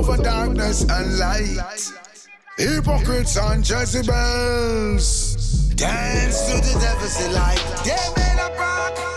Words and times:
over 0.00 0.16
darkness 0.22 0.82
and 0.88 1.18
light. 1.18 1.58
Hypocrites 2.56 3.36
and 3.36 3.68
Jezebels 3.68 5.36
dance 5.74 6.48
to 6.48 6.56
the 6.56 6.78
devil's 6.80 7.16
delight. 7.18 7.62
They 7.84 7.96
made 8.16 8.38
a 8.40 8.48
rock. 8.58 9.09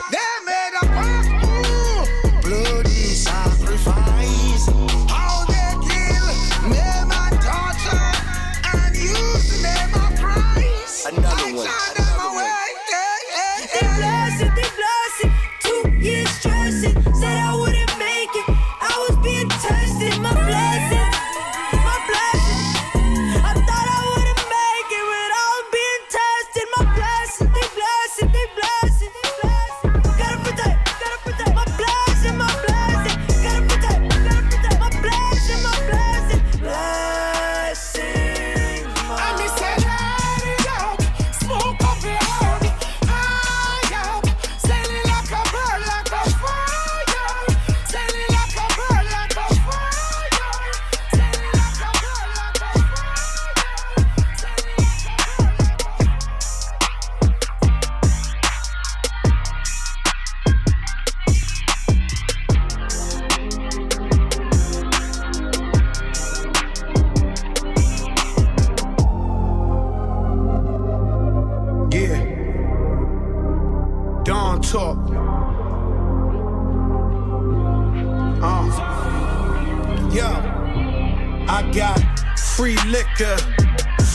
liquor, 83.14 83.38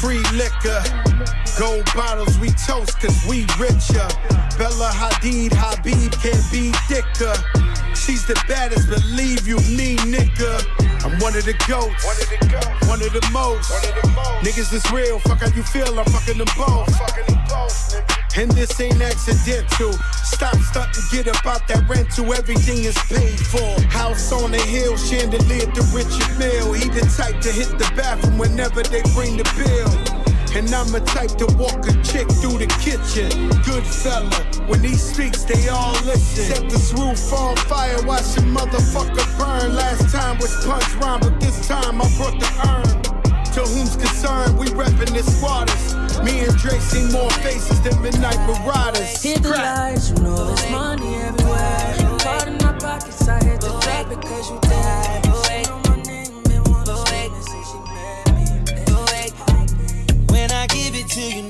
free 0.00 0.22
liquor. 0.32 0.82
Gold 1.58 1.84
bottles 1.94 2.38
we 2.38 2.48
toast 2.50 3.00
cause 3.00 3.24
we 3.28 3.40
richer. 3.58 4.06
Bella 4.58 4.90
Hadid, 4.92 5.52
Habib 5.54 6.12
can't 6.12 6.52
be 6.52 6.72
thicker. 6.88 7.34
She's 7.94 8.24
the 8.26 8.40
baddest, 8.48 8.88
believe 8.88 9.46
you 9.46 9.56
me, 9.76 9.96
nigga. 9.96 10.77
One 11.28 11.36
of 11.36 11.44
the 11.44 11.52
goats. 11.68 12.06
One 12.06 12.16
of 12.16 12.30
the, 12.30 12.48
goats. 12.48 12.88
One 12.88 13.02
of 13.02 13.12
the, 13.12 13.20
most. 13.34 13.70
One 13.70 13.84
of 13.84 14.00
the 14.00 14.08
most. 14.16 14.48
Niggas 14.48 14.72
is 14.72 14.90
real. 14.90 15.18
Fuck 15.18 15.40
how 15.40 15.54
you 15.54 15.62
feel. 15.62 16.00
I'm 16.00 16.06
fucking 16.06 16.38
them 16.38 16.48
both. 16.56 16.88
Fucking 16.96 17.26
them 17.26 17.44
both 17.46 18.18
and 18.38 18.50
this 18.52 18.80
ain't 18.80 19.02
accidental. 19.02 19.92
Stop, 20.22 20.54
stop, 20.56 20.92
to 20.92 21.00
get 21.10 21.26
about 21.26 21.66
that 21.66 21.88
rental. 21.88 22.32
Everything 22.32 22.84
is 22.84 22.96
paid 23.08 23.38
for. 23.38 23.80
House 23.90 24.30
on 24.32 24.52
the 24.52 24.58
hill, 24.58 24.96
chandelier 24.96 25.66
the 25.66 25.82
Richard 25.92 26.38
Mille. 26.38 26.72
He 26.72 26.88
the 26.88 27.02
type 27.16 27.40
to 27.40 27.50
hit 27.50 27.68
the 27.78 27.90
bathroom 27.96 28.38
whenever 28.38 28.82
they 28.82 29.02
bring 29.14 29.36
the 29.36 29.44
bill. 29.56 30.07
And 30.54 30.72
I'm 30.74 30.92
a 30.94 31.00
type 31.00 31.36
to 31.38 31.46
walk 31.56 31.86
a 31.86 31.92
chick 32.02 32.26
through 32.40 32.58
the 32.58 32.66
kitchen. 32.80 33.30
Good 33.62 33.86
fella, 33.86 34.30
when 34.66 34.82
he 34.82 34.94
speaks, 34.94 35.44
they 35.44 35.68
all 35.68 35.92
listen. 36.04 36.44
Set 36.44 36.70
this 36.70 36.92
roof 36.92 37.32
on 37.32 37.56
fire, 37.56 37.96
watch 38.04 38.34
the 38.34 38.42
motherfucker 38.42 39.26
burn. 39.38 39.76
Last 39.76 40.12
time 40.12 40.38
was 40.38 40.54
punch 40.64 40.94
rhyme, 40.96 41.20
but 41.20 41.38
this 41.40 41.68
time 41.68 42.00
I 42.00 42.08
brought 42.16 42.40
the 42.40 42.50
urn. 42.66 43.02
To 43.54 43.60
whom's 43.60 43.96
concerned, 43.96 44.58
we 44.58 44.66
reppin' 44.66 45.14
the 45.14 45.22
squatters. 45.22 45.98
Me 46.22 46.40
and 46.40 46.56
Dre 46.56 46.78
see 46.78 47.04
more 47.12 47.30
faces 47.42 47.80
than 47.82 48.00
midnight 48.02 48.38
marauders. 48.46 49.22
Hit 49.22 49.42
the 49.42 49.50
lights, 49.50 50.10
you 50.10 50.16
know 50.16 50.46
there's 50.46 50.70
money 50.70 51.14
everywhere. 51.16 52.18
Caught 52.18 52.48
in 52.48 52.54
my 52.58 52.72
pockets, 52.78 53.28
I 53.28 53.42
had 53.44 53.60
to 53.60 53.68
drop 53.68 54.22
cause 54.22 54.50
you 54.50 54.58
dead. 54.62 54.87
you 61.18 61.47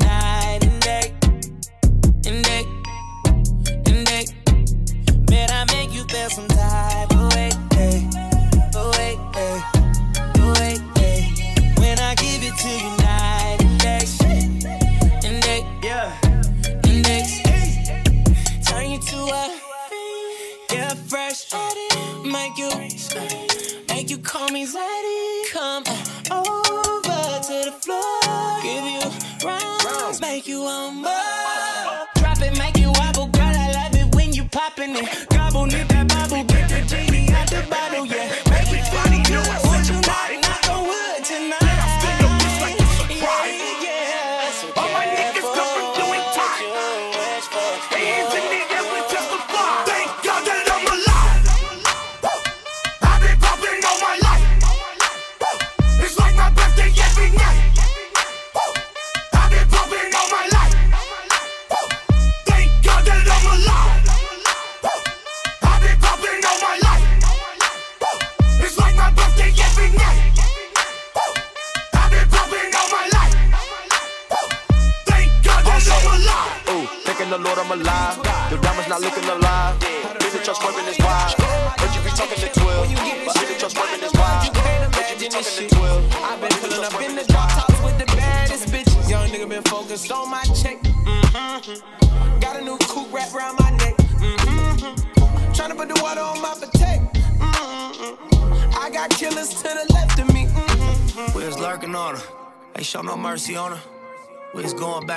make 30.39 30.47
you 30.47 30.63
want 30.63 30.95
more. 30.95 32.07
Drop 32.15 32.41
it, 32.43 32.57
make 32.59 32.79
you 32.79 32.93
wobble, 32.93 33.27
girl. 33.27 33.43
I 33.43 33.73
love 33.73 33.95
it 33.97 34.15
when 34.15 34.33
you 34.33 34.45
popping 34.45 34.95
it. 34.95 35.29
Gobble, 35.31 35.67
need 35.67 35.89
that. 35.89 36.18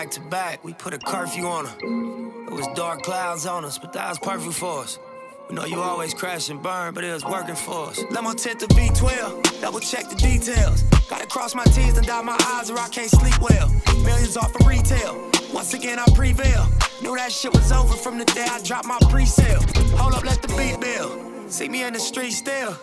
back 0.01 0.09
to 0.09 0.21
back. 0.31 0.63
We 0.63 0.74
put 0.74 0.95
a 0.95 0.98
curfew 0.98 1.45
on 1.45 1.65
her. 1.65 1.77
It 2.48 2.51
was 2.51 2.68
dark 2.75 3.03
clouds 3.03 3.45
on 3.45 3.63
us, 3.63 3.77
but 3.77 3.94
that 3.94 4.09
was 4.09 4.18
perfect 4.18 4.56
for 4.56 4.80
us. 4.80 4.98
We 5.48 5.56
know 5.56 5.65
you 5.65 5.80
always 5.80 6.15
crash 6.15 6.50
and 6.50 6.59
burn, 6.59 6.95
but 6.95 7.03
it 7.03 7.13
was 7.13 7.24
working 7.24 7.53
for 7.53 7.89
us. 7.89 8.03
Let 8.09 8.24
my 8.24 8.33
tent 8.33 8.62
to 8.62 8.68
B12, 8.69 9.62
double 9.62 9.80
check 9.80 10.09
the 10.09 10.15
details. 10.15 10.81
Gotta 11.07 11.27
cross 11.27 11.53
my 11.53 11.65
T's 11.65 11.95
and 12.00 12.07
dot 12.07 12.25
my 12.25 12.36
I's 12.39 12.71
or 12.71 12.80
I 12.80 12.89
can't 12.89 13.12
sleep 13.12 13.39
well. 13.42 13.69
Millions 14.03 14.38
off 14.38 14.56
of 14.56 14.65
retail. 14.65 15.30
Once 15.53 15.75
again, 15.75 16.00
I 16.00 16.06
prevail. 16.15 16.65
Knew 17.04 17.15
that 17.15 17.31
shit 17.31 17.54
was 17.54 17.71
over 17.71 17.94
from 17.94 18.18
the 18.18 18.25
day 18.25 18.47
I 18.50 18.59
dropped 18.63 18.88
my 18.88 18.97
pre-sale. 19.07 19.62
Hold 20.00 20.15
up, 20.15 20.24
let 20.24 20.42
the 20.42 20.47
beat 20.57 20.81
build. 20.81 21.51
See 21.51 21.69
me 21.69 21.83
in 21.83 21.94
the 21.94 22.00
street 22.00 22.31
still. 22.31 22.75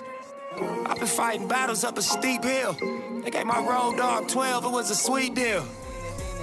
I've 0.87 0.99
been 0.99 1.09
fighting 1.09 1.49
battles 1.49 1.83
up 1.83 1.99
a 1.99 2.03
steep 2.03 2.45
hill. 2.45 2.77
They 3.25 3.31
gave 3.33 3.47
my 3.47 3.59
road 3.59 3.97
dog 3.97 4.29
12, 4.29 4.67
it 4.67 4.71
was 4.71 4.93
a 4.93 4.95
sweet 4.95 5.35
deal. 5.35 5.67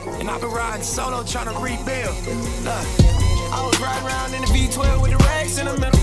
And 0.08 0.30
I've 0.30 0.42
been 0.42 0.52
riding 0.52 0.84
solo 0.84 1.24
trying 1.24 1.50
to 1.50 1.58
rebuild. 1.60 2.16
Look, 2.64 2.86
I 3.50 3.62
was 3.66 3.80
riding 3.80 4.06
around 4.06 4.34
in 4.34 4.42
the 4.42 4.48
V12 4.48 5.02
with 5.02 5.12
the 5.12 5.18
racks 5.26 5.58
in 5.58 5.66
the 5.66 5.78
middle. 5.78 6.00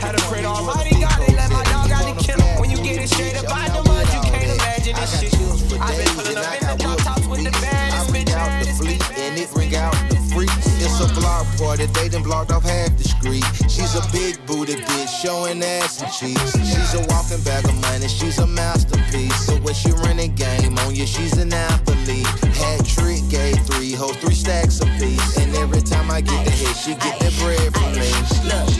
Had 0.00 0.16
to 0.16 0.22
pray 0.28 0.42
to 0.42 0.48
Almighty 0.48 1.00
God, 1.00 1.16
they 1.26 1.34
let 1.34 1.50
my 1.50 1.64
dog 1.64 1.90
out 1.90 2.04
the 2.04 2.22
kennel. 2.22 2.60
When 2.60 2.70
you 2.70 2.76
get 2.78 3.02
it 3.02 3.08
straight 3.08 3.36
up 3.36 3.48
out 3.48 3.72
the 3.72 3.88
mud, 3.88 4.06
you 4.12 4.20
can't 4.28 4.52
imagine 4.52 4.94
this 4.96 5.20
shit. 5.20 5.32
I've 5.80 5.96
been 5.96 6.08
pulling 6.14 6.36
up 6.36 6.52
in 6.52 6.68
the 6.68 6.76
drop 6.82 6.98
tops 7.00 7.26
with 7.26 7.44
the 7.44 7.50
baddest 7.60 8.14
bitch, 8.14 8.32
out 8.32 8.60
the 8.60 8.66
baddest 8.66 8.80
bitch. 8.82 9.18
and 9.18 9.38
it 9.38 9.48
ring 9.54 9.74
out 9.76 9.92
the 10.08 10.16
freaks. 10.32 10.66
It's 10.80 11.00
a 11.00 11.08
block 11.20 11.46
party, 11.56 11.86
they 11.86 12.08
done 12.08 12.22
blocked 12.22 12.52
off 12.52 12.64
half 12.64 12.96
the 12.96 13.04
street. 13.04 13.44
She's 13.68 13.94
a 13.96 14.04
big 14.12 14.44
booty 14.46 14.76
bitch, 14.76 15.08
showing 15.08 15.62
ass 15.62 16.00
and 16.00 16.12
cheeks. 16.12 16.52
She's 16.56 16.94
a 16.94 17.00
walking 17.08 17.42
bag 17.42 17.64
of 17.64 17.74
money, 17.80 18.08
she's 18.08 18.38
a 18.38 18.46
masterpiece. 18.46 19.36
So 19.46 19.56
when 19.60 19.74
she 19.74 19.92
running 20.04 20.34
game 20.34 20.78
on 20.78 20.94
you, 20.94 21.06
she's 21.06 21.36
an 21.36 21.52
athlete. 21.52 22.45
Hat 22.58 22.84
trick, 22.86 23.22
gave 23.28 23.58
three 23.66 23.92
hoes, 23.92 24.16
three 24.16 24.34
stacks 24.34 24.80
apiece. 24.80 25.36
And 25.38 25.54
every 25.56 25.82
time 25.82 26.10
I 26.10 26.20
get 26.20 26.44
the 26.44 26.50
hit, 26.50 26.76
she 26.76 26.94
get 26.94 27.18
the 27.20 27.30
bread 27.40 27.72
from 27.74 27.92
me. 27.94 28.10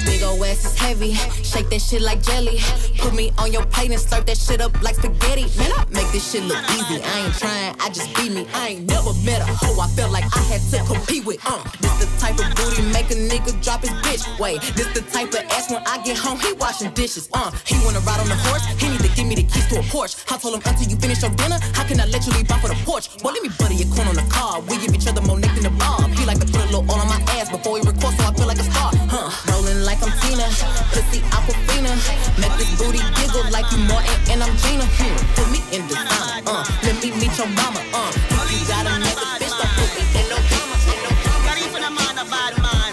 Big 0.05 0.23
ol' 0.23 0.43
ass 0.45 0.65
is 0.65 0.79
heavy. 0.79 1.15
Shake 1.43 1.69
that 1.71 1.81
shit 1.81 2.03
like 2.03 2.23
jelly. 2.23 2.61
Put 2.99 3.15
me 3.15 3.33
on 3.39 3.53
your 3.53 3.65
plate 3.67 3.91
and 3.91 4.01
slurp 4.01 4.27
that 4.27 4.39
shit 4.39 4.61
up 4.61 4.73
like 4.83 4.97
spaghetti. 4.97 5.47
Man, 5.59 5.73
I 5.73 5.85
make 5.91 6.11
this 6.13 6.31
shit 6.31 6.45
look 6.45 6.63
easy. 6.71 7.03
I 7.03 7.27
ain't 7.27 7.35
trying, 7.35 7.75
I 7.81 7.89
just 7.91 8.15
be 8.17 8.31
me. 8.31 8.47
I 8.55 8.69
ain't 8.69 8.89
never 8.89 9.13
met 9.25 9.41
a 9.43 9.47
hoe 9.47 9.81
I 9.81 9.89
felt 9.89 10.13
like 10.13 10.25
I 10.35 10.43
had 10.51 10.63
to 10.73 10.79
compete 10.87 11.25
with. 11.27 11.41
Uh, 11.45 11.63
this 11.81 11.93
the 12.01 12.07
type 12.19 12.39
of 12.39 12.49
booty 12.57 12.83
make 12.93 13.11
a 13.11 13.19
nigga 13.19 13.53
drop 13.63 13.81
his 13.81 13.91
bitch. 14.05 14.23
Wait, 14.39 14.61
this 14.75 14.89
the 14.95 15.03
type 15.13 15.29
of 15.35 15.43
ass 15.51 15.71
when 15.71 15.83
I 15.87 16.03
get 16.03 16.17
home, 16.17 16.39
he 16.41 16.53
washing 16.55 16.93
dishes. 16.93 17.29
Uh, 17.33 17.51
he 17.65 17.77
wanna 17.85 18.01
ride 18.01 18.21
on 18.21 18.29
the 18.29 18.37
horse, 18.49 18.65
he 18.81 18.89
need 18.89 19.01
to 19.01 19.09
give 19.15 19.27
me 19.27 19.35
the 19.35 19.43
keys 19.43 19.67
to 19.69 19.81
a 19.81 19.83
Porsche. 19.83 20.17
I 20.33 20.39
told 20.39 20.55
him 20.55 20.63
until 20.65 20.89
you 20.89 20.97
finish 20.97 21.23
your 21.23 21.31
dinner, 21.33 21.59
how 21.75 21.85
can 21.85 22.01
I 22.01 22.07
let 22.07 22.27
you 22.27 22.33
leave 22.33 22.51
off 22.51 22.61
for 22.61 22.69
the 22.69 22.79
porch? 22.85 23.19
Boy, 23.23 23.33
let 23.33 23.43
me 23.43 23.51
butter 23.67 23.83
your 23.83 23.91
corn 23.95 24.07
on 24.07 24.15
the 24.15 24.27
car. 24.31 24.61
We 24.63 24.79
give 24.79 24.95
each 24.95 25.07
other 25.09 25.21
more 25.23 25.39
neck 25.39 25.55
than 25.55 25.65
the 25.65 25.75
bar. 25.75 25.99
He 26.15 26.25
like 26.25 26.39
to 26.39 26.47
put 26.47 26.63
a 26.63 26.71
little 26.71 26.87
oil 26.87 27.03
on 27.03 27.09
my 27.11 27.19
ass 27.35 27.51
before 27.51 27.79
he 27.79 27.83
records, 27.83 28.15
so 28.17 28.23
I 28.23 28.33
feel 28.35 28.47
like 28.47 28.63
a 28.63 28.67
star. 28.71 28.95
Huh? 29.11 29.31
Rolling 29.51 29.83
like 29.83 29.99
I'm 30.07 30.15
Tina, 30.23 30.47
pussy 30.95 31.21
aquafina. 31.35 31.91
Make 32.39 32.55
this 32.59 32.71
booty 32.79 33.03
giggle 33.19 33.51
like 33.51 33.67
you 33.75 33.83
Martin 33.91 34.15
and 34.31 34.43
I'm 34.47 34.55
Gina. 34.63 34.87
Hmm. 34.87 35.17
Put 35.35 35.49
me 35.51 35.61
in 35.75 35.83
designer. 35.91 36.47
Uh, 36.47 36.63
let 36.87 36.97
me 37.03 37.11
meet 37.19 37.35
your 37.35 37.51
mama. 37.59 37.83
Uh, 37.91 38.11
if 38.15 38.55
you 38.55 38.63
got 38.71 38.87
a 38.87 38.95
nigga, 39.03 39.27
bitch, 39.43 39.51
don't 39.51 39.73
put 39.75 39.91
me 39.99 40.03
in 40.15 40.25
no 40.31 40.39
commas. 40.47 40.87
In 40.87 40.99
no 41.03 41.11
commas. 41.27 41.47
Not 41.47 41.59
even 41.59 41.83
a 41.83 41.91
man, 41.91 42.15
a 42.23 42.25
bad 42.31 42.55
man. 42.63 42.93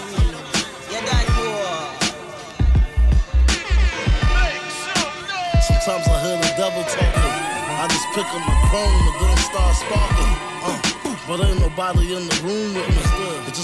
You 0.90 1.00
don't. 1.06 1.22
Sometimes 5.62 6.06
I 6.08 6.16
hear 6.24 6.36
the 6.42 6.50
devil 6.58 6.82
talking. 6.82 7.54
I 7.74 7.88
just 7.88 8.06
pick 8.14 8.24
up 8.24 8.40
my 8.46 8.56
chrome 8.70 9.13
but 11.26 11.40
ain't 11.40 11.58
nobody 11.60 12.14
in 12.14 12.26
the 12.28 12.40
room 12.44 12.74
with 12.74 12.88
me. 12.96 13.03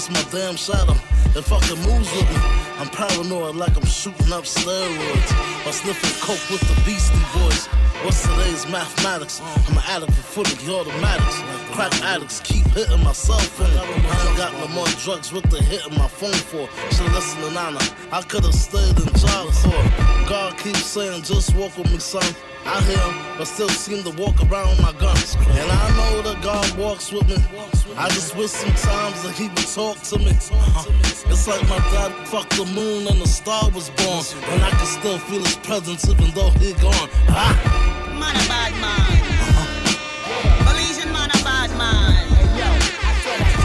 Just 0.01 0.13
my 0.13 0.39
damn 0.39 0.55
shadow. 0.55 0.95
It 1.37 1.43
fucking 1.43 1.77
moves 1.85 2.11
with 2.11 2.27
me. 2.27 2.37
I'm 2.79 2.89
paranoid 2.89 3.55
like 3.55 3.77
I'm 3.77 3.85
shooting 3.85 4.33
up 4.33 4.45
steroids. 4.45 5.67
Or 5.67 5.71
sniffing 5.71 6.17
coke 6.19 6.41
with 6.49 6.61
the 6.61 6.73
beastie 6.83 7.21
boys. 7.37 7.67
What's 8.01 8.23
today's 8.23 8.67
mathematics? 8.67 9.39
I'm 9.43 9.77
an 9.77 9.83
addict 9.87 10.13
for 10.13 10.41
fully 10.41 10.73
automatics. 10.73 11.37
Crack 11.73 11.93
addicts 12.01 12.39
keep 12.39 12.65
hitting 12.73 13.03
my 13.03 13.13
cell 13.13 13.37
phone. 13.37 13.69
I 13.77 14.27
ain't 14.27 14.37
got 14.37 14.53
no 14.53 14.69
more 14.69 14.87
drugs 15.05 15.31
with 15.31 15.47
the 15.51 15.61
hit 15.61 15.85
in 15.85 15.95
my 15.95 16.07
phone 16.07 16.33
for. 16.33 16.67
Should 16.95 17.11
listen 17.13 17.39
to 17.41 17.51
Nana. 17.51 17.79
I 18.11 18.23
could've 18.23 18.55
stayed 18.55 18.97
in 18.97 19.13
Job 19.21 19.53
Corps. 19.53 20.27
God 20.27 20.57
keeps 20.57 20.83
saying, 20.83 21.21
just 21.21 21.53
walk 21.55 21.77
with 21.77 21.91
me, 21.91 21.99
son. 21.99 22.23
I 22.65 22.81
hear 22.83 22.97
him, 22.97 23.37
but 23.37 23.45
still 23.45 23.69
seem 23.69 24.03
to 24.03 24.11
walk 24.21 24.41
around 24.49 24.69
with 24.69 24.81
my 24.81 24.93
guns. 24.93 25.35
And 25.35 25.71
I 25.71 25.89
know 25.97 26.21
that 26.23 26.41
God 26.41 26.77
walks 26.77 27.11
with 27.11 27.27
me. 27.27 27.37
I 27.97 28.07
just 28.09 28.35
wish 28.35 28.51
sometimes 28.51 29.21
that 29.23 29.33
he 29.33 29.49
would 29.49 29.67
talk 29.67 29.90
to 29.99 30.19
me. 30.19 30.31
Uh, 30.51 30.85
It's 31.31 31.47
like 31.47 31.61
my 31.69 31.77
dad 31.91 32.11
fucked 32.27 32.55
the 32.57 32.65
moon 32.65 33.07
and 33.07 33.21
the 33.21 33.27
star 33.27 33.69
was 33.71 33.89
born. 33.91 34.23
And 34.51 34.63
I 34.63 34.69
can 34.71 34.85
still 34.85 35.17
feel 35.19 35.39
his 35.43 35.55
presence 35.57 36.07
even 36.09 36.31
though 36.31 36.49
he 36.51 36.73
gone. 36.73 37.09
Ah. 37.29 37.55
Man, 38.19 38.35
a 38.35 38.47
bad 38.47 38.73
man. 38.81 39.41
Malaysian 40.65 41.11
man, 41.11 41.29
a 41.31 41.43
bad 41.43 41.69
man. 41.77 42.29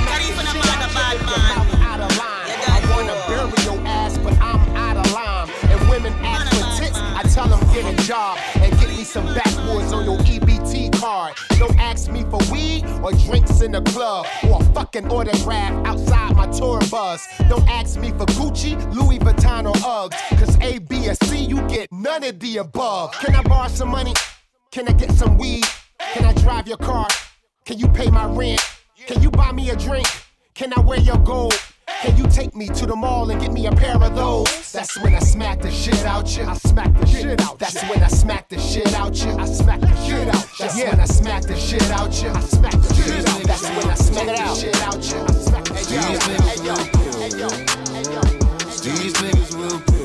Not 0.06 0.20
even 0.22 0.46
a 0.46 0.54
man, 0.54 0.80
a 0.82 0.94
bad 0.94 1.18
man. 1.26 1.82
out 1.82 2.00
of 2.00 2.18
line. 2.18 2.48
You 2.48 2.74
I 2.74 2.80
wanna 2.90 3.16
bury 3.28 3.64
your 3.64 3.86
ass, 3.86 4.18
but 4.18 4.34
I'm 4.40 4.60
out 4.76 4.96
of 4.96 5.12
line. 5.12 5.50
And 5.70 5.90
women 5.90 6.12
ask 6.24 6.46
for 6.54 6.82
tits, 6.82 6.98
I 6.98 7.22
tell 7.34 7.48
them 7.48 7.60
get 7.74 7.84
a 7.92 7.96
job 8.06 8.38
and 8.56 8.72
get 8.80 8.88
me 8.90 9.04
some 9.04 9.26
backwoods 9.34 9.92
on 9.92 10.04
your 10.04 10.18
EBT 10.18 10.92
card. 11.00 11.34
Don't 11.58 11.78
ask 11.78 12.10
me 12.10 12.22
for 12.30 12.40
weed 12.52 12.84
or 13.02 13.12
drinks 13.12 13.60
in 13.62 13.72
the 13.72 13.82
club 13.82 14.26
or 14.44 14.45
a 14.45 14.45
fucking 14.86 15.10
autograph 15.10 15.84
outside 15.84 16.36
my 16.36 16.46
tour 16.46 16.78
bus. 16.90 17.26
Don't 17.48 17.68
ask 17.68 17.98
me 17.98 18.10
for 18.10 18.26
Gucci, 18.38 18.76
Louis 18.94 19.18
Vuitton 19.18 19.66
or 19.66 19.74
Uggs. 19.80 20.38
Cause 20.38 20.56
A, 20.60 20.78
B, 20.78 21.08
or 21.08 21.14
C, 21.24 21.38
you 21.38 21.60
get 21.62 21.90
none 21.90 22.22
of 22.22 22.38
the 22.38 22.58
above. 22.58 23.10
Can 23.14 23.34
I 23.34 23.42
borrow 23.42 23.68
some 23.68 23.88
money? 23.88 24.14
Can 24.70 24.86
I 24.86 24.92
get 24.92 25.10
some 25.10 25.38
weed? 25.38 25.64
Can 25.98 26.24
I 26.24 26.32
drive 26.34 26.68
your 26.68 26.76
car? 26.76 27.08
Can 27.64 27.78
you 27.78 27.88
pay 27.88 28.10
my 28.10 28.26
rent? 28.26 28.60
Can 29.06 29.20
you 29.22 29.30
buy 29.30 29.50
me 29.50 29.70
a 29.70 29.76
drink? 29.76 30.06
Can 30.54 30.72
I 30.76 30.80
wear 30.80 31.00
your 31.00 31.18
gold? 31.18 31.54
Can 31.86 32.16
you 32.16 32.26
take 32.26 32.54
me 32.54 32.66
to 32.68 32.86
the 32.86 32.96
mall 32.96 33.30
and 33.30 33.40
get 33.40 33.52
me 33.52 33.66
a 33.66 33.72
pair 33.72 33.96
of 33.96 34.14
those? 34.14 34.72
That's 34.72 35.00
when 35.00 35.14
I 35.14 35.20
smack 35.20 35.60
the 35.60 35.70
shit 35.70 36.04
out 36.04 36.36
you. 36.36 36.44
I 36.44 36.54
smack 36.54 36.92
the 36.98 37.06
shit 37.06 37.40
out. 37.40 37.58
That's 37.58 37.82
when 37.88 38.02
I 38.02 38.08
smack 38.08 38.48
the 38.48 38.58
shit 38.58 38.92
out 38.94 39.16
you. 39.24 39.30
I 39.32 39.46
smack 39.46 39.80
the 39.80 39.96
shit 40.06 40.28
out. 40.28 40.46
That's 40.58 40.76
when 40.76 41.00
I 41.00 41.04
smack 41.04 41.42
the 41.42 41.56
shit 41.56 41.90
out 41.90 42.22
you. 42.22 42.30
I 42.30 42.40
smack 42.40 42.72
the 42.72 42.94
shit 42.94 43.28
out. 43.28 43.42
That's 43.44 43.62
when 43.62 43.90
I 43.90 43.94
smack 43.94 44.26
the 44.26 44.54
shit 44.54 44.82
out 44.82 45.10
you. 45.10 45.20
I 45.20 45.32
smack 45.32 45.64
the 45.64 45.76
shit 45.76 46.04
out 46.04 46.64
you. 46.64 46.74
Hey 46.76 47.28
yo, 47.30 47.30
hey 47.30 47.38
yo, 47.38 47.48
hey 47.92 48.12
yo. 48.12 48.20
These 48.82 49.14
niggas 49.14 49.56
will 49.56 49.95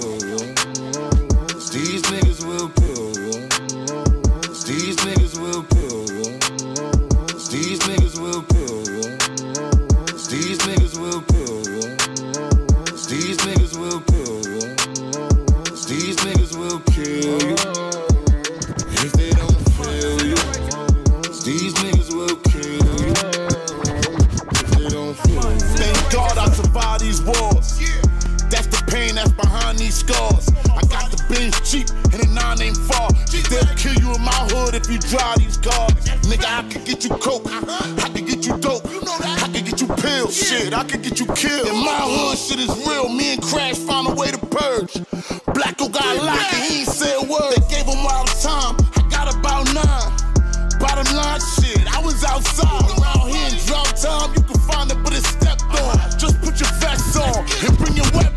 In 34.12 34.22
my 34.25 34.44
hood 34.51 34.75
if 34.75 34.89
you 34.91 35.00
drive 35.00 35.38
these 35.39 35.58
cars. 35.58 35.94
Nigga, 36.27 36.46
I 36.46 36.68
could 36.70 36.84
get 36.84 37.03
you 37.03 37.12
coke. 37.12 37.48
I 37.48 38.10
could 38.13 38.27
get 38.27 38.46
you 38.46 38.58
dope. 38.58 38.84
I 38.86 39.48
could 39.53 39.65
get 39.65 39.80
you 39.80 39.88
pills. 39.88 40.36
Shit, 40.36 40.74
I 40.74 40.84
could 40.84 41.01
get 41.01 41.20
you 41.20 41.25
killed. 41.27 41.68
In 41.68 41.77
my 41.80 42.03
hood, 42.03 42.38
shit 42.38 42.60
is 42.60 42.70
real. 42.86 43.08
Me 43.08 43.34
and 43.34 43.41
Crash 43.41 43.77
found 43.77 44.10
a 44.10 44.13
way 44.13 44.32
to 44.32 44.38
purge. 44.38 44.94
Blacko 45.56 45.91
got 45.91 46.24
locked 46.24 46.53
and 46.53 46.63
he 46.63 46.80
ain't 46.82 46.89
said 46.89 47.15
a 47.24 47.25
word. 47.25 47.56
They 47.56 47.63
gave 47.72 47.88
him 47.88 48.03
all 48.03 48.25
the 48.25 48.36
time. 48.44 48.75
I 49.00 49.01
got 49.10 49.32
about 49.34 49.65
nine. 49.72 50.12
Bottom 50.80 51.15
line 51.15 51.39
shit, 51.56 51.88
I 51.96 52.01
was 52.03 52.24
outside 52.24 52.84
around 53.00 53.30
here 53.30 53.48
in 53.48 53.56
drought 53.65 53.96
time. 53.96 54.34
You 54.36 54.41
can 54.44 54.60
find 54.68 54.91
it, 54.91 54.98
but 55.03 55.13
it's 55.13 55.27
stepped 55.27 55.63
on. 55.63 55.96
Just 56.20 56.41
put 56.41 56.60
your 56.60 56.72
vest 56.84 57.15
on 57.15 57.48
and 57.63 57.77
bring 57.77 57.96
your 57.96 58.12
weapon. 58.12 58.30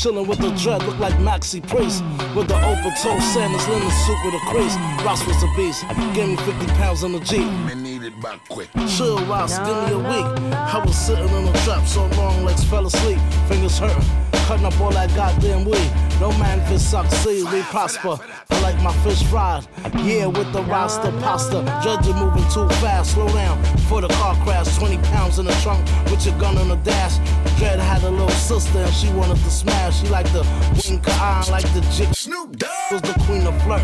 Chillin' 0.00 0.26
with 0.26 0.38
the 0.38 0.50
dread, 0.52 0.82
look 0.84 0.98
like 0.98 1.12
Maxi 1.16 1.60
Priest. 1.60 2.02
With 2.34 2.48
the 2.48 2.56
open 2.56 2.92
toe 3.02 3.20
sandals, 3.20 3.68
linen 3.68 3.90
suit 3.90 4.16
with 4.24 4.34
a 4.34 4.42
crease. 4.48 4.74
Ross 5.04 5.26
was 5.26 5.42
a 5.42 5.48
beast, 5.56 5.84
gave 6.14 6.28
me 6.28 6.36
50 6.36 6.66
pounds 6.80 7.02
in 7.02 7.12
the 7.12 7.20
Jeep. 7.20 7.44
Man 7.68 7.82
needed 7.82 8.18
back 8.22 8.40
quick. 8.48 8.70
Chill, 8.88 9.18
Ross, 9.26 9.58
give 9.58 9.76
me 9.84 9.92
a 9.92 9.98
week. 9.98 10.28
I 10.54 10.82
was 10.84 10.96
sitting 10.96 11.28
in 11.28 11.48
a 11.48 11.52
trap 11.64 11.86
so 11.86 12.06
long, 12.16 12.44
legs 12.44 12.64
fell 12.64 12.86
asleep, 12.86 13.18
fingers 13.46 13.78
hurting. 13.78 14.02
cutting 14.48 14.64
up 14.64 14.80
all 14.80 14.90
that 14.90 15.14
goddamn 15.14 15.66
weed. 15.66 16.09
No 16.20 16.30
man 16.38 16.60
if 16.60 16.70
it 16.70 16.78
succeed, 16.80 17.50
we 17.50 17.62
prosper. 17.62 18.18
I 18.50 18.60
like 18.60 18.80
my 18.82 18.92
fish 19.02 19.22
fried. 19.24 19.66
Yeah, 20.04 20.26
with 20.26 20.52
the 20.52 20.62
roster 20.64 21.10
pasta. 21.12 21.64
Judge 21.82 22.06
you 22.06 22.12
moving 22.12 22.44
too 22.50 22.68
fast, 22.76 23.14
slow 23.14 23.26
down. 23.28 23.60
Before 23.72 24.02
the 24.02 24.08
car 24.08 24.36
crash, 24.44 24.76
20 24.76 24.98
pounds 25.08 25.38
in 25.38 25.46
the 25.46 25.52
trunk 25.62 25.82
with 26.10 26.26
your 26.26 26.38
gun 26.38 26.58
on 26.58 26.68
the 26.68 26.76
dash. 26.76 27.16
Dread 27.58 27.78
had 27.78 28.02
a 28.04 28.10
little 28.10 28.28
sister 28.30 28.80
and 28.80 28.92
she 28.92 29.08
wanted 29.12 29.38
to 29.38 29.50
smash. 29.50 30.00
She 30.00 30.08
like 30.08 30.30
the 30.32 30.46
wink 30.84 31.06
her 31.06 31.12
eye, 31.12 31.46
like 31.50 31.64
the 31.72 31.80
jig. 31.96 32.14
Snoop 32.14 32.54
Dogg 32.56 32.92
was 32.92 33.00
the 33.00 33.14
queen 33.24 33.46
of 33.46 33.56
flirt. 33.62 33.82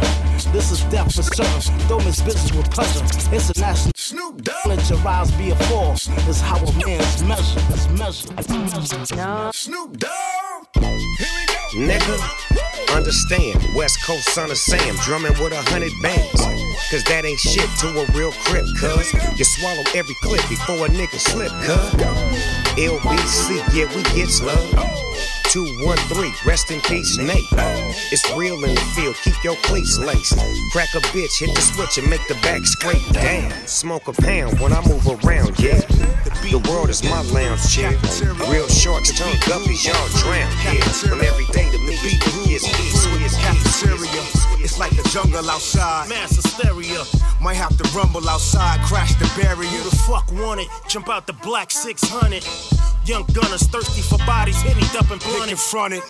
This 0.52 0.70
is 0.70 0.82
death 0.92 1.14
for 1.14 1.22
certain. 1.22 1.88
Don't 1.88 2.04
miss 2.04 2.20
business 2.20 2.52
with 2.52 2.70
pleasure. 2.70 3.00
International. 3.34 3.92
Snoop 3.96 4.42
Dogg. 4.42 4.66
Let 4.66 4.90
your 4.90 4.98
rise 4.98 5.30
be 5.32 5.50
a 5.50 5.56
force. 5.70 6.08
It's 6.28 6.42
how 6.42 6.58
a 6.58 6.72
man's 6.84 7.22
measured. 7.24 7.62
It's 7.70 7.88
measured. 7.88 9.16
No. 9.16 9.50
Snoop 9.54 9.96
Dogg. 9.96 10.55
Nigga, 11.76 12.96
understand, 12.96 13.62
West 13.74 14.02
Coast 14.02 14.30
son 14.30 14.50
of 14.50 14.56
Sam, 14.56 14.96
drumming 15.02 15.32
with 15.32 15.52
a 15.52 15.60
hundred 15.70 15.92
bands. 16.00 16.40
Cause 16.90 17.04
that 17.04 17.26
ain't 17.26 17.38
shit 17.38 17.68
to 17.80 17.88
a 17.88 18.06
real 18.16 18.32
crip, 18.32 18.64
cuz 18.80 19.12
you 19.38 19.44
swallow 19.44 19.84
every 19.94 20.14
clip 20.22 20.40
before 20.48 20.86
a 20.86 20.88
nigga 20.88 21.18
slip, 21.18 21.52
cuz. 21.60 21.92
LBC, 22.80 23.58
yeah, 23.74 23.94
we 23.94 24.02
get 24.14 24.40
love. 24.40 25.05
213, 25.56 26.34
rest 26.44 26.70
in 26.70 26.82
peace, 26.82 27.16
Nate. 27.16 27.48
It's 28.12 28.30
real 28.36 28.62
in 28.62 28.74
the 28.74 28.80
field, 28.92 29.16
keep 29.24 29.42
your 29.42 29.56
cleats 29.64 29.96
laced. 29.96 30.36
Crack 30.70 30.92
a 30.92 31.00
bitch, 31.16 31.40
hit 31.40 31.54
the 31.54 31.62
switch 31.62 31.96
and 31.96 32.10
make 32.10 32.20
the 32.28 32.34
back 32.44 32.60
scrape 32.66 33.00
Damn, 33.10 33.50
Smoke 33.66 34.06
a 34.08 34.12
pound 34.12 34.60
when 34.60 34.74
I 34.74 34.86
move 34.86 35.08
around, 35.08 35.58
yeah. 35.58 35.80
The 36.44 36.60
world 36.68 36.90
is 36.90 37.02
my 37.04 37.22
lounge 37.32 37.72
chair. 37.72 37.96
Real 38.52 38.68
sharks 38.68 39.16
turn 39.16 39.32
guppies, 39.48 39.88
y'all 39.88 39.96
drown, 40.20 40.44
yeah. 40.60 40.84
From 40.92 41.24
every 41.24 41.46
day 41.56 41.64
to 41.72 41.78
me, 41.88 41.96
it's 42.52 42.68
east, 42.76 43.40
cafeteria. 43.40 44.22
It's 44.60 44.78
like 44.78 44.94
the 44.94 45.08
jungle 45.08 45.48
outside. 45.48 46.10
Mass 46.10 46.36
hysteria. 46.36 47.00
Might 47.40 47.56
have 47.56 47.74
to 47.78 47.84
rumble 47.96 48.28
outside, 48.28 48.84
crash 48.84 49.14
the 49.14 49.24
barrier. 49.40 49.70
You 49.70 49.82
the 49.84 49.96
fuck 50.04 50.30
want 50.32 50.60
it? 50.60 50.68
Jump 50.86 51.08
out 51.08 51.26
the 51.26 51.32
black 51.32 51.70
600. 51.70 52.44
Young 53.06 53.22
gunners 53.32 53.62
thirsty 53.62 54.02
for 54.02 54.18
bodies, 54.26 54.60
hitting 54.62 54.82
up 54.98 55.08
and 55.12 55.20
Pick 55.46 55.58
confronted. 55.58 56.02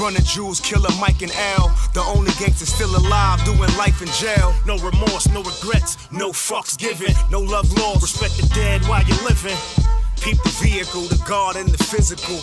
Running 0.00 0.24
Jews, 0.24 0.58
killer 0.58 0.90
Mike 0.98 1.22
and 1.22 1.30
L. 1.58 1.68
The 1.92 2.00
only 2.00 2.32
gangster 2.40 2.66
still 2.66 2.96
alive, 2.96 3.44
doing 3.44 3.70
life 3.78 4.02
in 4.02 4.08
jail. 4.18 4.52
No 4.66 4.76
remorse, 4.78 5.28
no 5.28 5.42
regrets, 5.42 6.10
no 6.10 6.30
fucks 6.30 6.76
given, 6.76 7.14
no 7.30 7.40
love 7.40 7.70
lost. 7.78 8.02
Respect 8.02 8.36
the 8.36 8.52
dead 8.54 8.82
while 8.88 9.04
you're 9.04 9.22
living. 9.22 9.56
Peep 10.20 10.42
the 10.42 10.50
vehicle, 10.60 11.02
the 11.02 11.22
guard 11.24 11.54
and 11.54 11.68
the 11.68 11.82
physical. 11.84 12.40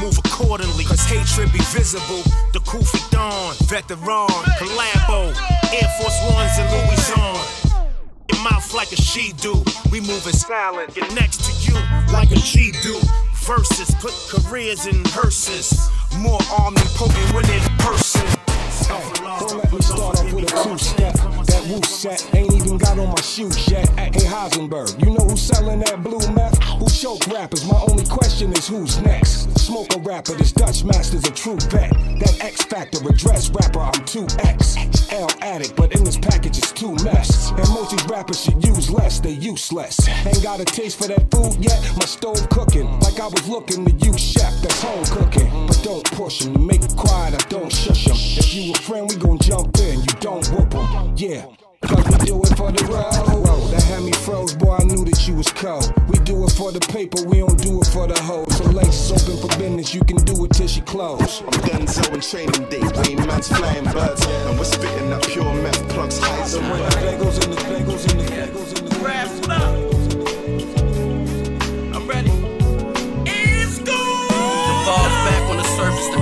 Move 0.00 0.16
accordingly, 0.24 0.84
cause 0.84 1.04
hatred 1.04 1.52
be 1.52 1.60
visible. 1.68 2.22
The 2.54 2.60
Kufi 2.60 3.10
Dawn, 3.10 3.54
Veteran, 3.68 4.28
Collabo, 4.56 5.36
Air 5.68 5.88
Force 6.00 6.18
Ones 6.32 6.56
and 6.56 6.70
Louis 6.72 6.96
Vuitton. 6.96 7.84
Your 8.32 8.42
mouth 8.42 8.72
like 8.72 8.92
a 8.92 8.96
she 8.96 9.32
do. 9.34 9.52
We 9.92 10.00
moving 10.00 10.32
silent. 10.32 10.94
Get 10.94 11.12
next 11.14 11.44
to 11.44 11.52
you 11.70 11.74
like 12.10 12.30
a 12.30 12.36
G 12.36 12.72
do. 12.82 12.98
Verses, 13.46 13.94
put 13.96 14.14
careers 14.30 14.86
in 14.86 15.04
hearses. 15.08 15.90
More 16.18 16.40
army 16.58 16.78
omnipotent 16.78 17.34
when 17.34 17.44
in 17.50 17.60
person. 17.76 18.53
Don't 18.88 19.56
let 19.58 19.72
me 19.72 19.80
start 19.80 20.18
off 20.18 20.32
with 20.32 20.52
a 20.52 20.62
two 20.62 20.78
step. 20.78 21.14
That 21.14 21.64
woo 21.68 21.82
set 21.82 22.34
ain't 22.34 22.52
even 22.54 22.78
got 22.78 22.98
on 22.98 23.08
my 23.08 23.20
shoes 23.20 23.68
yet. 23.70 23.88
Hey 23.98 24.26
Heisenberg, 24.26 25.00
you 25.04 25.12
know 25.12 25.24
who's 25.26 25.42
selling 25.42 25.80
that 25.80 26.02
blue 26.02 26.20
meth? 26.32 26.62
Who 26.78 26.88
choke 26.88 27.26
rappers? 27.28 27.64
My 27.66 27.80
only 27.88 28.04
question 28.06 28.52
is 28.52 28.66
who's 28.68 29.00
next? 29.02 29.58
Smoke 29.58 29.94
a 29.96 29.98
rapper, 30.00 30.34
this 30.34 30.52
Dutch 30.52 30.84
master's 30.84 31.24
a 31.24 31.30
true 31.32 31.56
bet. 31.70 31.90
That 32.20 32.38
X 32.40 32.64
Factor 32.64 32.98
address 33.08 33.50
rapper, 33.50 33.80
I'm 33.80 33.92
2X. 34.04 35.12
L 35.12 35.30
addict, 35.42 35.76
but 35.76 35.94
in 35.94 36.04
this 36.04 36.16
package 36.16 36.58
it's 36.58 36.72
too 36.72 36.94
mess. 37.04 37.50
And 37.50 37.68
most 37.70 37.90
these 37.92 38.04
rappers 38.06 38.40
should 38.42 38.64
use 38.64 38.90
less, 38.90 39.20
they 39.20 39.30
useless. 39.30 40.08
Ain't 40.26 40.42
got 40.42 40.60
a 40.60 40.64
taste 40.64 40.98
for 40.98 41.08
that 41.08 41.30
food 41.30 41.56
yet? 41.62 41.80
My 41.96 42.04
stove 42.06 42.48
cooking, 42.50 42.88
like 43.00 43.20
I 43.20 43.26
was 43.28 43.46
looking 43.48 43.84
to 43.84 43.92
you 44.04 44.16
chef 44.18 44.52
that's 44.62 44.82
home 44.82 45.04
cooking. 45.04 45.48
But 45.66 45.80
don't 45.82 46.04
push 46.12 46.44
'em, 46.44 46.54
you 46.54 46.66
make 46.66 46.82
it 46.82 46.96
quiet, 46.96 47.34
I 47.34 47.48
don't 47.48 47.72
shush 47.72 48.08
'em. 48.08 48.16
If 48.16 48.54
you 48.54 48.63
a 48.72 48.78
friend, 48.78 49.10
we 49.10 49.16
gon' 49.16 49.38
jump 49.38 49.76
in, 49.78 50.00
you 50.00 50.14
don't 50.20 50.46
whoop 50.48 50.74
'em. 50.74 51.14
Yeah. 51.16 51.44
Cause 51.82 52.04
we 52.06 52.26
do 52.26 52.42
it 52.42 52.56
for 52.56 52.72
the 52.72 52.84
road. 52.86 53.70
That 53.70 53.82
had 53.82 54.02
me 54.02 54.12
froze, 54.12 54.54
boy. 54.54 54.76
I 54.80 54.84
knew 54.84 55.04
that 55.04 55.28
you 55.28 55.34
was 55.34 55.48
cold. 55.48 55.92
We 56.08 56.18
do 56.24 56.44
it 56.46 56.52
for 56.52 56.72
the 56.72 56.80
paper, 56.80 57.22
we 57.28 57.40
don't 57.40 57.60
do 57.60 57.80
it 57.80 57.86
for 57.88 58.06
the 58.06 58.18
hoes. 58.22 58.56
So 58.56 58.64
laces 58.64 59.12
open 59.12 59.36
for 59.42 59.58
business, 59.58 59.94
you 59.94 60.02
can 60.04 60.16
do 60.18 60.44
it 60.44 60.52
till 60.52 60.68
she 60.68 60.80
close. 60.80 61.42
I'm 61.42 61.60
done 61.68 61.86
so 61.86 62.02
in 62.12 62.20
training 62.20 62.64
day, 62.70 62.80
Wayne 62.96 63.26
man's 63.26 63.48
flying 63.48 63.84
birds, 63.84 64.24
and 64.26 64.58
we're 64.58 64.64
spitting 64.64 65.10
that 65.10 65.26
pure 65.26 65.52
meth 65.62 65.88
plugs 65.90 66.18
heights 66.18 66.54
and 66.54 66.70
words. 66.70 66.94
Bagels 66.96 67.44
in 67.44 67.50
the 67.50 67.60
bagels 67.68 68.04
in 68.10 68.18
the 68.18 68.24
bagels 68.24 68.78
in 68.78 68.84
the 68.88 68.94
Grasp 69.00 69.93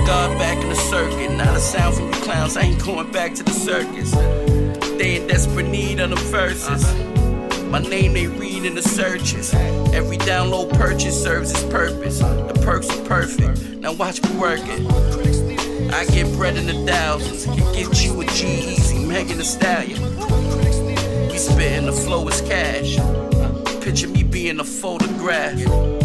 the 0.05 0.35
back 0.37 0.61
in 0.61 0.69
the 0.69 0.75
circuit. 0.75 1.31
Not 1.31 1.55
a 1.55 1.59
sound 1.59 1.95
from 1.95 2.07
you 2.07 2.11
clowns, 2.21 2.57
I 2.57 2.61
ain't 2.63 2.83
going 2.83 3.11
back 3.11 3.33
to 3.35 3.43
the 3.43 3.51
circus. 3.51 4.11
They 4.97 5.15
in 5.17 5.27
desperate 5.27 5.67
need 5.67 5.99
of 5.99 6.09
the 6.09 6.15
verses. 6.15 6.83
My 7.65 7.79
name 7.79 8.13
they 8.13 8.27
read 8.27 8.65
in 8.65 8.75
the 8.75 8.81
searches. 8.81 9.53
Every 9.93 10.17
download 10.17 10.71
purchase 10.73 11.21
serves 11.21 11.51
its 11.51 11.63
purpose. 11.63 12.19
The 12.19 12.61
perks 12.63 12.89
are 12.89 13.05
perfect. 13.05 13.79
Now 13.79 13.93
watch 13.93 14.21
me 14.21 14.35
work 14.37 14.61
it. 14.63 15.93
I 15.93 16.05
get 16.05 16.31
bread 16.35 16.57
in 16.57 16.67
the 16.67 16.91
thousands. 16.91 17.45
Can 17.45 17.73
get 17.73 18.05
you 18.05 18.21
a 18.21 18.25
G-Eazy, 18.25 19.07
Megan 19.07 19.37
Thee 19.37 19.43
Stallion. 19.43 20.01
We 21.31 21.37
spitting 21.37 21.85
the 21.85 21.93
flow 21.93 22.27
is 22.27 22.41
cash. 22.41 22.97
Picture 23.83 24.07
me 24.07 24.23
being 24.23 24.59
a 24.59 24.63
photograph. 24.63 26.02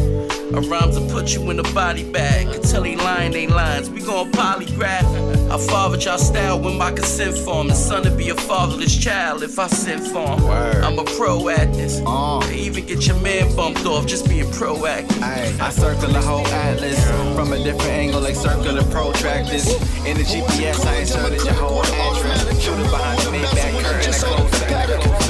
A 0.55 0.61
rhymes 0.63 0.97
to 0.97 1.07
put 1.13 1.35
you 1.35 1.51
in 1.51 1.59
a 1.59 1.63
body 1.75 2.11
bag. 2.11 2.51
Can 2.51 2.63
tell 2.63 2.83
he 2.83 2.97
lying, 2.97 3.33
they 3.33 3.47
lines. 3.47 3.91
We 3.91 4.01
gon' 4.01 4.33
polygraph. 4.33 5.51
I 5.51 5.59
fathered 5.59 6.03
y'all 6.05 6.17
style 6.17 6.59
with 6.59 6.75
my 6.75 6.91
consent 6.91 7.37
form. 7.37 7.69
The 7.69 7.75
son 7.75 8.03
to 8.05 8.11
be 8.11 8.31
a 8.31 8.35
fatherless 8.35 8.97
child 8.97 9.43
if 9.43 9.59
I 9.59 9.67
sent 9.67 10.07
for 10.07 10.27
him. 10.27 10.85
I'm 10.85 10.99
a 10.99 11.05
pro 11.05 11.49
at 11.51 11.75
this. 11.75 12.01
Uh. 12.07 12.41
They 12.47 12.61
even 12.61 12.87
get 12.87 13.07
your 13.07 13.21
man 13.21 13.55
bumped 13.55 13.85
off 13.85 14.07
just 14.07 14.27
being 14.27 14.47
proactive. 14.47 15.21
I 15.61 15.69
circle 15.69 16.09
the 16.13 16.23
whole 16.23 16.47
atlas 16.47 17.05
from 17.37 17.53
a 17.53 17.59
different 17.59 17.91
angle, 17.91 18.23
like 18.23 18.35
circular 18.35 18.83
protractors. 18.85 19.69
In 20.07 20.17
the 20.17 20.25
GPS, 20.25 20.85
I 20.87 21.01
inserted 21.01 21.45
your 21.45 21.55
whole 21.55 21.83
address. 21.85 22.63
Shooter 22.63 22.83
behind 22.85 23.21
the 23.21 23.31
Maybach 23.31 23.85
curtain, 23.85 24.15
I 24.15 24.19
close 24.19 25.28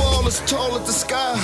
wall 0.00 0.26
as 0.26 0.40
tall 0.50 0.76
as 0.78 0.86
the 0.86 0.92
sky. 0.92 1.34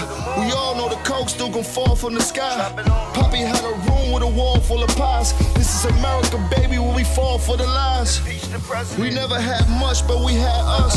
We 0.41 0.53
all 0.53 0.75
know 0.77 0.89
the 0.89 1.01
coke 1.05 1.29
still 1.29 1.51
gon' 1.51 1.65
fall 1.65 1.95
from 1.95 2.15
the 2.15 2.23
sky. 2.23 2.73
Poppy 3.15 3.39
had 3.39 3.63
a 3.65 3.75
room 3.87 4.13
with 4.13 4.23
a 4.23 4.33
wall 4.39 4.61
full 4.61 4.83
of 4.83 4.91
pies. 4.97 5.33
This 5.55 5.69
is 5.77 5.85
America, 5.97 6.39
baby, 6.51 6.79
where 6.79 6.95
we 6.95 7.05
fall 7.05 7.39
for 7.39 7.57
the 7.57 7.67
lies. 7.67 8.21
We 8.99 9.11
never 9.11 9.39
had 9.41 9.69
much, 9.81 10.07
but 10.09 10.25
we 10.25 10.35
had 10.35 10.63
us. 10.83 10.97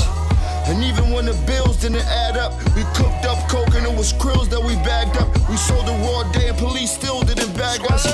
And 0.69 0.83
even 0.83 1.09
when 1.09 1.25
the 1.25 1.33
bills 1.47 1.77
didn't 1.77 2.05
add 2.05 2.37
up, 2.37 2.53
we 2.75 2.83
cooked 2.93 3.25
up 3.25 3.39
coke 3.49 3.73
and 3.73 3.85
it 3.87 3.95
was 3.97 4.13
krills 4.13 4.49
that 4.49 4.61
we 4.61 4.75
bagged 4.85 5.17
up. 5.17 5.27
We 5.49 5.57
sold 5.57 5.87
the 5.87 5.97
raw 6.05 6.29
day 6.31 6.49
and 6.49 6.57
police 6.57 6.91
still 6.91 7.21
didn't 7.21 7.57
bag 7.57 7.81
us. 7.91 8.05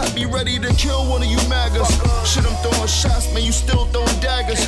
I'd 0.00 0.14
be 0.14 0.24
ready 0.24 0.58
to 0.58 0.72
kill 0.74 1.04
one 1.10 1.20
of 1.20 1.28
you 1.28 1.36
magas. 1.48 1.90
Shit, 2.24 2.46
I'm 2.48 2.56
throwing 2.64 2.88
shots, 2.88 3.28
man, 3.34 3.44
you 3.44 3.52
still 3.52 3.84
throwing 3.92 4.18
daggers. 4.20 4.64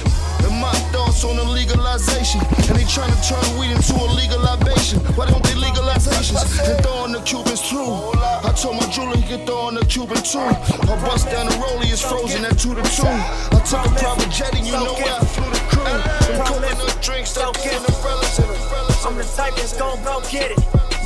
And 1.12 1.38
on 1.38 1.46
the 1.46 1.52
legalization. 1.52 2.40
And 2.40 2.74
they 2.74 2.88
trying 2.88 3.12
to 3.12 3.20
turn 3.20 3.44
weed 3.60 3.70
into 3.70 3.92
a 3.94 4.08
legal 4.16 4.40
libation. 4.40 4.98
Why 5.12 5.28
don't 5.28 5.44
they 5.44 5.54
legalize 5.54 6.08
Haitians 6.08 6.40
and 6.58 6.80
throw 6.82 7.04
on 7.04 7.12
the 7.12 7.20
Cubans 7.20 7.60
too? 7.68 7.84
I 8.16 8.50
told 8.56 8.80
my 8.80 8.88
jeweler 8.88 9.16
he 9.16 9.22
could 9.28 9.44
throw 9.46 9.68
on 9.68 9.74
the 9.74 9.84
Cuban 9.84 10.16
too. 10.24 10.40
I 10.40 10.96
bust 11.04 11.28
down 11.28 11.46
the 11.46 11.54
rollie, 11.60 11.92
it's 11.92 12.00
frozen 12.00 12.44
at 12.44 12.58
two 12.58 12.74
to 12.74 12.82
two. 12.82 13.04
I 13.04 13.60
took 13.60 13.84
a 13.84 13.92
private 13.92 14.32
jet 14.32 14.56
and 14.56 14.66
you 14.66 14.72
know 14.72 14.96
where 14.96 15.14
I 15.14 15.24
flew 15.24 15.50
the 15.52 15.60
crew. 15.68 15.84
Them 15.84 16.46
coconut 16.48 16.98
drinks, 17.04 17.34
that 17.36 17.52
getting 17.60 17.84
umbrellas 17.84 18.38
and 18.40 18.48
umbrellas. 18.48 19.04
I'm 19.04 19.16
the 19.16 19.24
type 19.36 19.54
that's 19.56 19.76
gon' 19.76 20.02
go 20.02 20.24
get 20.32 20.50
it. 20.56 20.60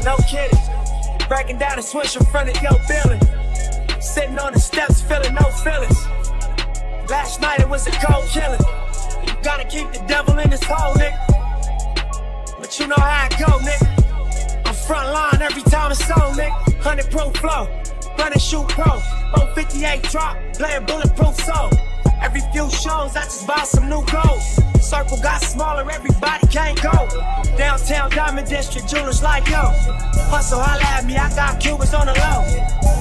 No 0.06 0.16
kidding. 0.30 0.58
Breaking 1.28 1.58
down 1.58 1.76
the 1.76 1.82
switch 1.82 2.14
in 2.14 2.24
front 2.26 2.48
of 2.48 2.62
your 2.62 2.78
building. 2.86 3.20
Sitting 4.00 4.38
on 4.38 4.52
the 4.54 4.60
steps, 4.60 5.02
feeling 5.02 5.34
no 5.34 5.50
feelings. 5.66 5.98
Last 7.10 7.40
night 7.42 7.58
it 7.58 7.68
was 7.68 7.86
a 7.88 7.92
cold 7.98 8.24
killing. 8.30 8.85
Gotta 9.42 9.64
keep 9.64 9.92
the 9.92 10.04
devil 10.06 10.38
in 10.38 10.50
his 10.50 10.62
hole, 10.64 10.94
nigga. 10.94 12.58
But 12.58 12.78
you 12.78 12.86
know 12.88 12.96
how 12.96 13.26
it 13.26 13.38
go, 13.38 13.58
nigga. 13.58 14.66
I'm 14.66 14.74
front 14.74 15.12
line 15.12 15.42
every 15.42 15.62
time 15.62 15.92
it's 15.92 16.10
on, 16.10 16.34
nigga. 16.34 16.66
100 16.84 17.10
proof 17.10 17.36
flow, 17.36 17.68
running 18.18 18.38
shoot 18.38 18.68
pro. 18.68 19.00
058 19.54 20.02
drop, 20.04 20.36
playing 20.54 20.84
bulletproof 20.86 21.34
soul. 21.36 21.70
Every 22.22 22.40
few 22.52 22.70
shows, 22.70 23.14
I 23.16 23.24
just 23.24 23.46
buy 23.46 23.64
some 23.64 23.88
new 23.88 24.04
goals. 24.06 24.58
Circle 24.80 25.18
got 25.22 25.42
smaller, 25.42 25.90
everybody 25.90 26.46
can't 26.46 26.80
go. 26.80 27.08
Downtown 27.56 28.10
Diamond 28.10 28.48
District, 28.48 28.88
jewelers 28.88 29.22
like 29.22 29.48
yo. 29.48 29.72
Hustle, 30.30 30.60
holla 30.60 30.82
at 30.82 31.04
me, 31.04 31.16
I 31.16 31.28
got 31.34 31.60
Cubans 31.60 31.92
on 31.94 32.06
the 32.06 32.14
low. 32.14 32.42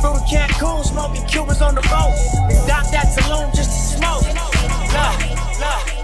From 0.02 0.18
Cancun, 0.28 0.84
smoking 0.84 1.26
Cubans 1.28 1.62
on 1.62 1.76
the 1.76 1.82
boat. 1.82 2.16
Dock 2.68 2.90
that 2.92 3.14
saloon 3.14 3.50
just 3.56 3.70
to 3.70 3.98
smoke. 3.98 4.24
Love, 4.94 5.60
love. 5.60 5.95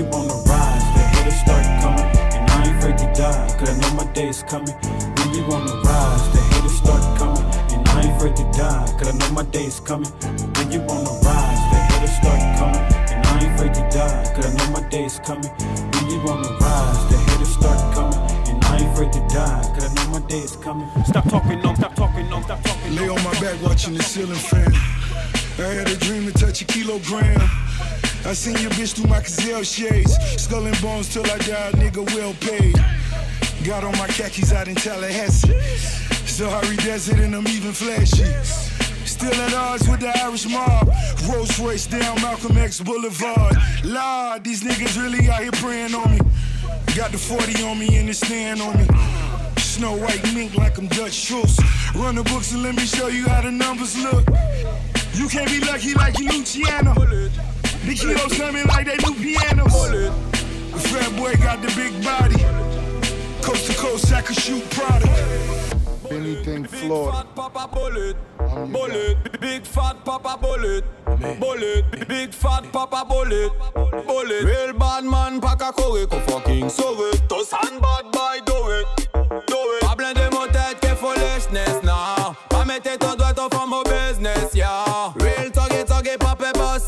you 0.00 0.06
on 0.16 0.28
the 0.28 0.38
rise, 0.48 0.84
the 0.96 1.02
haters 1.12 1.40
start 1.44 1.64
coming, 1.84 2.08
and 2.32 2.50
I 2.50 2.64
ain't 2.64 2.76
afraid 2.78 2.96
to 3.04 3.08
die, 3.12 3.56
cause 3.58 3.68
I 3.68 3.76
know 3.80 3.92
my 4.00 4.10
day 4.12 4.28
is 4.28 4.42
coming. 4.42 4.72
When 4.72 5.28
you 5.34 5.44
on 5.52 5.66
the 5.66 5.76
rise, 5.84 6.24
the 6.32 6.40
haters 6.40 6.76
start 6.80 7.04
coming, 7.18 7.44
and 7.72 7.86
I 7.86 8.08
ain't 8.08 8.16
afraid 8.16 8.36
to 8.36 8.44
die, 8.56 8.86
cause 8.96 9.08
I 9.08 9.14
know 9.18 9.30
my 9.34 9.44
day 9.52 9.66
is 9.66 9.80
coming. 9.80 10.08
When 10.56 10.72
you 10.72 10.80
on 10.88 11.04
the 11.04 11.14
rise, 11.20 11.62
the 11.68 11.78
haters 11.92 12.16
start 12.16 12.40
coming, 12.56 12.80
and 13.12 13.20
I 13.26 13.44
ain't 13.44 13.52
afraid 13.52 13.74
to 13.74 13.84
die, 13.92 14.24
cause 14.34 14.46
I 14.48 14.52
know 14.56 14.70
my 14.72 14.88
day 14.88 15.04
is 15.04 15.20
coming. 15.20 15.52
When 15.92 16.04
you 16.08 16.18
on 16.32 16.42
the 16.48 16.52
rise, 16.64 17.02
the 17.10 17.18
haters 17.28 17.52
start 17.52 17.80
coming, 17.92 18.20
and 18.48 18.64
I 18.64 18.78
ain't 18.80 18.92
afraid 18.92 19.12
to 19.12 19.22
die, 19.28 19.62
cause 19.74 19.84
I 19.84 19.92
know 19.96 20.08
my 20.16 20.26
day 20.28 20.40
is 20.40 20.56
coming. 20.56 20.88
Stop 21.04 21.28
talking, 21.28 21.60
no, 21.60 21.74
stop 21.74 21.94
talking, 21.94 22.26
no, 22.30 22.40
stop 22.40 22.62
talking. 22.64 22.96
Lay 22.96 23.08
on 23.08 23.22
my 23.22 23.36
back 23.40 23.60
watching 23.60 23.92
the 23.92 24.02
ceiling 24.02 24.40
fan. 24.48 24.72
I 25.60 25.74
had 25.76 25.90
a 25.90 25.96
dream 25.96 26.24
to 26.24 26.32
touch 26.32 26.62
a 26.62 26.64
kilogram. 26.64 27.36
I 28.26 28.34
seen 28.34 28.56
your 28.58 28.70
bitch 28.72 28.94
through 28.94 29.08
my 29.08 29.20
gazelle 29.20 29.62
shades. 29.62 30.14
Skull 30.40 30.66
and 30.66 30.80
bones 30.82 31.12
till 31.12 31.24
I 31.24 31.38
die, 31.38 31.72
nigga 31.72 32.04
well 32.14 32.34
paid. 32.40 32.76
Got 33.64 33.84
on 33.84 33.92
my 33.98 34.06
khakis 34.08 34.52
out 34.52 34.68
in 34.68 34.74
Tallahassee. 34.74 35.48
Sahari 36.28 36.76
Desert 36.84 37.18
and 37.18 37.34
I'm 37.34 37.46
even 37.48 37.72
flashy. 37.72 38.24
Still 39.06 39.34
at 39.34 39.54
odds 39.54 39.88
with 39.88 40.00
the 40.00 40.12
Irish 40.22 40.46
mob. 40.48 40.88
Rolls 41.28 41.58
Royce 41.58 41.86
down 41.86 42.20
Malcolm 42.22 42.56
X 42.56 42.80
Boulevard. 42.80 43.56
Lord, 43.84 44.44
these 44.44 44.62
niggas 44.62 45.00
really 45.00 45.28
out 45.28 45.42
here 45.42 45.52
praying 45.52 45.94
on 45.94 46.10
me. 46.12 46.20
Got 46.96 47.12
the 47.12 47.18
40 47.18 47.62
on 47.64 47.78
me 47.78 47.96
and 47.96 48.08
the 48.08 48.14
stand 48.14 48.60
on 48.60 48.76
me. 48.76 48.86
Snow 49.58 49.96
white 49.96 50.22
mink 50.34 50.56
like 50.56 50.78
I'm 50.78 50.88
Dutch 50.88 51.12
Schultz. 51.12 51.58
Run 51.94 52.14
the 52.14 52.22
books 52.24 52.52
and 52.52 52.62
let 52.62 52.76
me 52.76 52.84
show 52.84 53.08
you 53.08 53.28
how 53.28 53.40
the 53.40 53.50
numbers 53.50 53.96
look. 53.96 54.26
You 55.14 55.28
can't 55.28 55.50
be 55.50 55.60
lucky 55.60 55.94
like 55.94 56.18
you 56.18 56.28
Luciano. 56.28 56.94
The 57.84 57.94
kilos 57.94 58.36
coming 58.36 58.66
like 58.66 58.86
they 58.86 58.96
new 58.96 59.14
pianos. 59.14 59.72
The 60.72 60.78
fat 60.78 61.16
boy 61.16 61.34
got 61.42 61.60
the 61.62 61.68
big 61.74 61.92
body. 62.04 62.36
Coast 63.42 63.66
to 63.66 63.74
coast, 63.76 64.12
I 64.12 64.22
can 64.22 64.34
shoot 64.34 64.68
product. 64.70 65.08
Anything 66.10 66.64
Florida. 66.64 67.26
Papa 67.34 67.68
bullet, 67.72 68.16
bullet, 68.72 69.40
big 69.40 69.64
fat 69.64 70.04
papa 70.04 70.36
bullet, 70.40 70.84
bullet, 71.40 72.08
big 72.08 72.34
fat 72.34 72.64
papa 72.72 73.04
bullet, 73.08 73.52
bullet. 74.06 74.44
Real 74.44 74.72
bad 74.74 75.04
man 75.04 75.40
pack 75.40 75.62
a 75.62 75.72
corée 75.72 76.06
qu'on 76.06 76.20
fucking 76.20 76.68
sauve. 76.68 77.10
Tous 77.28 77.52
un 77.52 77.78
bad 77.80 78.10
boy 78.12 78.40
do 78.44 78.70
it, 78.70 78.86
do 79.46 79.56
it. 79.76 79.80
Pas 79.82 79.94
plein 79.96 80.12
de 80.12 80.28
mon 80.34 80.46
tête 80.48 80.80
que 80.80 80.94
foolishness 80.96 81.82
now. 81.82 82.34
Pas 82.48 82.64
mettre 82.64 82.98
ton 82.98 83.14
doigt 83.14 83.32
ton 83.32 83.48
femme 83.48 83.72
au 83.72 83.82
business, 83.84 84.52
yeah. 84.54 85.14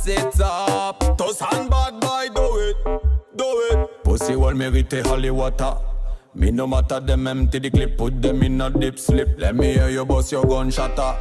It 0.06 0.40
up. 0.40 0.98
Bad 1.70 2.00
boy 2.00 2.28
do 2.34 2.58
it, 2.58 2.76
do 3.36 3.44
it. 3.70 4.04
Pussy 4.04 4.36
wall 4.36 4.52
mérite 4.52 5.06
holy 5.06 5.30
water. 5.30 5.76
Me 6.34 6.50
no 6.50 6.66
matter 6.66 7.00
them 7.00 7.26
empty 7.26 7.58
the 7.58 7.70
clip, 7.70 7.98
put 7.98 8.22
them 8.22 8.42
in 8.42 8.60
a 8.60 8.70
deep 8.70 8.98
slip. 8.98 9.38
Let 9.38 9.54
me 9.54 9.74
hear 9.74 9.90
you 9.90 10.04
bust 10.04 10.32
your 10.32 10.44
gun 10.46 10.70
shatter. 10.70 11.14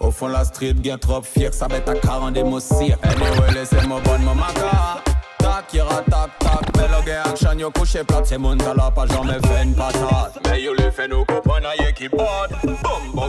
Au 0.00 0.10
fond 0.10 0.28
la 0.28 0.44
street, 0.44 0.74
bien 0.74 0.98
trop 0.98 1.22
fier, 1.22 1.52
ça 1.54 1.68
va 1.68 1.76
être 1.76 1.88
à 1.88 1.94
40 1.94 2.34
des. 2.34 2.40
Anyway, 2.40 3.52
laissez-moi 3.54 4.00
bonne 4.04 4.22
mon 4.24 4.34
maca. 4.34 5.02
Tac, 5.38 5.72
ira 5.72 6.02
tac, 6.10 6.38
tac, 6.38 6.76
mais 7.06 7.12
action, 7.12 7.58
yo 7.58 7.70
couché 7.70 8.04
plate, 8.04 8.26
c'est 8.26 8.38
mon 8.38 8.56
talent, 8.56 8.90
pas 8.90 9.06
jamais 9.06 9.38
fait 9.46 9.62
une 9.62 9.74
patate. 9.74 10.38
Mais 10.44 10.60
yo 10.60 10.74
le 10.74 10.90
fait 10.90 11.08
nous 11.08 11.24
comprendre, 11.24 11.68
y'a 11.78 11.92
qui 11.92 12.08
boum, 12.08 12.20
là. 12.20 12.76
Oh, 13.14 13.28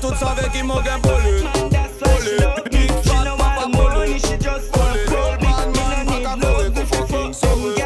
tout 0.00 0.14
savait 0.14 0.48
qui 0.50 0.62
m'a 0.62 0.74
gain 0.82 0.98
qu'on 7.40 7.77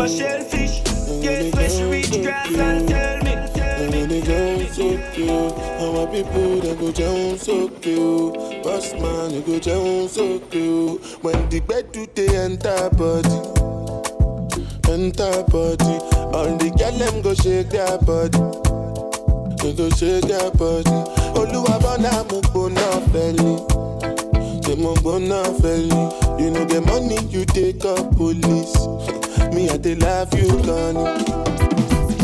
a 0.00 0.08
shellfish 0.08 0.80
guess 1.22 1.54
where 1.54 1.68
she 1.70 1.84
reach 1.84 2.22
grass 2.22 2.48
and 2.54 2.88
tell 2.88 3.18
me 3.24 3.30
They 4.06 4.20
go 4.22 4.66
so 4.72 4.88
cute, 5.14 5.30
and 5.80 5.94
my 5.94 6.06
people 6.12 6.60
they 6.60 6.74
go 6.76 6.90
down 6.92 7.38
so 7.38 7.68
cute. 7.80 8.34
Boss 8.62 8.92
man, 8.94 9.30
you 9.32 9.40
go 9.42 9.58
down 9.58 10.08
so 10.08 10.38
cute. 10.50 11.00
When 11.22 11.48
the 11.48 11.60
bed 11.60 11.92
do 11.92 12.06
they 12.14 12.28
enter 12.36 12.90
body, 12.98 13.38
enter 14.90 15.42
body. 15.48 15.94
All 16.36 16.50
the 16.58 16.70
girl 16.76 16.92
them 16.98 17.22
go 17.22 17.34
shake 17.34 17.70
their 17.70 17.98
body, 18.04 18.38
they 19.62 19.72
go 19.74 19.88
shake 19.90 20.24
their 20.28 20.50
body. 20.52 20.90
Oluwabana 21.38 22.24
mo 22.30 22.40
gbona 22.50 22.86
fẹli, 23.12 23.54
say 24.64 24.74
mo 24.76 24.94
gbona 24.96 25.42
fẹli. 25.60 26.40
You 26.40 26.50
know 26.50 26.64
the 26.64 26.80
money 26.82 27.18
you 27.30 27.44
take 27.44 27.84
up 27.84 28.16
police. 28.16 28.74
Me 29.54 29.68
I 29.68 29.76
dey 29.76 29.94
love 29.96 30.32
you, 30.38 30.48
Connie. 30.64 32.20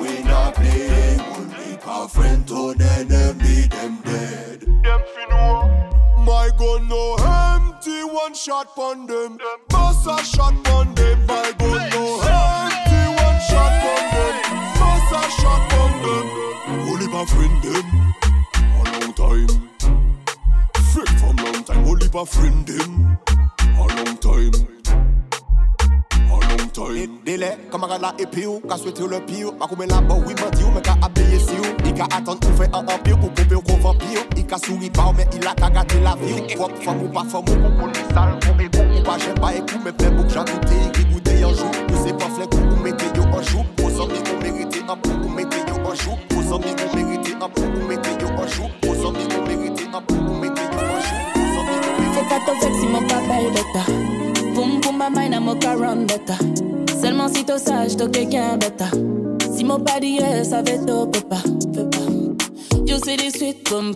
We 0.00 0.22
not 0.24 0.54
play, 0.54 1.16
only 1.18 1.78
our 1.86 2.08
friend 2.08 2.46
to 2.48 2.74
the 2.74 2.92
my 17.22 17.28
friend 17.28 17.62
them. 17.62 18.14
A 18.78 18.98
long 18.98 19.12
time. 19.14 19.46
Friend 20.92 21.20
from 21.20 21.36
long 21.36 21.64
time. 21.64 21.86
Only 21.86 22.08
my 22.12 22.24
friend 22.24 22.66
them. 22.66 23.18
A 23.78 23.86
long 23.96 24.16
time. 24.18 24.52
A. 26.30 27.06
Délai, 27.24 27.56
comme 27.70 27.84
un 27.84 27.98
la 27.98 28.12
épi 28.18 28.44
ou, 28.46 28.60
qu'à 28.68 28.76
souhaiter 28.76 29.06
le 29.06 29.20
pire. 29.20 29.52
Ma 29.58 29.66
coumé 29.66 29.86
là-bas, 29.86 30.16
oui, 30.26 30.34
m'a 30.34 30.50
dit 30.50 30.64
ou, 30.64 30.70
mais 30.74 30.80
qu'à 30.82 30.96
habiller 31.00 31.38
si 31.38 31.52
ou. 31.52 31.76
Il 31.84 31.94
qu'à 31.94 32.04
attendre 32.04 32.40
ou 32.48 32.56
fait 32.56 32.68
un 32.74 32.80
empire, 32.80 33.18
ou 33.22 33.28
couper 33.28 33.54
ou 33.54 33.60
qu'on 33.60 33.76
vampire. 33.76 34.22
Il 34.36 34.44
qu'à 34.44 34.58
souri 34.58 34.90
pas, 34.90 35.12
mais 35.16 35.26
il 35.32 35.46
a 35.46 35.54
qu'à 35.54 35.70
gâter 35.70 36.00
la 36.00 36.16
vie. 36.16 36.54
Propre 36.56 36.76
femme 36.82 37.02
ou 37.04 37.08
pas 37.08 37.24
femme 37.24 37.44
ou, 37.48 37.52
ou 37.52 37.80
qu'on 37.80 37.90
est 37.90 38.14
sale, 38.14 38.38
ou 38.48 38.60
égo. 38.60 38.98
Ou 38.98 39.02
pas, 39.04 39.18
j'aime 39.18 39.34
pas 39.34 39.54
écou, 39.54 39.78
mais 39.84 39.92
fait 39.96 40.10
bouc, 40.10 40.28
j'en 40.28 40.44
douté, 40.44 40.90
qui 40.92 41.04
goûté 41.04 41.44
en 41.44 41.54
joue. 41.54 41.70
Ou 41.90 42.04
c'est 42.04 42.18
pas 42.18 42.30
flèque, 42.30 42.54
ou 42.54 42.81
mettez 42.81 42.81
pas 53.06 53.20
ton 53.26 53.46
est 53.46 53.50
bêta. 53.50 54.52
Boum 54.54 54.80
boum, 54.80 54.96
ma 54.96 55.10
mind, 55.10 55.34
I'm 55.34 55.48
a 55.48 55.54
bêta. 55.54 56.34
Seulement 57.00 57.28
si 57.28 57.44
t'es 57.44 57.58
sage, 57.58 57.96
t'es 57.96 58.08
quelqu'un 58.08 58.56
bêta. 58.56 58.86
Si 59.54 59.64
mon 59.64 59.78
pas 59.80 60.00
d'hier, 60.00 60.44
ça 60.44 60.62
va 60.62 60.78
t'au 60.86 61.06
peut 61.06 61.20
pas, 61.20 61.42
peut 61.74 61.88
pas. 61.90 61.98
You 62.86 62.98
see 63.04 63.16
this 63.16 63.34
sweet 63.34 63.68
comme. 63.68 63.92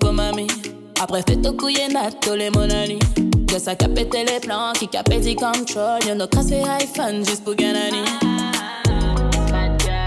Après 1.01 1.23
fait 1.29 1.37
tout 1.37 1.57
couiller 1.57 1.89
nat, 1.93 2.11
tous 2.21 2.35
les 2.35 2.51
mon 2.51 2.69
ami. 2.71 2.99
Que 3.47 3.59
ça 3.59 3.73
a 3.73 3.75
pété 3.75 4.25
les 4.25 4.41
plans, 4.41 4.73
qui 4.73 4.97
a 4.97 5.03
pété 5.03 5.35
control. 5.35 6.01
Y'en 6.09 6.19
a 6.21 6.27
cassé 6.27 6.63
iPhone 6.81 7.25
juste 7.25 7.45
pour 7.45 7.55
gagner. 7.55 8.03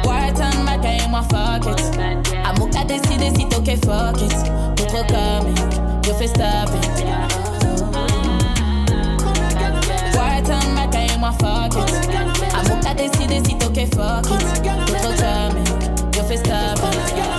White 0.06 0.40
and 0.42 0.64
Mac 0.64 0.84
et 0.84 1.08
moi 1.10 1.22
fuck 1.30 1.66
it. 1.72 2.00
Amour 2.44 2.70
qu'a 2.72 2.84
décidé 2.86 3.30
si 3.38 3.46
t'es 3.48 3.76
fuck 3.86 4.20
it. 4.22 4.52
Pour 4.76 4.88
trop 4.88 5.06
comique, 5.08 5.58
you 6.08 6.14
fais 6.16 6.28
stop 6.28 6.70
it. 6.76 7.39
White 10.50 10.66
and 10.66 10.74
Mac 10.74 10.96
et 10.96 11.18
moi 11.18 11.32
fuck 11.40 11.76
it. 11.76 12.10
Amour 12.54 12.80
qu'a 12.82 12.94
décidé 12.94 13.42
si 13.46 13.56
t'es 13.56 13.86
fuck 13.86 14.26
it. 14.26 14.32
Pour 14.32 14.38
trop 14.38 15.14
comique, 15.16 16.16
you 16.16 16.24
fais 16.28 16.38
stop 16.38 16.80
it. 16.80 17.39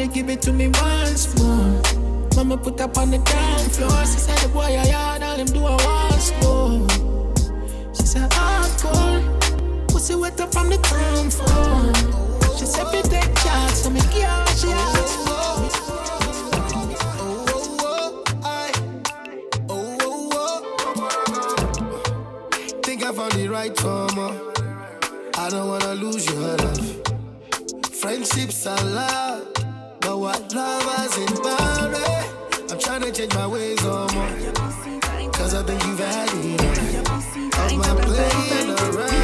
Shawty 0.00 0.14
give 0.14 0.30
it 0.30 0.42
to 0.42 0.52
me 0.52 0.68
once 0.68 1.38
more. 1.38 1.82
Mama 2.36 2.56
put 2.56 2.80
up 2.80 2.96
on 2.96 3.10
the 3.10 3.18
ground 3.18 3.72
floor. 3.72 3.90
She 4.06 4.18
said 4.18 4.38
the 4.38 4.48
boy 4.48 4.60
I 4.60 4.84
yard, 4.88 5.22
all 5.22 5.36
him 5.36 5.46
do 5.46 5.66
a 5.66 5.76
once 5.76 6.32
more. 6.42 6.88
She 7.94 8.06
said 8.06 8.30
hardcore, 8.30 9.88
pussy 9.88 10.14
wet 10.14 10.40
up 10.40 10.52
from 10.52 10.70
the 10.70 10.78
ground 10.78 11.32
floor. 11.32 11.92
She 12.56 12.64
said 12.64 12.86
we 12.92 13.02
take 13.02 13.36
shots, 13.38 13.82
so 13.82 13.90
me 13.90 14.00
give 14.12 14.22
her 14.22 14.46
she 14.56 14.68
asked 14.72 15.28
for. 15.28 15.30
Found 23.10 23.32
the 23.32 23.48
right 23.48 23.74
trauma. 23.74 24.40
I 25.36 25.50
don't 25.50 25.66
wanna 25.66 25.94
lose 25.96 26.24
your 26.26 26.56
love. 26.56 27.92
Friendships 27.92 28.64
are 28.68 28.84
loud, 28.84 29.39
what 30.30 30.54
lovers 30.54 31.16
in 31.18 31.42
body? 31.42 31.98
I'm 32.70 32.78
trying 32.78 33.02
to 33.02 33.10
change 33.10 33.34
my 33.34 33.46
ways 33.48 33.84
on 33.84 34.14
more. 34.14 34.28
Cause 35.32 35.54
I 35.54 35.62
think 35.64 35.82
you've 35.86 35.98
had 35.98 36.30
enough 36.44 36.78
of 37.58 37.76
my 37.76 37.76
playing 37.76 37.76
I'm 37.76 37.78
not 37.78 37.98
playing 37.98 38.70
around. 38.70 39.20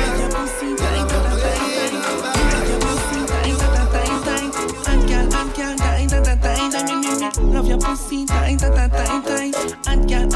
Love 7.55 7.69
your 7.69 7.79
pussy, 7.79 8.27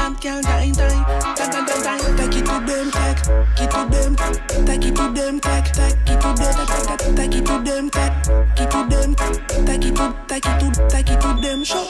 And 0.01 0.19
girl, 0.19 0.41
time, 0.41 0.73
time, 0.73 1.05
time, 1.35 1.51
time, 1.51 1.65
time, 1.67 1.83
time. 1.83 2.17
Take 2.17 2.35
it 2.37 2.45
to 2.45 2.57
them, 2.65 2.89
take, 2.89 3.21
it 3.61 3.69
to 3.69 3.85
them, 3.85 4.15
take 4.65 4.85
it 4.85 4.95
to 4.95 5.13
them, 5.13 5.39
take, 5.39 5.71
take 5.71 6.09
it 6.09 6.21
to 6.21 6.33
them, 6.33 6.49
take, 6.49 6.81
take, 6.81 7.15
take 7.15 7.35
it 7.35 7.45
to 7.45 7.61
them, 7.61 7.89
take, 7.91 8.11
it 8.57 8.71
to 8.71 8.79
them, 8.89 9.15
take 9.65 9.85
it 9.85 9.95
to, 9.95 10.25
take 10.27 10.45
it 10.47 10.59
to, 10.59 10.89
take 10.89 11.09
it 11.11 11.21
to 11.21 11.41
them. 11.41 11.63
Show. 11.63 11.85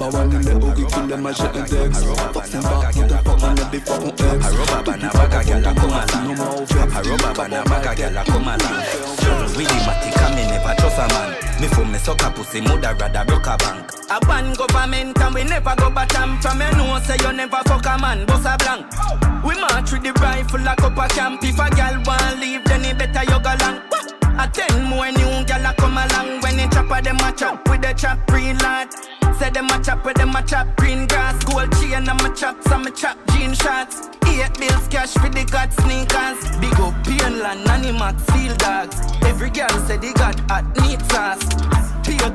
One 0.00 0.32
in 0.32 0.40
the 0.40 0.52
boogie 0.56 0.88
kill 0.90 1.06
them 1.08 1.26
a 1.26 1.34
jet 1.34 1.54
and 1.54 1.68
dex 1.68 2.02
Fuck 2.32 2.46
them 2.46 2.62
back 2.62 2.96
with 2.96 3.08
the 3.08 3.18
fuck 3.18 3.42
and 3.42 3.58
the 3.58 3.80
fucking 3.84 4.16
ex 4.16 4.46
Aroba 4.46 4.84
bana 4.84 5.10
baga 5.12 5.40
gyal 5.44 5.60
a 5.60 5.74
come 5.74 5.90
along 5.90 6.66
Aroba 6.96 7.34
bana 7.36 7.62
baga 7.64 7.92
gyal 7.94 8.16
a 8.16 8.24
come 8.24 8.48
along 8.48 8.80
Willie 9.56 9.80
Matic 9.84 10.16
me 10.34 10.46
never 10.48 10.74
trust 10.80 10.98
a 10.98 11.06
man 11.12 11.49
Me 11.60 11.68
from 11.68 11.92
me 11.92 11.98
suck 11.98 12.22
a 12.22 12.30
pussy 12.30 12.62
mother 12.62 12.94
rather 12.94 13.24
broke 13.26 13.46
a 13.46 13.56
bank. 13.58 13.90
A 14.10 14.18
ban 14.20 14.54
government 14.54 15.18
and 15.20 15.34
we 15.34 15.44
never 15.44 15.74
go 15.76 15.90
batam 15.90 16.40
From 16.40 16.58
me 16.58 16.70
know 16.72 16.98
say 17.00 17.16
you 17.20 17.32
never 17.34 17.60
fuck 17.66 17.84
a 17.84 17.98
man 18.00 18.24
boss 18.24 18.46
a 18.46 18.56
blank. 18.56 18.86
We 19.44 19.60
march 19.60 19.92
with 19.92 20.02
the 20.02 20.12
rifle 20.14 20.60
like 20.60 20.82
up 20.82 20.96
a 20.96 21.06
camp. 21.08 21.44
If 21.44 21.58
a 21.58 21.68
gal 21.76 22.02
want 22.06 22.40
leave 22.40 22.64
then 22.64 22.84
it 22.86 22.96
better 22.96 23.24
you 23.30 23.38
go 23.40 23.54
long 23.60 24.19
a 24.38 24.48
ten 24.48 24.84
more 24.84 25.10
new 25.10 25.44
gal 25.44 25.66
a 25.66 25.74
come 25.74 25.98
along 25.98 26.40
When 26.40 26.56
they 26.56 26.68
chop 26.68 26.90
a 26.90 27.02
them 27.02 27.16
a 27.16 27.32
chop 27.32 27.68
with 27.68 27.82
the 27.82 27.92
chop 27.94 28.18
real 28.30 28.56
hard 28.56 28.88
Say 29.38 29.50
them 29.50 29.66
a 29.66 29.82
chop 29.82 30.04
with 30.04 30.16
them 30.16 30.36
a 30.36 30.42
chop 30.42 30.76
green 30.76 31.06
grass. 31.06 31.42
Gold 31.44 31.72
chain 31.80 32.04
my 32.04 32.30
chop 32.34 32.62
some 32.64 32.84
me 32.84 32.90
chop 32.90 33.16
jean 33.32 33.54
shots 33.54 34.08
Eight 34.26 34.54
bills 34.58 34.88
cash 34.88 35.12
for 35.14 35.28
the 35.28 35.44
god 35.50 35.72
sneakers. 35.72 36.40
Big 36.60 36.78
up 36.80 36.94
Painland, 37.04 37.64
Animax, 37.64 38.20
Field 38.32 38.58
Dogs. 38.58 38.96
Every 39.22 39.50
girl 39.50 39.68
say 39.86 39.96
they 39.96 40.12
got 40.12 40.38
hot 40.48 40.64
neat 40.80 41.02
sauce 41.10 41.90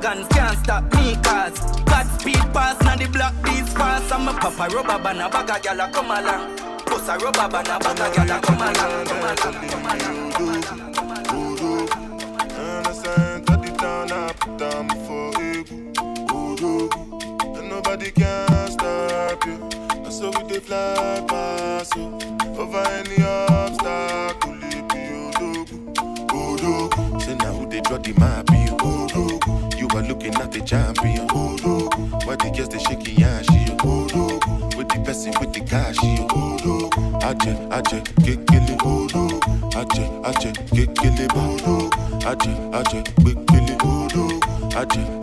Pagans 0.05 0.27
can't 0.27 0.57
stop 0.59 0.83
me 0.95 1.15
cause 1.23 1.59
God 1.85 2.05
speed 2.19 2.35
pass 2.53 2.79
now 2.81 2.95
the 2.95 3.07
black 3.07 3.33
beats 3.43 3.73
fast. 3.73 4.11
I'm 4.11 4.27
a 4.27 4.33
papa 4.33 4.73
rubber 4.73 5.03
band 5.03 5.19
a 5.19 5.29
bag 5.29 5.49
a 5.49 5.59
gal 5.59 5.79
a 5.79 5.91
come 5.91 6.11
along. 6.11 6.55
Bust 6.85 7.09
a 7.09 7.17
rubber 7.17 7.49
band 7.49 7.67
a 7.67 7.79
bag 7.79 7.99
a 7.99 8.15
gal 8.15 8.37
a 8.37 8.41
Come 8.41 8.61
along, 8.61 9.05
come 9.05 9.17
along, 9.23 9.69
come 9.69 9.85
along, 9.85 10.31
come 10.31 10.49
along 10.49 10.94
the 14.07 14.15
I 14.15 14.33
put 14.33 14.57
down 14.57 14.87
before 14.87 15.31
ego. 15.41 15.75
Voodoo. 16.27 16.89
And 17.57 17.69
nobody 17.69 18.11
can 18.11 18.71
stop 18.71 19.45
you. 19.45 19.55
And 19.91 20.13
so 20.13 20.29
we 20.29 20.47
dey 20.49 20.59
fly 20.59 21.23
past 21.27 21.95
you. 21.95 22.05
Over 22.57 22.83
any 22.87 23.23
obstacle, 23.23 24.57
it 24.63 24.87
be 24.89 25.01
Odogu. 25.21 25.93
Odogu. 26.27 27.21
Say 27.21 27.35
now 27.35 27.53
who 27.53 27.67
they 27.69 27.81
draw 27.81 27.97
the 27.97 28.13
map, 28.19 28.49
you 28.51 28.75
Odogu. 28.77 29.79
You 29.79 29.87
are 29.97 30.03
looking 30.03 30.35
at 30.35 30.51
the 30.51 30.61
champion. 30.61 31.27
Odogu. 31.29 32.25
Why 32.25 32.35
the 32.35 32.49
girls 32.55 32.69
they 32.69 32.79
shaking 32.79 33.15
yashi, 33.17 33.77
Odogu. 33.77 34.75
With 34.77 34.89
the 34.89 34.99
person 35.05 35.33
with 35.39 35.53
the 35.53 35.61
cash, 35.61 36.01
you 36.03 36.25
Odogu. 36.27 36.89
Aje, 37.21 37.55
aje, 37.71 38.01
kekele, 38.23 38.77
Odogu. 38.79 39.39
Aje, 39.75 40.05
aje, 40.23 40.51
kekele, 40.73 41.27
Odogu. 41.33 41.89
Aje, 42.25 42.51
aje, 42.73 43.03
Odogu. 43.17 43.24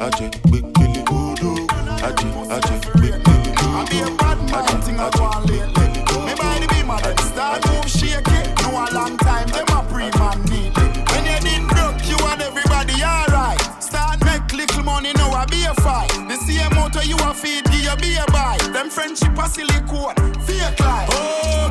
Aje, 0.03 0.25
aje, 0.25 0.31
kekele, 0.31 1.03
Odogu. 1.11 1.67
Aje, 2.03 2.27
aje, 2.51 2.81
kekele, 2.81 3.23
Odogu. 3.23 3.63
I 3.63 3.85
be 3.89 4.01
a 4.01 4.11
bad 4.17 4.39
man, 4.51 4.83
thing 4.83 4.99
I 4.99 5.09
want 5.21 5.47
lately. 5.47 5.89
Me 6.27 6.35
by 6.35 6.59
the 6.59 6.67
beam, 6.71 6.91
I 6.91 7.15
start 7.31 7.65
move 7.71 7.89
shake 7.89 8.27
it. 8.27 8.51
No 8.63 8.71
a 8.71 8.91
long 8.93 9.17
time, 9.19 9.47
them 9.55 9.69
a 9.71 9.83
pre-man 9.87 10.43
need. 10.51 10.75
When 11.07 11.25
you 11.25 11.39
did 11.47 11.69
broke, 11.69 12.03
you 12.11 12.19
and 12.27 12.43
everybody 12.43 12.99
alright. 13.05 13.61
Start 13.81 14.25
make 14.25 14.53
little 14.53 14.83
money, 14.83 15.13
now 15.15 15.31
I 15.31 15.47
be 15.47 15.63
a 15.65 15.75
fight. 15.75 16.11
The 16.29 16.37
same 16.37 16.75
motor 16.75 17.05
you 17.05 17.17
a 17.23 17.33
feed, 17.33 17.65
give 17.71 17.85
you 17.85 17.97
be 18.03 18.17
a 18.17 18.27
buy. 18.33 18.59
Them 18.73 18.91
friendship 18.91 19.39
a 19.39 19.49
silicone, 19.49 20.17
fake 20.43 20.81
life. 20.81 21.09
Oh 21.13 21.71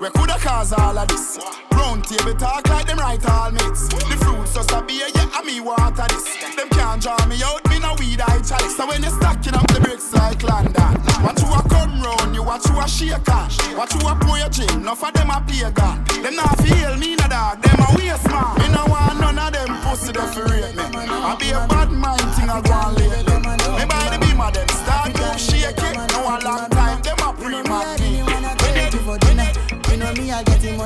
we 0.00 0.08
coulda 0.10 0.36
cause 0.38 0.72
all 0.72 0.96
of 0.96 1.08
this. 1.08 1.38
Round 1.72 2.04
table 2.04 2.34
talk 2.34 2.68
like 2.68 2.86
them 2.86 2.98
right 2.98 3.24
all 3.30 3.50
mates. 3.50 3.88
The 3.88 4.16
fruits 4.24 4.54
just 4.54 4.72
a 4.72 4.82
beer, 4.82 5.06
yeah, 5.14 5.36
and 5.36 5.46
me 5.46 5.60
water 5.60 6.06
this. 6.08 6.24
Them 6.56 6.68
can't 6.70 7.02
draw 7.02 7.20
me 7.26 7.42
out, 7.42 7.68
me 7.68 7.78
no 7.78 7.94
weed 7.98 8.20
I 8.20 8.40
chalice. 8.40 8.76
So 8.76 8.86
when 8.86 9.02
you 9.02 9.10
stacking 9.10 9.54
up 9.54 9.66
the 9.68 9.80
bricks 9.80 10.12
like 10.12 10.42
London, 10.42 10.94
watch 11.22 11.40
you 11.40 11.52
a 11.52 11.60
come 11.68 12.00
round, 12.02 12.34
you 12.34 12.42
watch 12.42 12.66
you 12.68 12.80
a 12.80 12.88
shake 12.88 13.24
cash. 13.24 13.58
Watch 13.76 13.94
you 13.94 14.08
a 14.08 14.14
pour 14.16 14.38
your 14.38 14.48
gym, 14.48 14.80
enough 14.80 15.04
of 15.04 15.12
them 15.12 15.30
a 15.30 15.40
play 15.46 15.70
gun. 15.70 16.04
Them 16.22 16.36
not 16.36 16.56
feel 16.60 16.96
me 16.96 17.16
no 17.16 17.28
dog, 17.28 17.60
them 17.60 17.80
a 17.80 17.88
waste 17.96 18.28
man. 18.28 18.56
Me 18.58 18.66
no 18.72 18.84
want 18.88 19.20
none 19.20 19.38
of 19.38 19.52
them 19.52 19.68
pussy 19.84 20.12
that 20.12 20.32
fi 20.32 20.40
me. 20.48 21.04
I 21.20 21.36
be 21.36 21.50
a 21.52 21.66
bad 21.68 21.92
mind 21.92 22.28
thing 22.34 22.48
I 22.48 22.60
go 22.64 22.72
on 22.72 22.94
lately. 22.96 23.36
Me 23.76 23.84
by 23.84 24.08
the 24.08 24.18
beam 24.20 24.40
of 24.40 24.52
them 24.52 24.68
start 24.68 25.12
to 25.12 25.38
shake 25.38 25.76
it. 25.76 25.96
No 26.12 26.24
a 26.24 26.36
long 26.40 26.68
time, 26.72 26.79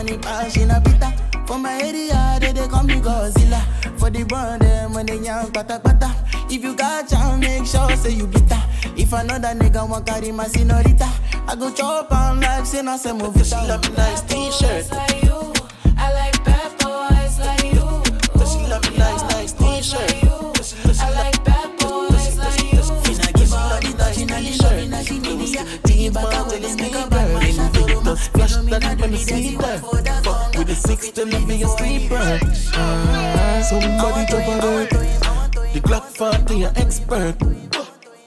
money, 0.04 0.18
pass 0.18 0.56
in 0.56 0.70
a 0.70 0.80
pita. 0.80 1.12
For 1.46 1.58
my 1.58 1.80
area, 1.80 2.38
they, 2.40 2.52
they 2.52 2.68
call 2.68 2.82
me 2.82 2.94
Godzilla. 2.94 3.60
For 3.98 4.10
the 4.10 4.24
brand, 4.24 4.62
them 4.62 4.92
when 4.92 5.06
they 5.06 5.18
young 5.18 5.50
pata 5.52 5.80
pata. 5.82 6.14
If 6.50 6.62
you 6.62 6.74
got 6.74 7.08
jam, 7.08 7.40
make 7.40 7.66
sure 7.66 7.90
say 7.96 8.12
you 8.12 8.26
get 8.26 8.48
that. 8.48 8.68
If 8.96 9.12
another 9.12 9.48
nigga 9.48 9.88
want 9.88 10.06
carry 10.06 10.30
my 10.32 10.46
senorita, 10.46 11.08
I 11.48 11.56
go 11.56 11.72
chop 11.72 12.12
on 12.12 12.40
like 12.40 12.66
say 12.66 12.82
no 12.82 12.96
se 12.96 13.12
movie. 13.12 13.44
She 13.44 13.54
love 13.54 13.82
me 13.82 13.96
nice 13.96 14.20
t-shirt. 14.22 14.90
Like 14.92 15.22
you, 15.22 15.52
I 15.96 16.12
like 16.12 16.44
bad 16.44 16.70
boys 16.78 17.38
like 17.40 17.64
you. 17.64 17.88
Cause 18.38 18.52
she 18.52 18.66
love 18.66 18.90
me 18.90 18.98
nice, 18.98 19.22
nice 19.22 19.52
t-shirt. 19.52 21.00
I 21.00 21.10
like 21.10 21.44
bad 21.44 21.78
boys 21.78 22.38
like 22.38 22.72
you. 22.72 22.80
Finna 23.04 23.32
give 23.34 23.50
her 23.50 23.80
the 23.80 24.86
nice 24.88 25.08
t-shirt. 25.08 25.82
Deep 25.84 26.14
man 26.14 26.46
with 26.46 26.62
the 26.62 26.68
sneaker. 26.68 27.13
Invictus 28.14 28.56
flash 28.56 28.80
that 28.80 29.00
when 29.00 29.10
the 29.10 29.18
sleeper. 29.18 29.78
Fuck 30.22 30.56
with 30.56 30.68
the 30.68 30.74
six 30.74 31.10
to 31.10 31.24
leave 31.24 31.46
me 31.48 31.62
a 31.62 31.66
sleeper. 31.66 32.38
Ah, 32.74 33.60
somebody 33.68 34.26
drop 34.30 34.48
a 34.48 34.60
dirt. 34.60 34.90
The 35.72 35.80
Glock 35.80 36.04
40 36.16 36.62
an 36.62 36.76
expert. 36.76 37.36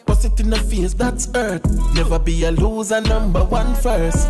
Bust 0.06 0.26
it 0.26 0.40
in 0.40 0.50
the 0.50 0.58
face, 0.58 0.94
that's 0.94 1.30
earth. 1.36 1.66
Never 1.96 2.20
be 2.20 2.44
a 2.44 2.52
loser, 2.52 3.02
number 3.02 3.44
one 3.44 3.76
first. 3.76 4.28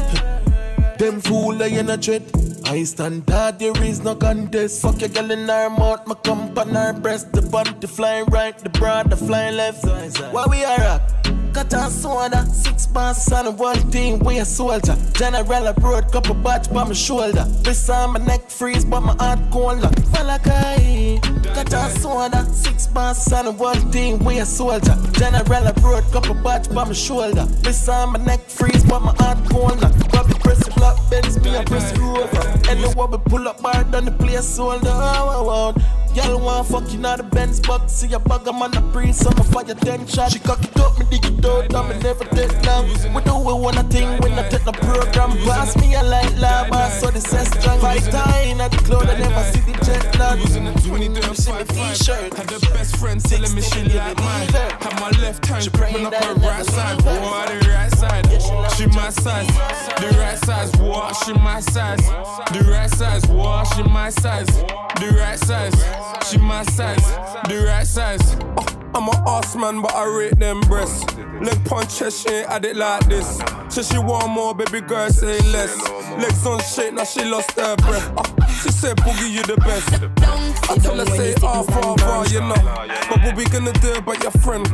Them 0.99 1.21
fool 1.21 1.61
I 1.61 1.67
in 1.67 1.89
a 1.89 1.97
dread. 1.97 2.23
I 2.65 2.83
stand 2.83 3.25
that 3.27 3.59
there 3.59 3.77
is 3.83 4.03
no 4.03 4.15
contest. 4.15 4.81
Fuck 4.81 5.01
your 5.01 5.09
girl 5.09 5.31
in 5.31 5.47
her 5.47 5.69
mouth, 5.69 6.05
my 6.05 6.15
cum 6.15 6.55
on 6.57 6.69
her 6.69 6.93
breast. 6.93 7.31
The 7.31 7.41
bunty 7.41 7.87
flying 7.87 8.25
right, 8.25 8.57
the 8.57 8.69
broad 8.69 9.09
the 9.09 9.17
flying 9.17 9.55
left. 9.55 9.85
Where 9.85 10.47
we 10.49 10.63
are 10.63 10.79
at? 10.79 11.36
Cut 11.57 11.73
and 11.73 11.91
soda, 11.91 12.45
six 12.53 12.85
pants 12.85 13.31
on 13.31 13.45
the 13.45 13.51
world 13.51 13.91
team, 13.91 14.19
we 14.19 14.37
a 14.37 14.45
soldier. 14.45 14.95
General 15.13 15.65
abroad, 15.65 16.11
couple 16.11 16.35
batch 16.35 16.71
by 16.71 16.83
my 16.83 16.93
shoulder. 16.93 17.45
This 17.63 17.89
on 17.89 18.13
my 18.13 18.19
neck 18.19 18.47
freeze, 18.47 18.85
but 18.85 19.01
my 19.01 19.13
heart 19.13 19.39
colder. 19.49 19.89
Malachi, 20.11 21.19
cut 21.55 21.73
and 21.73 21.97
soda, 21.99 22.45
six 22.53 22.85
pants 22.85 23.33
on 23.33 23.45
the 23.45 23.51
world 23.53 23.91
team, 23.91 24.19
we 24.19 24.37
a 24.37 24.45
soldier. 24.45 24.95
General 25.13 25.65
abroad, 25.65 26.03
couple 26.13 26.35
batch 26.35 26.69
by 26.69 26.83
my 26.83 26.93
shoulder. 26.93 27.45
This 27.65 27.89
on 27.89 28.13
my 28.13 28.23
neck 28.23 28.41
freeze, 28.41 28.83
but 28.83 28.99
my 28.99 29.15
heart 29.17 29.39
colder. 29.49 29.89
Bobby 30.11 30.35
press 30.35 30.63
the 30.63 30.71
black 30.75 30.97
Benz, 31.09 31.41
me 31.43 31.55
a 31.55 31.63
press 31.63 31.91
rover. 31.97 32.37
And 32.69 32.83
the 32.83 32.93
we 32.95 33.17
pull 33.31 33.47
up 33.47 33.63
bar, 33.63 33.83
done 33.85 34.05
the 34.05 34.11
place 34.11 34.47
sold 34.47 34.85
out. 34.85 35.75
Girl 36.17 36.39
want 36.39 36.67
fucking 36.67 37.05
out 37.05 37.17
the 37.17 37.23
Benz 37.23 37.59
box. 37.59 37.93
See 37.93 38.13
a 38.13 38.19
bug, 38.19 38.47
I'm 38.47 38.61
on 38.61 38.71
the 38.71 38.81
breeze, 38.81 39.17
so 39.17 39.29
I'm 39.29 39.43
fire 39.45 39.75
ten 39.75 40.05
shot. 40.07 40.31
She 40.31 40.39
cock 40.39 40.63
it 40.63 40.77
up, 40.79 40.97
me 40.97 41.05
dig 41.09 41.25
it 41.25 41.45
out, 41.45 41.73
and 41.73 41.89
me 41.89 41.99
never 42.01 42.25
take 42.25 42.53
long. 42.65 42.87
We 43.13 43.21
do 43.23 43.37
we 43.37 43.53
wanna 43.53 43.83
thing 43.83 44.09
when 44.21 44.33
I 44.33 44.47
take 44.49 44.65
the 44.65 44.73
program. 44.73 45.31
Pass 45.45 45.75
me 45.77 45.95
a 45.95 46.03
light 46.03 46.35
lava, 46.37 46.91
so 46.99 47.11
the 47.11 47.21
says 47.21 47.49
strong. 47.49 47.79
Fight 47.79 48.03
time 48.11 48.61
at 48.61 48.71
the 48.71 48.77
cloud, 48.77 49.07
I 49.07 49.17
never 49.17 49.43
see 49.51 49.61
the 49.61 49.73
jet 49.85 50.17
lag. 50.19 50.39
Using 50.39 50.65
the 50.65 50.73
20 50.73 51.07
see 51.35 51.51
my 51.51 51.63
t-shirt. 51.63 52.33
Had 52.33 52.47
the 52.47 52.59
best 52.73 52.97
friend 52.97 53.21
telling 53.23 53.53
me 53.53 53.61
she 53.61 53.83
like 53.83 54.17
mine. 54.17 54.47
Had 54.49 54.99
my 54.99 55.09
left 55.21 55.45
hand 55.45 55.71
gripping 55.73 56.05
up 56.05 56.13
her 56.13 56.33
right 56.35 56.65
side. 56.65 56.97
Boy, 57.03 57.13
the 57.13 57.69
right 57.69 57.86
She 57.97 58.85
my 58.85 59.09
size. 59.09 59.47
The 59.97 60.15
right 60.19 60.37
size. 60.45 60.71
Boy, 60.73 61.11
she 61.25 61.33
my 61.33 61.59
size. 61.59 62.05
The 62.53 62.63
right 62.69 62.89
size. 62.91 63.25
Boy, 63.25 63.63
she 63.75 63.81
my 63.81 64.11
size. 64.11 64.45
The 64.99 65.17
right 65.17 65.39
size. 65.39 65.73
She 66.29 66.37
my 66.37 66.61
size. 66.63 67.03
The 67.47 67.65
right 67.65 67.87
size. 67.87 68.37
Oh, 68.55 68.65
I'm 68.93 69.07
a 69.07 69.29
ass 69.29 69.55
man, 69.55 69.81
but 69.81 69.95
I 69.95 70.05
rate 70.05 70.37
them 70.37 70.61
breasts. 70.61 71.11
Leg 71.41 71.65
punch, 71.65 71.97
chest, 71.97 72.27
she 72.27 72.33
ain't 72.35 72.49
had 72.49 72.65
it 72.65 72.75
like 72.75 73.03
this. 73.07 73.41
So 73.69 73.81
she 73.81 73.97
want 73.97 74.29
more, 74.29 74.53
baby 74.53 74.81
girl, 74.81 75.09
say 75.09 75.39
less. 75.49 75.75
Legs 76.19 76.45
on 76.45 76.59
shake, 76.59 76.93
now 76.93 77.03
she 77.03 77.25
lost 77.25 77.51
her 77.53 77.75
breath. 77.77 78.11
Oh, 78.15 78.23
she 78.61 78.69
said, 78.69 78.97
Boogie, 78.97 79.31
you 79.31 79.41
the 79.41 79.57
best. 79.57 79.91
I 80.69 80.77
tell 80.77 80.97
her, 80.97 81.05
say, 81.05 81.33
ah, 81.41 81.63
far, 81.63 81.97
far, 81.97 82.27
you 82.27 82.41
know. 82.41 82.87
But 83.09 83.23
what 83.23 83.35
we 83.35 83.45
gonna 83.45 83.73
do 83.73 83.93
about 83.95 84.21
your 84.21 84.31
friend? 84.31 84.67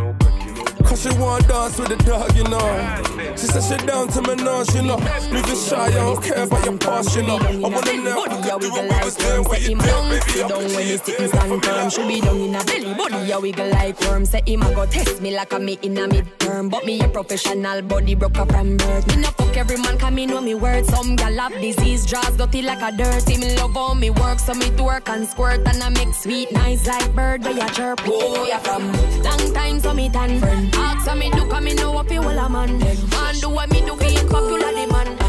Cause 0.83 1.01
she 1.01 1.09
wanna 1.17 1.47
dance 1.47 1.79
with 1.79 1.89
the 1.89 1.97
dog, 2.03 2.35
you 2.35 2.43
know. 2.43 3.33
She 3.35 3.47
said 3.47 3.63
she 3.63 3.85
down 3.85 4.07
to 4.09 4.21
me 4.21 4.35
now, 4.35 4.63
you 4.73 4.83
know. 4.83 4.97
Living 5.31 5.55
shy, 5.55 5.85
I 5.85 5.91
don't 5.91 6.21
care 6.23 6.43
about 6.43 6.65
your 6.65 6.77
past, 6.77 7.15
you 7.15 7.23
know. 7.23 7.37
I 7.37 7.55
wanna 7.57 7.93
know 8.03 8.25
if 8.25 8.45
you 8.45 8.59
do 8.59 8.69
what 8.71 8.83
we 8.83 9.03
was 9.03 9.15
doing, 9.15 9.43
what 9.43 9.61
you 9.61 9.75
doing, 9.75 10.09
baby. 10.09 10.31
Sit 10.31 10.47
down 10.47 10.63
when 10.63 10.85
he 10.85 10.97
sitting 10.97 11.27
stand 11.27 11.65
firm. 11.65 11.89
Should 11.89 12.07
be 12.07 12.21
down 12.21 12.39
in 12.39 12.55
a 12.55 12.63
belly 12.63 12.93
body, 12.93 13.31
a 13.31 13.39
wiggle 13.39 13.69
like 13.69 13.99
worm. 14.01 14.25
Say 14.25 14.41
him 14.45 14.61
a 14.61 14.73
go 14.73 14.85
test 14.85 15.21
me 15.21 15.35
like 15.35 15.53
a 15.53 15.59
me 15.59 15.79
in 15.81 15.97
a 15.97 16.07
midterm. 16.07 16.69
But 16.69 16.85
me 16.85 16.99
a 17.01 17.07
professional 17.07 17.81
body 17.81 18.15
broke 18.15 18.37
up 18.37 18.51
from 18.51 18.77
birth. 18.77 19.07
Me 19.07 19.21
no 19.21 19.29
fuck 19.29 19.55
every 19.57 19.77
man, 19.77 19.97
come 19.97 20.15
me 20.15 20.25
know 20.25 20.41
me 20.41 20.55
words. 20.55 20.89
Some 20.89 21.15
gal 21.15 21.33
have 21.37 21.53
disease, 21.61 22.05
draws 22.05 22.37
dirty 22.37 22.61
like 22.61 22.81
a 22.81 22.95
dirt. 22.95 23.27
Me 23.27 23.55
love 23.55 23.73
how 23.73 23.93
me 23.93 24.09
work, 24.09 24.39
so 24.39 24.53
me 24.53 24.67
twerk 24.71 25.09
and 25.09 25.27
squirt. 25.27 25.61
And 25.67 25.81
I 25.81 25.89
make 25.89 26.13
sweet 26.13 26.51
nice 26.51 26.85
like 26.87 27.13
bird, 27.15 27.43
where 27.43 27.53
you 27.53 27.69
chirp. 27.69 27.99
Who 28.01 28.13
you 28.47 28.59
from? 28.59 28.91
Long 29.23 29.53
time, 29.53 29.79
so 29.79 29.93
me 29.93 30.09
tan 30.09 30.39
friend. 30.39 30.72
Ask 30.75 31.17
me 31.17 31.29
do, 31.31 31.45
cause 31.47 31.63
me 31.63 31.73
know 31.75 31.91
what 31.91 32.11
you 32.11 32.21
a 32.21 32.49
man. 32.49 32.79
Man 32.79 33.35
do 33.39 33.49
what 33.49 33.71
me 33.71 33.81
do, 33.81 33.95
popular 34.27 34.71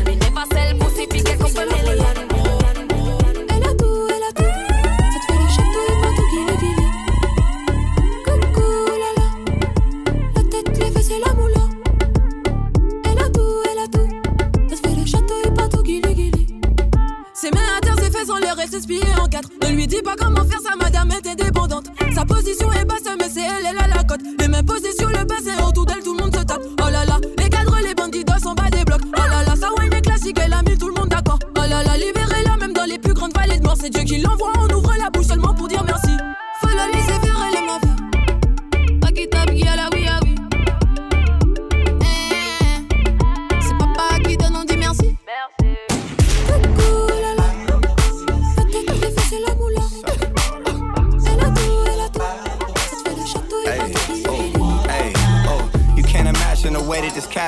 me 0.04 0.16
never 0.16 0.44
sell 0.52 0.78
pussy, 0.78 1.06
couple 1.06 1.66
million. 1.66 2.34
En 19.20 19.28
quatre. 19.28 19.50
Ne 19.62 19.74
lui 19.74 19.86
dis 19.86 20.02
pas 20.02 20.14
comment 20.16 20.44
faire, 20.44 20.60
sa 20.60 20.74
madame 20.76 21.10
est 21.10 21.26
indépendante. 21.26 21.86
Sa 22.14 22.24
position 22.24 22.72
est 22.72 22.84
basse, 22.84 23.02
mais 23.18 23.28
c'est 23.28 23.42
elle, 23.42 23.66
elle 23.70 23.78
a 23.78 23.86
la 23.88 24.04
cote. 24.04 24.20
Les 24.38 24.48
mêmes 24.48 24.64
positions, 24.64 25.08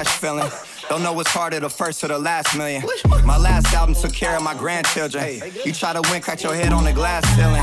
cash 0.06 0.18
feeling. 0.18 0.50
Don't 0.88 1.02
know 1.02 1.12
what's 1.12 1.30
harder, 1.30 1.60
the 1.60 1.68
first 1.68 2.02
or 2.04 2.08
the 2.08 2.18
last 2.18 2.56
million. 2.56 2.82
My 3.24 3.36
last 3.36 3.72
album 3.74 3.94
took 3.94 4.12
care 4.12 4.36
of 4.36 4.42
my 4.42 4.54
grandchildren. 4.54 5.40
You 5.64 5.72
try 5.72 5.92
to 5.92 6.02
win, 6.10 6.22
crack 6.22 6.42
your 6.42 6.54
head 6.54 6.72
on 6.72 6.84
the 6.84 6.92
glass 6.92 7.24
ceiling. 7.36 7.62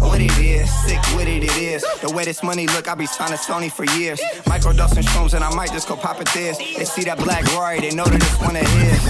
What 0.00 0.20
it 0.20 0.36
is, 0.38 0.70
sick 0.84 1.00
with 1.14 1.28
it, 1.28 1.44
it 1.44 1.56
is. 1.56 1.84
The 2.00 2.12
way 2.12 2.24
this 2.24 2.42
money 2.42 2.66
look, 2.66 2.88
I 2.88 2.94
be 2.94 3.06
signing 3.06 3.36
Sony 3.36 3.70
for 3.70 3.84
years. 3.98 4.20
Microdosing 4.44 5.04
shrooms, 5.04 5.34
and 5.34 5.44
I 5.44 5.54
might 5.54 5.70
just 5.70 5.88
go 5.88 5.96
pop 5.96 6.20
it 6.20 6.28
this. 6.32 6.58
They 6.58 6.84
see 6.84 7.04
that 7.04 7.18
black 7.18 7.44
Rory, 7.54 7.80
they 7.80 7.94
know 7.94 8.04
that 8.04 8.22
it's 8.22 8.40
one 8.40 8.56
of 8.56 8.66
his. 8.66 9.00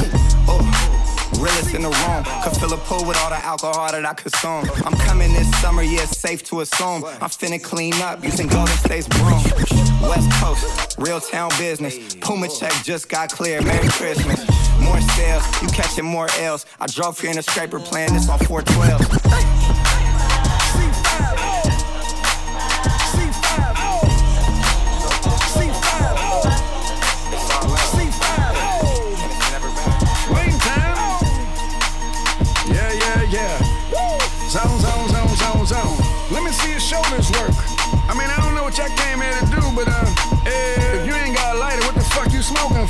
Oh. 0.48 0.98
Realest 1.40 1.74
in 1.74 1.82
the 1.82 1.88
room. 1.88 2.24
Could 2.44 2.56
fill 2.56 2.72
a 2.74 2.76
pool 2.76 3.04
with 3.06 3.16
all 3.18 3.30
the 3.30 3.42
alcohol 3.44 3.90
that 3.90 4.04
I 4.04 4.14
consume. 4.14 4.68
I'm 4.84 4.94
coming 5.06 5.32
this 5.32 5.50
summer, 5.60 5.82
yeah, 5.82 6.02
it's 6.02 6.18
safe 6.18 6.42
to 6.44 6.60
assume. 6.60 7.04
I'm 7.04 7.30
finna 7.30 7.62
clean 7.62 7.94
up 8.02 8.22
using 8.22 8.48
Golden 8.48 8.76
State's 8.76 9.08
broom. 9.08 9.42
West 10.02 10.30
Coast, 10.32 10.96
real 10.98 11.20
town 11.20 11.50
business. 11.58 12.14
Puma 12.16 12.48
check 12.48 12.72
just 12.84 13.08
got 13.08 13.30
clear. 13.30 13.62
Merry 13.62 13.88
Christmas. 13.88 14.40
More 14.80 15.00
sales, 15.00 15.44
you 15.62 15.68
catching 15.68 16.04
more 16.04 16.28
L's. 16.38 16.66
I 16.80 16.86
drove 16.86 17.18
here 17.20 17.30
in 17.30 17.38
a 17.38 17.42
scraper 17.42 17.78
playing 17.78 18.14
this 18.14 18.28
on 18.28 18.38
412. 18.40 19.51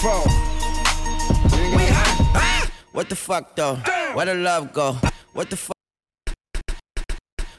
You 0.02 0.10
smoking 0.10 1.94
for? 1.94 2.02
What 2.92 3.08
the 3.08 3.16
fuck 3.16 3.56
though? 3.56 3.76
Where 4.14 4.26
the 4.26 4.34
love 4.34 4.72
go? 4.72 4.96
What 5.32 5.50
the 5.50 5.56
fuck? 5.56 5.76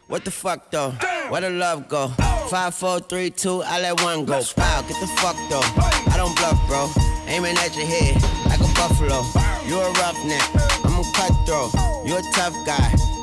What 0.07 0.25
the 0.25 0.31
fuck 0.31 0.69
though? 0.71 0.91
Where 1.29 1.41
the 1.41 1.49
love 1.49 1.87
go? 1.87 2.09
Five, 2.49 2.75
four, 2.75 2.99
three, 2.99 3.29
two, 3.29 3.63
I 3.63 3.81
let 3.81 4.01
one 4.03 4.25
go. 4.25 4.41
Wow, 4.57 4.81
get 4.81 4.99
the 4.99 5.07
fuck 5.17 5.35
though. 5.49 5.63
I 6.11 6.17
don't 6.17 6.35
bluff, 6.37 6.59
bro. 6.67 6.89
Aiming 7.27 7.57
at 7.57 7.75
your 7.75 7.87
head 7.87 8.21
like 8.45 8.59
a 8.59 8.73
buffalo. 8.75 9.23
You 9.65 9.79
a 9.79 9.91
roughneck, 9.93 10.43
I'm 10.85 10.99
a 10.99 11.03
cutthroat. 11.15 11.73
You 12.05 12.17
a 12.17 12.21
tough 12.33 12.53
guy. 12.65 13.22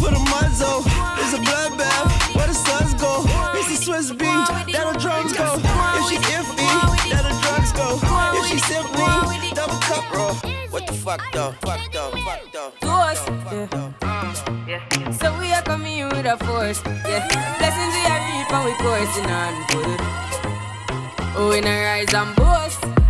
for 0.00 0.10
the 0.10 0.22
muzzle. 0.32 0.80
It's 1.20 1.36
a 1.36 1.40
bloodbath. 1.44 2.34
Where 2.34 2.48
the 2.48 2.54
suns 2.54 2.94
go? 2.94 3.22
It's 3.54 3.68
the 3.68 3.78
Swiss 3.84 4.10
beat. 4.10 4.72
That'll 4.72 4.98
drums 4.98 5.32
go. 5.36 5.60
If 5.60 6.04
she 6.08 6.16
iffy, 6.32 6.72
that'll 7.12 7.36
drugs 7.44 7.72
go. 7.76 8.00
If 8.38 8.46
she 8.48 8.58
simply 8.58 9.52
double 9.52 9.80
cup 9.84 10.04
roll. 10.12 10.34
What 10.72 10.86
the 10.86 10.94
fuck 10.94 11.20
though? 11.32 11.52
Fuck 11.60 11.92
though? 11.92 12.10
Fuck 12.24 12.42
though? 12.52 12.72
Toast, 12.80 13.28
yeah. 13.52 14.68
yeah. 14.68 15.10
So 15.10 15.38
we 15.38 15.52
are 15.52 15.62
coming 15.62 15.98
in 15.98 16.08
with 16.08 16.26
a 16.26 16.36
force, 16.44 16.80
yeah. 16.86 17.26
Blessings 17.58 17.94
we 17.98 18.02
are 18.08 18.22
reap 18.28 18.50
and 18.56 18.64
we 18.66 18.72
coursing 18.80 19.30
on 19.30 19.54
full. 19.68 19.96
Oh, 21.36 21.50
we 21.50 21.60
not 21.60 21.80
rise 21.88 22.14
and 22.14 22.34
boast. 22.36 23.09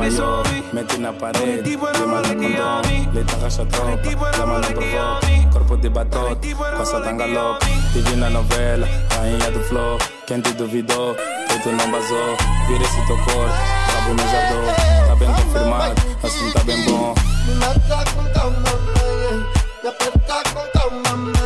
Mayor, 0.00 0.42
mete 0.72 0.98
na 0.98 1.12
pared, 1.12 1.66
le 1.66 2.06
manda 2.06 2.34
condom, 2.34 3.12
le 3.12 3.22
taga 3.24 3.50
sa 3.50 3.64
tropa, 3.66 4.30
la 4.38 4.46
manda 4.46 4.68
provoca, 4.68 5.28
corpo 5.52 5.76
de 5.76 5.88
batote, 5.90 6.54
passa 6.56 7.00
tanga 7.00 7.26
louca, 7.26 7.66
te 7.92 8.00
vi 8.00 8.16
na 8.16 8.30
novela, 8.30 8.88
rainha 9.10 9.50
do 9.50 9.60
flow, 9.68 9.98
quem 10.26 10.40
te 10.40 10.52
duvidou, 10.54 11.14
feito 11.48 11.70
não 11.72 11.90
basou, 11.90 12.36
vira 12.66 12.84
esse 12.84 13.06
teu 13.06 13.16
corpo, 13.18 13.54
rabo 13.92 14.14
no 14.16 14.24
jardim, 14.32 14.64
tá 15.06 15.14
bem 15.16 15.32
confirmado, 15.34 15.94
assim 16.22 16.50
tá 16.52 16.64
bem 16.64 16.82
bom. 16.84 17.14
Me 17.46 17.54
mata 17.56 18.04
com 18.14 18.24
tal 18.32 18.50
mamãe, 18.50 19.46
me 19.82 19.88
aperta 19.88 20.42
com 20.54 20.64
tal 20.72 20.90
mamãe, 20.90 21.39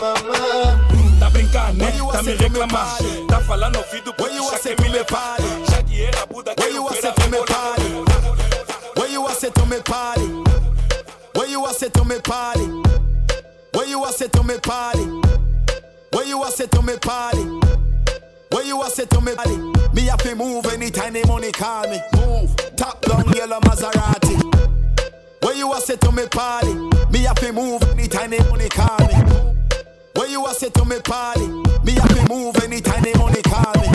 mamã. 0.00 1.18
Tá 1.18 1.30
brincando, 1.30 1.78
né? 1.78 1.92
Tá 2.12 2.22
me 2.22 2.34
reclamando. 2.34 3.26
Tá 3.28 3.40
falando 3.40 3.76
ouvido, 3.76 4.12
puxa 4.14 4.58
que 4.58 4.82
me 4.82 4.88
levar. 4.88 5.36
Já 5.70 5.82
que 5.82 6.02
era 6.02 6.26
Buda, 6.26 6.54
que 6.54 6.62
eu 6.62 6.86
party? 7.46 7.84
Where 8.96 9.10
you 9.10 9.26
a 9.26 9.32
say 9.34 9.50
to 9.50 9.66
me 9.66 9.80
party? 9.80 10.26
Where 11.34 11.48
you 11.48 11.64
a 11.66 11.72
say 11.72 11.88
to 11.88 12.04
me 12.04 12.18
party? 12.20 12.66
Where 13.72 13.88
you 13.88 14.04
a 14.04 14.12
say 14.12 14.28
to 14.28 14.42
me 14.42 14.58
party? 14.58 15.04
Where 16.12 16.26
you 16.26 16.42
a 16.42 16.50
say 16.50 16.66
to 16.66 16.82
me 16.82 16.96
party? 16.98 17.42
Where 18.50 18.64
you 18.64 18.82
a 18.82 18.90
say 18.90 19.04
to 19.06 19.20
me 19.20 19.34
party? 19.34 19.56
Me 19.92 20.02
have 20.06 20.22
to 20.22 20.34
move 20.34 20.66
anytime 20.66 21.12
the 21.12 21.26
money 21.26 21.52
call 21.52 21.88
me. 21.88 22.00
Move. 22.14 22.54
Top 22.76 23.00
down 23.02 23.28
yellow 23.34 23.60
Maserati. 23.60 24.36
Where 25.42 25.54
you 25.54 25.72
a 25.72 25.80
say 25.80 25.96
to 25.96 26.12
me 26.12 26.26
party? 26.26 26.74
Me 27.10 27.20
have 27.20 27.36
to 27.36 27.52
move 27.52 27.82
anytime 27.90 28.30
the 28.30 28.42
money 28.44 28.68
call 28.68 28.98
me. 29.05 29.05
Where 30.56 30.70
you 30.70 30.70
a 30.70 30.72
say 30.72 30.80
to 30.80 30.84
me 30.86 31.00
party? 31.00 31.46
Me 31.84 31.92
have 31.92 32.08
to 32.08 32.32
move 32.32 32.56
anytime 32.64 33.02
the 33.02 33.18
money 33.18 33.42
call 33.42 33.74
me. 33.82 33.92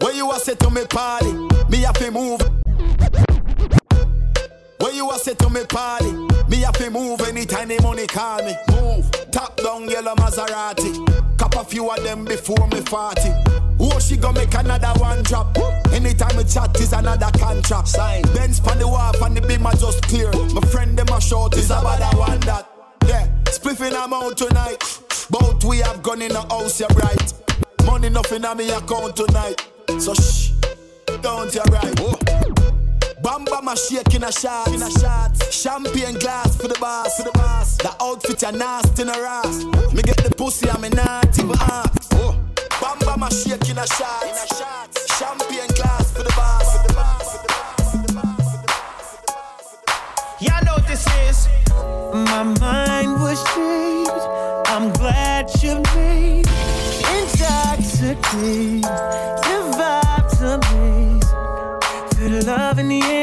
Where 0.00 0.12
you 0.12 0.32
a 0.32 0.40
say 0.40 0.56
to 0.56 0.70
me 0.70 0.84
party? 0.86 1.32
Me 1.70 1.82
have 1.82 1.94
to 1.98 2.10
move. 2.10 2.40
Where 4.78 4.92
you 4.92 5.08
a 5.08 5.18
say 5.20 5.34
to 5.34 5.48
me 5.48 5.64
party? 5.64 6.10
Me 6.48 6.62
have 6.62 6.74
to 6.78 6.90
move 6.90 7.20
anytime 7.20 7.68
the 7.68 7.80
money 7.80 8.08
call 8.08 8.42
me. 8.44 8.56
Move. 8.72 9.08
Top 9.30 9.56
down 9.58 9.88
yellow 9.88 10.16
Maserati. 10.16 11.38
Cop 11.38 11.54
a 11.54 11.64
few 11.64 11.88
of 11.88 12.02
them 12.02 12.24
before 12.24 12.66
me 12.66 12.80
40. 12.80 13.20
Oh, 13.78 14.00
she 14.00 14.16
gonna 14.16 14.40
make 14.40 14.54
another 14.54 14.98
one 15.00 15.22
drop. 15.22 15.56
Anytime 15.92 16.36
we 16.36 16.42
chat 16.42 16.76
is 16.80 16.92
another 16.92 17.30
contract. 17.38 17.86
Sign. 17.86 18.22
Benz 18.34 18.58
pan 18.58 18.80
the 18.80 18.88
wharf 18.88 19.22
and 19.22 19.36
the 19.36 19.40
beam 19.42 19.64
are 19.64 19.76
just 19.76 20.02
clear. 20.08 20.32
My 20.54 20.60
friend 20.72 20.98
them 20.98 21.08
a 21.14 21.20
short 21.20 21.54
is 21.56 21.66
about 21.66 22.00
that 22.00 22.14
one 22.16 22.40
that. 22.40 22.68
Yeah, 23.06 23.28
spliffing 23.44 23.94
I'm 23.94 24.12
out 24.12 24.36
tonight. 24.36 25.11
Both 25.32 25.64
we 25.64 25.78
have 25.78 26.02
gone 26.02 26.20
in 26.20 26.30
the 26.30 26.42
house, 26.42 26.78
yeah 26.78 26.88
right. 26.94 27.32
Money 27.86 28.10
nothing 28.10 28.44
on 28.44 28.58
me 28.58 28.70
account 28.70 29.16
tonight. 29.16 29.66
So 29.98 30.12
shh, 30.12 30.50
don't 31.22 31.54
you 31.54 31.62
right. 31.72 31.96
Bamba 33.22 33.62
my 33.62 33.74
shake 33.74 34.14
in 34.14 34.24
a 34.24 34.30
shot, 34.30 34.68
in 34.68 34.82
a 34.82 34.90
shot. 34.90 35.32
Champagne 35.50 36.18
glass 36.18 36.54
for 36.60 36.68
the 36.68 36.76
boss, 36.78 37.16
for 37.16 37.22
the 37.22 37.32
boss. 37.32 37.78
The 37.78 37.96
outfit 38.02 38.44
are 38.44 38.52
nasty 38.52 39.02
in 39.02 39.08
a 39.08 39.12
ass. 39.12 39.64
Me 39.94 40.02
get 40.02 40.18
the 40.18 40.34
pussy, 40.36 40.68
I'm 40.68 40.84
a 40.84 40.90
not 40.90 41.38
even 41.38 41.56
ask. 41.58 42.10
Bamba 42.82 43.16
my 43.16 43.30
shake 43.30 43.70
in 43.70 43.78
a 43.78 43.86
shot, 43.86 44.24
in 44.24 44.36
a 44.36 44.46
shot. 44.54 44.90
Champagne 45.16 45.70
glass 45.76 46.12
for 46.12 46.24
the 46.24 46.32
boss, 46.36 46.76
for 46.76 46.88
the 46.88 46.92
boss. 46.92 47.38
Y'all 50.42 50.62
know 50.64 50.74
what 50.74 50.86
this 50.86 51.06
is. 51.26 51.61
My 52.12 52.42
mind 52.42 53.22
was 53.22 53.42
changed. 53.54 54.10
I'm 54.66 54.92
glad 54.92 55.48
you 55.62 55.80
made 55.94 56.46
intoxicated. 57.16 58.84
Your 59.48 59.64
vibes 59.72 60.42
amaze. 60.42 61.24
Feel 62.14 62.30
the 62.30 62.44
love 62.46 62.78
in 62.78 62.88
the 62.88 63.00
air, 63.00 63.21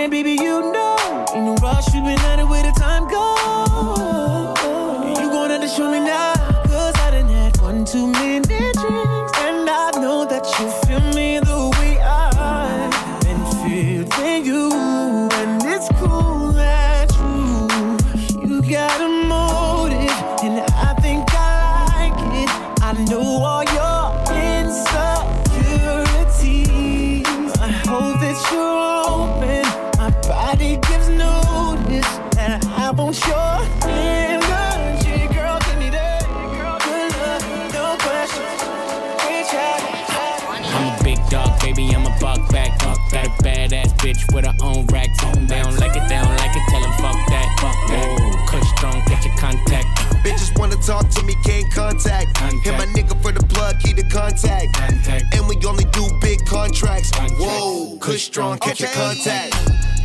the 54.09 54.17
contact. 54.17 55.35
And 55.35 55.47
we 55.47 55.55
only 55.67 55.85
do 55.85 56.07
big 56.21 56.45
contracts. 56.45 57.11
Whoa, 57.37 57.97
Kush 57.99 58.23
strong, 58.23 58.57
catch 58.59 58.79
your 58.79 58.89
contact. 58.89 59.55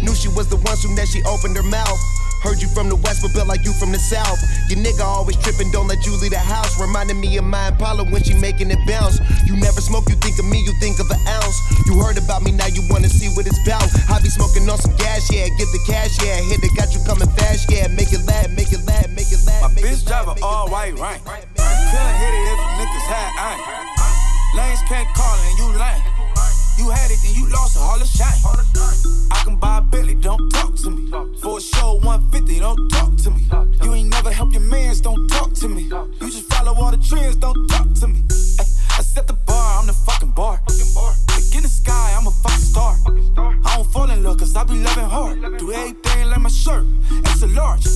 Knew 0.02 0.14
she 0.14 0.28
was 0.28 0.48
the 0.48 0.56
one 0.56 0.76
soon 0.76 0.94
that 0.96 1.08
she 1.08 1.22
opened 1.24 1.56
her 1.56 1.62
mouth. 1.62 1.98
Heard 2.44 2.60
you 2.60 2.68
from 2.68 2.92
the 2.92 3.00
west, 3.00 3.24
but 3.24 3.32
built 3.32 3.48
like 3.48 3.64
you 3.64 3.72
from 3.72 3.88
the 3.88 3.98
south. 3.98 4.36
Your 4.68 4.76
nigga 4.76 5.00
always 5.00 5.40
tripping, 5.40 5.72
don't 5.72 5.88
let 5.88 6.04
you 6.04 6.12
leave 6.20 6.36
the 6.36 6.44
house. 6.44 6.76
Reminding 6.78 7.18
me 7.18 7.32
of 7.40 7.44
my 7.48 7.72
Impala 7.72 8.04
when 8.04 8.22
she 8.22 8.36
making 8.36 8.70
it 8.70 8.76
bounce. 8.86 9.16
You 9.48 9.56
never 9.56 9.80
smoke, 9.80 10.04
you 10.12 10.16
think 10.20 10.38
of 10.38 10.44
me, 10.44 10.60
you 10.60 10.76
think 10.76 11.00
of 11.00 11.08
an 11.08 11.16
ounce. 11.40 11.56
You 11.88 11.96
heard 11.96 12.20
about 12.20 12.44
me, 12.44 12.52
now 12.52 12.68
you 12.68 12.84
wanna 12.92 13.08
see 13.08 13.32
what 13.32 13.48
it's 13.48 13.56
about. 13.64 13.88
I 14.12 14.20
be 14.20 14.28
smoking 14.28 14.68
on 14.68 14.76
some 14.76 14.92
gas, 15.00 15.32
yeah, 15.32 15.48
get 15.56 15.72
the 15.72 15.80
cash, 15.88 16.20
yeah. 16.20 16.36
Hit 16.44 16.60
it, 16.60 16.76
got 16.76 16.92
you 16.92 17.00
coming 17.08 17.32
fast, 17.32 17.64
yeah. 17.72 17.88
Make 17.88 18.12
it 18.12 18.20
laugh, 18.28 18.52
make 18.52 18.76
it 18.76 18.84
laugh, 18.84 19.08
make 19.16 19.32
it 19.32 19.40
laugh. 19.48 19.64
My 19.64 19.72
bitch 19.80 20.04
drive 20.04 20.28
an 20.28 20.36
all 20.44 20.68
white 20.68 20.92
rank. 21.00 21.24
Couldn't 21.24 22.16
hit 22.20 22.34
it 22.36 22.44
if 22.44 22.60
niggas 22.76 23.08
had 23.08 23.32
iron. 23.40 23.88
Lanes 24.52 24.84
can't 24.84 25.08
call 25.16 25.32
and 25.32 25.56
you 25.56 25.80
lame. 25.80 26.13
You 26.78 26.90
had 26.90 27.10
it 27.10 27.22
and 27.24 27.36
you 27.36 27.48
lost 27.50 27.76
it, 27.76 27.82
all 27.82 27.98
the 27.98 28.06
shine. 28.06 28.38
I 29.30 29.42
can 29.44 29.56
buy 29.56 29.78
a 29.78 29.80
Billy, 29.80 30.14
don't 30.14 30.50
talk 30.50 30.74
to 30.76 30.90
me. 30.90 31.10
For 31.40 31.58
a 31.58 31.60
show 31.60 31.94
150, 32.02 32.58
don't 32.58 32.88
talk 32.90 33.16
to 33.18 33.30
me. 33.30 33.46
You 33.82 33.94
ain't 33.94 34.08
never 34.08 34.30
help 34.32 34.52
your 34.52 34.62
mans, 34.62 35.00
don't 35.00 35.28
talk 35.28 35.52
to 35.54 35.68
me. 35.68 35.82
You 35.82 36.30
just 36.30 36.52
follow 36.52 36.74
all 36.74 36.90
the 36.90 36.98
trends, 36.98 37.36
don't 37.36 37.68
talk 37.68 37.92
to 38.00 38.08
me. 38.08 38.22
I 38.96 39.02
set 39.02 39.26
the 39.26 39.32
bar, 39.32 39.80
I'm 39.80 39.86
the 39.86 39.92
fucking 39.92 40.30
bar. 40.30 40.60
Look 40.68 41.54
in 41.54 41.62
the 41.62 41.68
sky, 41.68 42.14
I'm 42.16 42.26
a 42.26 42.30
fucking 42.30 42.64
star. 42.64 42.96
I 43.64 43.76
don't 43.76 43.90
fall 43.92 44.10
in 44.10 44.22
love 44.22 44.38
cause 44.38 44.54
I 44.54 44.64
be 44.64 44.74
loving 44.74 45.04
hard. 45.04 45.58
Do 45.58 45.72
everything 45.72 46.28
like 46.30 46.40
my 46.40 46.48
shirt, 46.48 46.86
it's 47.10 47.42
a 47.42 47.48
large. 47.48 47.86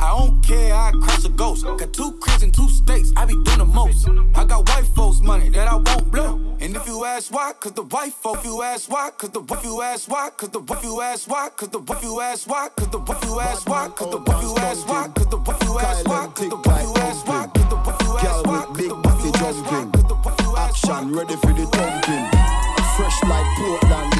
I 0.00 0.16
don't 0.16 0.40
care, 0.44 0.74
I 0.74 0.92
crush 1.02 1.24
a 1.24 1.28
ghost. 1.28 1.64
Got 1.64 1.92
two 1.92 2.12
cribs 2.20 2.42
and 2.44 2.54
two 2.54 2.68
states, 2.68 3.12
I 3.16 3.24
be 3.24 3.34
doing 3.44 3.58
the 3.58 3.64
most. 3.64 4.08
I 4.34 4.44
got 4.44 4.68
white 4.68 4.86
folks' 4.86 5.20
money 5.20 5.48
that 5.50 5.66
I 5.66 5.74
won't 5.74 6.10
blow. 6.10 6.56
And 6.60 6.74
if 6.76 6.86
you 6.86 7.04
ask 7.04 7.32
why, 7.32 7.52
cause 7.58 7.72
the 7.72 7.82
white 7.82 8.12
folk, 8.12 8.44
you 8.44 8.62
ask 8.62 8.90
why, 8.90 9.10
cause 9.16 9.30
the 9.30 9.40
if 9.40 9.64
you 9.64 9.82
ask 9.82 10.08
why, 10.08 10.30
cause 10.36 10.50
the 10.50 10.60
if 10.60 10.84
you 10.84 11.00
ask 11.00 11.28
why, 11.28 11.48
cause 11.56 11.68
the 11.68 11.80
if 11.80 12.02
you 12.02 12.20
ask 12.20 12.48
why, 12.48 12.68
cause 12.68 12.88
the 12.90 12.98
if 12.98 13.22
you 13.22 13.40
ask 13.40 13.68
why, 13.68 13.88
cause 13.88 14.10
the 14.10 14.18
if 14.18 14.42
you 14.42 14.58
ask 14.58 14.88
why, 14.88 15.08
cause 15.08 15.26
the 15.26 15.38
if 15.38 15.62
you 15.62 15.78
ask 15.78 16.06
why, 16.06 16.28
cause 16.34 16.48
the 16.48 16.56
if 16.58 16.82
you 16.82 16.98
ask 16.98 17.26
why, 17.26 17.46
cause 17.48 17.68
the 17.68 17.76
if 17.76 18.02
you 18.02 18.18
ask 18.18 18.46
why, 18.46 18.64
cause 18.66 18.76
the 18.76 18.94
if 19.08 19.24
you 19.24 19.46
ask 19.46 19.70
why, 19.70 19.97
Action 20.90 21.12
ready 21.12 21.36
for 21.36 21.52
the 21.52 21.66
thumping. 21.66 22.24
Fresh 22.96 23.22
like 23.24 23.44
Portland. 23.58 24.12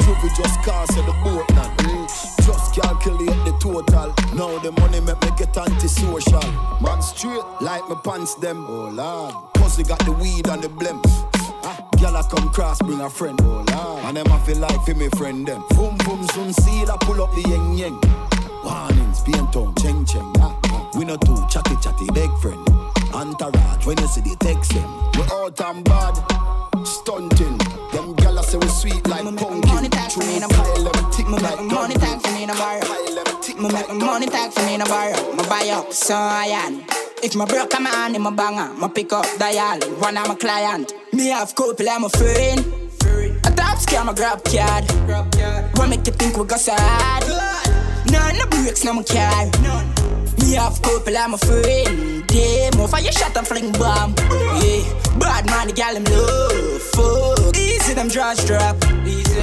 Juvie 0.00 0.34
just 0.34 0.96
at 0.96 1.04
the 1.04 1.12
boat 1.22 1.44
now. 1.50 2.06
Just 2.42 2.74
calculate 2.74 3.36
the 3.44 3.54
total. 3.60 4.14
Now 4.34 4.58
the 4.60 4.72
money 4.80 5.00
make 5.00 5.20
me 5.20 5.30
get 5.36 5.56
antisocial. 5.58 6.40
Man 6.80 7.02
straight 7.02 7.44
like 7.60 7.86
my 7.90 7.96
pants 8.02 8.34
them. 8.36 8.64
Oh 8.66 8.88
lord. 8.88 9.34
Pussy 9.54 9.82
got 9.82 9.98
the 10.06 10.12
weed 10.12 10.48
and 10.48 10.62
the 10.62 10.68
blem. 10.68 11.00
Ah, 11.62 11.86
Gyal 11.96 12.18
a 12.18 12.22
come 12.34 12.48
cross, 12.48 12.78
bring 12.78 13.00
a 13.02 13.10
friend. 13.10 13.38
Oh 13.42 13.64
lord. 13.70 14.04
And 14.06 14.16
them 14.16 14.32
I 14.32 14.38
feel 14.40 14.56
like 14.56 14.82
for 14.86 14.94
me 14.94 15.10
friend 15.18 15.46
them. 15.46 15.62
Boom 15.70 15.98
boom 15.98 16.26
soon 16.28 16.52
seal 16.54 16.90
I 16.90 16.96
pull 17.00 17.22
up 17.22 17.34
the 17.34 17.42
yeng 17.42 17.76
yeng. 17.76 18.00
Warnings, 18.64 19.20
paint 19.20 19.52
town, 19.52 19.74
cheng 19.74 20.06
cheng. 20.06 20.32
Ah, 20.38 20.58
ah. 20.64 20.90
We 20.96 21.04
no 21.04 21.16
too 21.18 21.36
chatty 21.50 21.76
chatty 21.82 22.06
big 22.14 22.30
friend. 22.38 22.95
Entourage 23.16 23.86
when 23.86 23.96
you 23.96 24.06
see 24.08 24.20
the 24.20 24.36
text 24.36 24.72
them. 24.72 24.84
We 25.16 25.22
out 25.32 25.60
and 25.60 25.82
bad, 25.84 26.16
stunting. 26.84 27.56
Them 27.92 28.14
gyal 28.16 28.44
say 28.44 28.58
we 28.58 28.68
sweet 28.68 29.08
like 29.08 29.24
pumpkin. 29.24 29.72
Money 29.72 29.88
tax 29.88 30.18
me 30.18 30.36
in 30.36 30.42
a 30.42 30.48
bar. 30.48 30.64
True 30.64 30.84
style, 30.84 30.92
them 30.92 31.12
thick 31.12 31.28
like 31.28 31.62
Money 31.64 31.94
tax 31.94 32.24
me 32.34 32.44
in 32.44 32.50
a 32.50 32.54
bar. 32.54 32.80
Money 33.58 34.26
tag 34.26 34.52
for 34.52 34.66
me, 34.66 34.76
no 34.76 34.84
borrow. 34.84 35.32
My 35.32 35.48
buy 35.48 35.68
up, 35.70 35.92
so 35.92 36.14
I 36.14 36.46
am. 36.46 36.84
If 37.22 37.34
my 37.34 37.46
broke 37.46 37.72
a 37.74 37.80
man 37.80 38.14
in 38.14 38.20
my 38.20 38.30
banger, 38.30 38.74
my 38.74 38.88
pick 38.88 39.12
up 39.12 39.24
dial. 39.38 39.80
One 39.98 40.18
of 40.18 40.28
my 40.28 40.34
client. 40.34 40.92
Me 41.12 41.28
have 41.28 41.54
couple, 41.54 41.88
I'm 41.88 42.04
a 42.04 42.08
friend. 42.10 42.60
A 43.46 43.50
top 43.50 43.78
scam, 43.78 44.10
a 44.10 44.14
grab 44.14 44.44
card. 44.44 44.84
What 45.78 45.88
make 45.88 46.06
you 46.06 46.12
think 46.12 46.36
we 46.36 46.44
got 46.44 46.60
sad? 46.60 47.22
None 48.10 48.36
no 48.36 48.46
breaks, 48.46 48.84
no 48.84 48.92
my 48.92 49.02
car. 49.02 49.95
Me 50.46 50.52
have 50.54 50.80
couple, 50.80 51.16
I'm 51.16 51.34
a 51.34 51.38
friend. 51.38 52.30
Yeah, 52.30 52.70
more 52.76 52.86
fire 52.86 53.10
shot 53.10 53.36
and 53.36 53.46
fling 53.46 53.72
bomb. 53.72 54.14
Yeah, 54.62 54.86
bad 55.18 55.44
man, 55.46 55.66
the 55.66 55.72
gal 55.74 55.96
him 55.96 56.04
love. 56.04 56.82
Fuck, 56.94 57.56
easy 57.56 57.94
them 57.94 58.06
draws 58.06 58.44
drop. 58.46 58.76
Easy. 59.04 59.34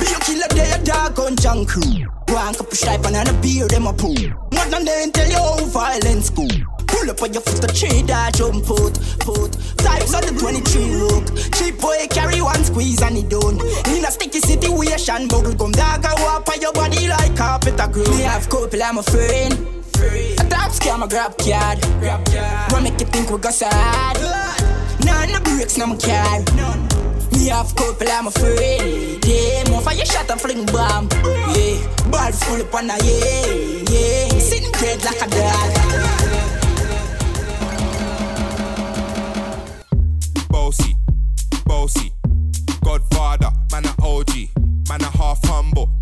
Be 0.00 0.06
a 0.10 0.18
killer, 0.26 0.48
they 0.50 0.72
a 0.72 0.82
dog 0.82 1.18
on 1.20 1.36
junk 1.36 1.68
crew. 1.68 2.06
One 2.28 2.54
cup 2.54 2.72
of 2.72 2.76
stripe 2.76 3.06
and 3.06 3.28
a 3.28 3.32
beer, 3.40 3.68
them 3.68 3.86
a 3.86 3.92
pool. 3.92 4.16
What 4.50 4.68
than 4.68 4.84
they 4.84 5.10
tell 5.12 5.28
you 5.28 5.38
how 5.38 5.64
violence 5.66 6.30
go. 6.30 6.48
Pull 6.96 7.10
up 7.10 7.20
on 7.20 7.32
your 7.32 7.42
foot, 7.42 7.60
the 7.60 7.68
tree 7.68 8.00
that 8.08 8.32
jump 8.32 8.64
out, 8.72 8.96
put. 9.20 9.52
Times 9.84 10.16
on 10.16 10.24
the 10.24 10.32
23 10.32 10.96
look. 10.96 11.28
Cheap 11.52 11.76
boy 11.76 12.08
carry 12.08 12.40
one 12.40 12.64
squeeze 12.64 13.02
and 13.02 13.16
he 13.16 13.22
done. 13.22 13.60
In 13.92 14.00
a 14.00 14.10
sticky 14.10 14.40
situation, 14.40 15.28
bubble 15.28 15.52
gum 15.52 15.72
dog, 15.72 16.00
I 16.06 16.16
walk 16.24 16.48
on 16.48 16.58
your 16.60 16.72
body 16.72 17.06
like 17.08 17.36
carpet 17.36 17.76
a 17.76 17.86
glue. 17.86 18.08
Me 18.16 18.24
have 18.24 18.48
couple, 18.48 18.82
I'm 18.82 18.96
a 18.96 19.02
friend. 19.02 19.52
A 20.40 20.44
top 20.48 20.72
scam, 20.72 21.04
a 21.04 21.08
grab 21.08 21.36
card. 21.36 21.84
What 22.72 22.82
make 22.82 22.98
you 22.98 23.06
think 23.12 23.28
we 23.28 23.36
got 23.44 23.52
sad? 23.52 24.16
None 25.04 25.32
no 25.32 25.40
breaks, 25.44 25.76
no 25.76 25.86
my 25.92 26.00
car. 26.00 26.40
Me 27.36 27.52
have 27.52 27.76
couple, 27.76 28.08
I'm 28.08 28.28
a 28.28 28.30
friend. 28.32 29.20
Yeah, 29.20 29.68
more 29.68 29.84
fire 29.84 30.00
shot 30.00 30.30
and 30.32 30.40
fling 30.40 30.64
bomb. 30.72 31.12
Yeah, 31.52 31.76
ball 32.08 32.32
full 32.32 32.64
up 32.64 32.72
on 32.72 32.88
a 32.88 32.96
yeah, 33.04 33.84
yeah. 33.84 34.32
Sitting 34.40 34.72
dead 34.80 35.04
like 35.04 35.20
a 35.20 35.28
dog. 35.28 36.65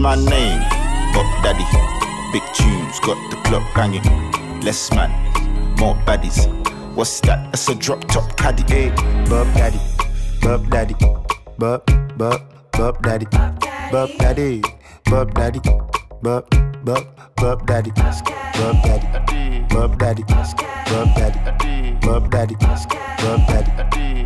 my 0.00 0.14
name? 0.16 0.60
Bop 1.12 1.26
Daddy. 1.44 1.64
Big 2.32 2.42
tunes, 2.54 3.00
got 3.00 3.18
the 3.30 3.36
clock 3.44 3.62
banging. 3.74 4.02
Less 4.62 4.90
man, 4.92 5.10
more 5.78 5.94
baddies. 6.06 6.46
What's 6.94 7.20
that? 7.20 7.52
It's 7.52 7.68
a 7.68 7.74
drop 7.74 8.00
top 8.08 8.36
caddy. 8.36 8.62
Eh, 8.74 8.88
hey, 8.88 8.94
Bop 9.28 9.46
Daddy, 9.54 9.80
Bop 10.40 10.66
Daddy, 10.70 10.94
Bob, 11.58 11.84
Bob, 12.16 12.40
Bop 12.72 13.02
Daddy, 13.02 13.26
Bop 13.92 14.10
Daddy, 14.18 14.62
Bop 15.04 15.34
Daddy, 15.34 15.60
Bob, 16.22 16.48
Bob, 16.84 17.06
Bop 17.36 17.66
Daddy, 17.66 17.90
Bop 17.90 18.82
Daddy, 18.82 19.64
Bop 19.68 19.98
Daddy, 19.98 20.22
Bop 20.88 21.14
Daddy, 21.16 21.40
Bop 22.00 22.30
Daddy, 22.30 22.54
Bop 23.20 23.46
Daddy, 23.46 23.74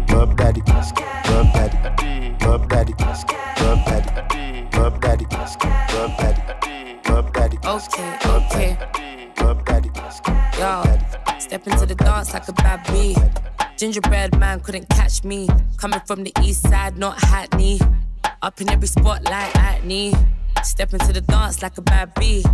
Bop 0.06 0.36
Daddy, 0.36 0.60
Bop 0.60 1.50
Daddy, 1.52 1.80
Bop 2.38 2.68
Daddy, 2.68 2.92
Bop 2.94 3.84
Daddy, 3.86 4.34
Bop 4.74 5.00
Daddy, 5.00 5.24
Bop 5.26 6.18
Daddy, 6.18 6.98
Bop 7.04 7.32
Daddy, 7.32 7.58
Okay, 7.64 8.18
okay. 8.26 8.76
Bop 9.36 9.64
Daddy. 9.64 9.88
Yo, 10.58 10.82
step 11.38 11.66
into 11.66 11.86
the 11.86 11.94
dance 11.94 12.34
like 12.34 12.48
a 12.48 12.52
bad 12.52 12.84
bee. 12.88 13.16
Gingerbread 13.76 14.36
man 14.38 14.60
couldn't 14.60 14.88
catch 14.88 15.22
me. 15.22 15.48
Coming 15.76 16.00
from 16.06 16.24
the 16.24 16.32
east 16.42 16.68
side, 16.68 16.98
not 16.98 17.22
Hackney. 17.22 17.80
Up 18.42 18.60
in 18.60 18.68
every 18.68 18.88
spotlight 18.88 19.56
at 19.56 19.84
me. 19.84 20.12
Step 20.64 20.92
into 20.92 21.12
the 21.12 21.20
dance 21.20 21.62
like 21.62 21.78
a 21.78 21.82
bad 21.82 22.12
bee. 22.14 22.44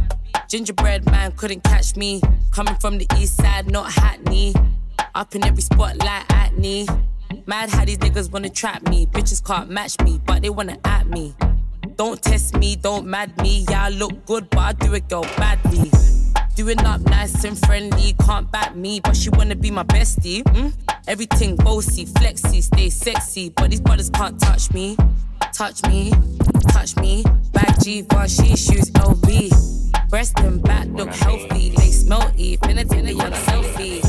Gingerbread 0.49 1.07
man 1.11 1.33
couldn't 1.33 1.65
catch 1.65 1.97
me. 1.97 2.21
Coming 2.53 2.75
from 2.77 2.99
the 2.99 3.07
east 3.17 3.37
side, 3.39 3.71
not 3.71 3.91
Hackney. 3.91 4.55
Up 5.15 5.35
in 5.35 5.45
every 5.45 5.63
spotlight 5.63 6.31
at 6.31 6.57
me. 6.59 6.87
Mad 7.47 7.71
how 7.71 7.85
these 7.85 7.99
niggas 7.99 8.31
wanna 8.31 8.51
trap 8.51 8.87
me. 8.89 9.07
Bitches 9.07 9.43
can't 9.43 9.71
match 9.71 9.99
me, 10.05 10.21
but 10.27 10.43
they 10.43 10.51
wanna 10.51 10.77
at 10.85 11.09
me. 11.09 11.35
Don't 12.01 12.23
test 12.23 12.57
me, 12.57 12.77
don't 12.77 13.07
mad 13.07 13.37
me. 13.43 13.67
Yeah, 13.69 13.85
I 13.85 13.89
look 13.91 14.25
good, 14.25 14.49
but 14.49 14.61
I 14.61 14.73
do 14.73 14.95
it 14.95 15.07
girl 15.11 15.21
badly. 15.37 15.91
Doing 16.55 16.81
up 16.81 17.03
nice 17.03 17.45
and 17.45 17.59
friendly, 17.67 18.15
can't 18.25 18.51
back 18.51 18.75
me, 18.75 19.01
but 19.01 19.15
she 19.15 19.29
wanna 19.29 19.55
be 19.55 19.71
my 19.71 19.83
bestie. 19.83 20.43
Mm? 20.45 20.73
Everything 21.07 21.57
bossy, 21.57 22.07
flexy, 22.07 22.63
stay 22.63 22.89
sexy, 22.89 23.51
but 23.51 23.69
these 23.69 23.83
brothers 23.83 24.09
can't 24.09 24.41
touch 24.41 24.73
me. 24.73 24.97
Touch 25.53 25.83
me, 25.89 26.11
touch 26.69 26.97
me. 26.97 27.23
Back 27.53 27.79
G, 27.81 28.07
she 28.29 28.57
shoes 28.57 28.91
LV. 28.93 30.09
Breast 30.09 30.39
and 30.39 30.63
back 30.63 30.89
look 30.93 31.11
healthy, 31.11 31.69
they 31.77 31.91
smelty. 31.91 32.57
Finna 32.63 32.89
take 32.89 33.05
a 33.05 33.13
young 33.13 33.33
selfie. 33.33 34.01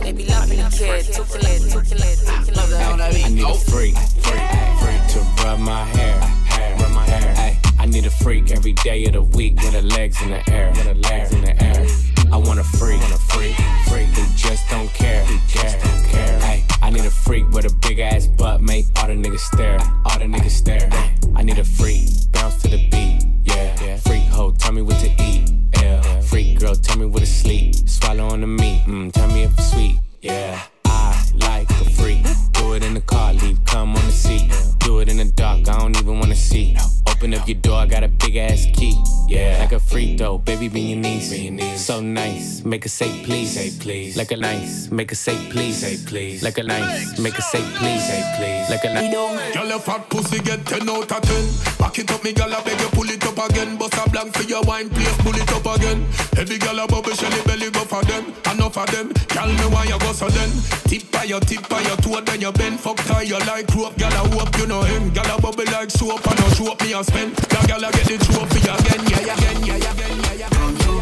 They 0.00 0.12
be 0.12 0.24
loving 0.24 0.56
the 0.56 0.74
kid, 0.74 1.12
talking 1.12 1.42
it, 1.44 1.70
talking 1.70 1.98
it, 1.98 2.18
talking 2.24 2.54
it. 2.54 3.00
I 3.02 3.28
need 3.28 3.42
a 3.42 3.52
freak, 3.52 3.98
freak, 4.24 4.40
freak 4.80 5.06
to 5.12 5.44
rub 5.44 5.58
my 5.60 5.84
hair, 5.84 6.41
rub 6.82 6.92
my 6.92 7.04
hair. 7.06 7.34
Ay, 7.36 7.58
I 7.78 7.86
need 7.86 8.06
a 8.06 8.10
freak 8.10 8.50
every 8.50 8.72
day 8.72 9.04
of 9.06 9.12
the 9.12 9.22
week 9.22 9.56
with 9.56 9.74
her 9.74 9.82
legs 9.82 10.20
in 10.22 10.30
the 10.30 10.50
air, 10.50 10.70
with 10.70 10.86
her 10.86 10.94
legs 10.94 11.32
in 11.32 11.42
the 11.42 11.62
air. 11.62 11.86
I 12.32 12.36
want 12.36 12.58
a 12.58 12.64
freak, 12.64 13.00
want 13.00 13.14
a 13.14 13.18
freak, 13.18 13.56
freak 13.88 14.08
who 14.08 14.24
just 14.36 14.68
don't 14.70 14.88
care, 14.94 15.24
who 15.24 15.38
just 15.48 15.78
don't 15.80 16.04
care. 16.08 16.38
Ay, 16.42 16.64
I 16.82 16.90
need 16.90 17.04
a 17.04 17.10
freak 17.10 17.48
with 17.50 17.66
a 17.66 17.74
big 17.86 17.98
ass 17.98 18.26
butt, 18.26 18.60
make 18.60 18.86
all 18.96 19.06
the 19.06 19.14
niggas 19.14 19.40
stare, 19.40 19.78
all 20.06 20.18
the 20.18 20.24
niggas 20.24 20.50
stare. 20.50 20.88
I 21.36 21.42
need 21.42 21.58
a 21.58 21.64
freak, 21.64 22.08
bounce 22.32 22.60
to 22.62 22.68
the 22.68 22.88
beat, 22.90 23.22
yeah. 23.44 23.96
Freak 23.98 24.24
hoe, 24.28 24.52
tell 24.52 24.72
me 24.72 24.82
what 24.82 24.98
to 25.00 25.10
eat, 25.22 25.50
yeah. 25.80 26.20
Freak 26.20 26.58
girl, 26.58 26.74
tell 26.74 26.98
me 26.98 27.06
what 27.06 27.20
to 27.20 27.26
sleep, 27.26 27.74
swallow 27.88 28.28
on 28.28 28.40
the 28.40 28.46
meat, 28.46 28.84
mm, 28.86 29.12
tell 29.12 29.28
me 29.28 29.44
if 29.44 29.52
it's 29.58 29.72
sweet, 29.72 29.98
yeah. 30.20 30.62
I 30.84 31.30
like 31.36 31.70
a 31.70 31.90
freak. 31.90 32.51
Do 32.62 32.74
it 32.74 32.84
in 32.84 32.94
the 32.94 33.00
car, 33.00 33.32
leave 33.34 33.58
come 33.64 33.96
on 33.96 34.06
the 34.06 34.12
seat. 34.12 34.48
Do 34.78 35.00
it 35.00 35.08
in 35.08 35.16
the 35.16 35.24
dark, 35.24 35.68
I 35.68 35.78
don't 35.80 35.96
even 35.96 36.20
wanna 36.20 36.36
see. 36.36 36.76
Open 37.08 37.34
up 37.34 37.46
your 37.48 37.58
door, 37.58 37.78
I 37.78 37.86
got 37.86 38.04
a 38.04 38.08
big 38.08 38.36
ass 38.36 38.66
key. 38.72 38.94
Yeah, 39.28 39.58
like 39.58 39.72
a 39.72 39.80
freak 39.80 40.18
though, 40.18 40.38
baby, 40.38 40.68
be 40.68 40.80
your 40.80 40.98
niece. 40.98 41.84
So 41.84 42.00
nice, 42.00 42.64
make 42.64 42.84
her 42.84 42.88
say 42.88 43.24
please. 43.24 43.54
Say 43.54 43.70
please. 43.80 44.16
Like 44.16 44.30
a 44.30 44.36
nice, 44.36 44.90
make 44.92 45.10
her 45.10 45.16
say 45.16 45.36
please. 45.50 45.78
Say 45.78 45.96
please. 46.06 46.42
Like 46.42 46.58
a 46.58 46.62
nice, 46.62 47.18
make 47.18 47.34
her 47.34 47.42
say 47.42 47.62
please. 47.76 48.06
Say 48.06 48.22
please. 48.36 48.70
Like 48.70 48.84
a 48.84 48.94
nice. 48.94 49.54
Girl, 49.54 49.66
your 49.66 49.80
fat 49.80 50.08
pussy 50.08 50.38
get 50.38 50.64
10 50.64 50.88
out 50.88 51.10
of 51.10 51.22
10. 51.22 51.78
Back 51.78 51.98
it 51.98 52.10
up, 52.12 52.22
me 52.22 52.32
gal, 52.32 52.54
I 52.54 52.62
beg 52.62 52.80
you 52.80 52.88
pull 52.88 53.10
it 53.10 53.24
up 53.26 53.50
again. 53.50 53.76
Bust 53.76 53.94
a 53.94 54.08
blank 54.08 54.34
for 54.36 54.44
your 54.44 54.62
wine, 54.62 54.88
please 54.88 55.16
pull 55.18 55.34
it 55.34 55.50
up 55.52 55.66
again. 55.76 56.06
Every 56.36 56.58
gal 56.58 56.78
a 56.78 56.86
bubble, 56.86 57.12
shelly 57.12 57.42
belly 57.44 57.70
go 57.70 57.80
for 57.84 58.02
them. 58.04 58.32
Enough 58.52 58.78
of 58.78 58.90
them, 58.92 59.12
gal 59.28 59.48
me 59.48 59.66
why 59.74 59.84
you 59.84 59.98
go 59.98 60.12
so 60.12 60.28
then. 60.28 60.50
Tip 60.86 61.10
by 61.10 61.24
your 61.24 61.40
tip 61.40 61.68
by 61.68 61.80
your 61.80 61.96
toe, 61.96 62.20
then 62.20 62.40
you 62.40 62.51
bend 62.52 62.80
Fuck 62.80 62.96
tie 63.04 63.22
you 63.22 63.38
like 63.40 63.72
rope. 63.74 63.96
Gal 63.96 64.10
hope 64.10 64.56
you 64.58 64.66
know 64.66 64.82
him. 64.82 65.10
Gal 65.10 65.38
bubble 65.40 65.64
like 65.72 65.90
soap. 65.90 66.26
And 66.26 66.38
no 66.40 66.48
show 66.50 66.74
me 66.82 66.92
a 66.92 67.04
spend. 67.04 67.32
Now 67.52 67.62
gal 67.66 67.80
get 67.80 68.06
the 68.06 68.16
trophy 68.18 68.60
again. 68.60 69.02
Yeah, 69.10 69.20
yeah, 69.26 69.36
again, 69.36 69.66
yeah, 69.66 69.76
yeah, 69.76 69.92
again, 69.92 70.18
yeah, 70.24 70.34
yeah. 70.40 70.48
Condo 70.50 70.92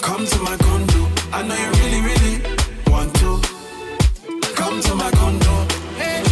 Come 0.00 0.26
to 0.26 0.38
my 0.42 0.56
condo. 0.56 1.02
I 1.32 1.42
know 1.46 1.56
you 1.62 1.70
really, 1.78 2.00
really 2.08 2.34
want 2.90 3.14
to. 3.20 3.40
Come 4.54 4.80
to 4.80 4.94
my 4.94 5.10
condo. 5.12 5.54
Hey 6.00 6.22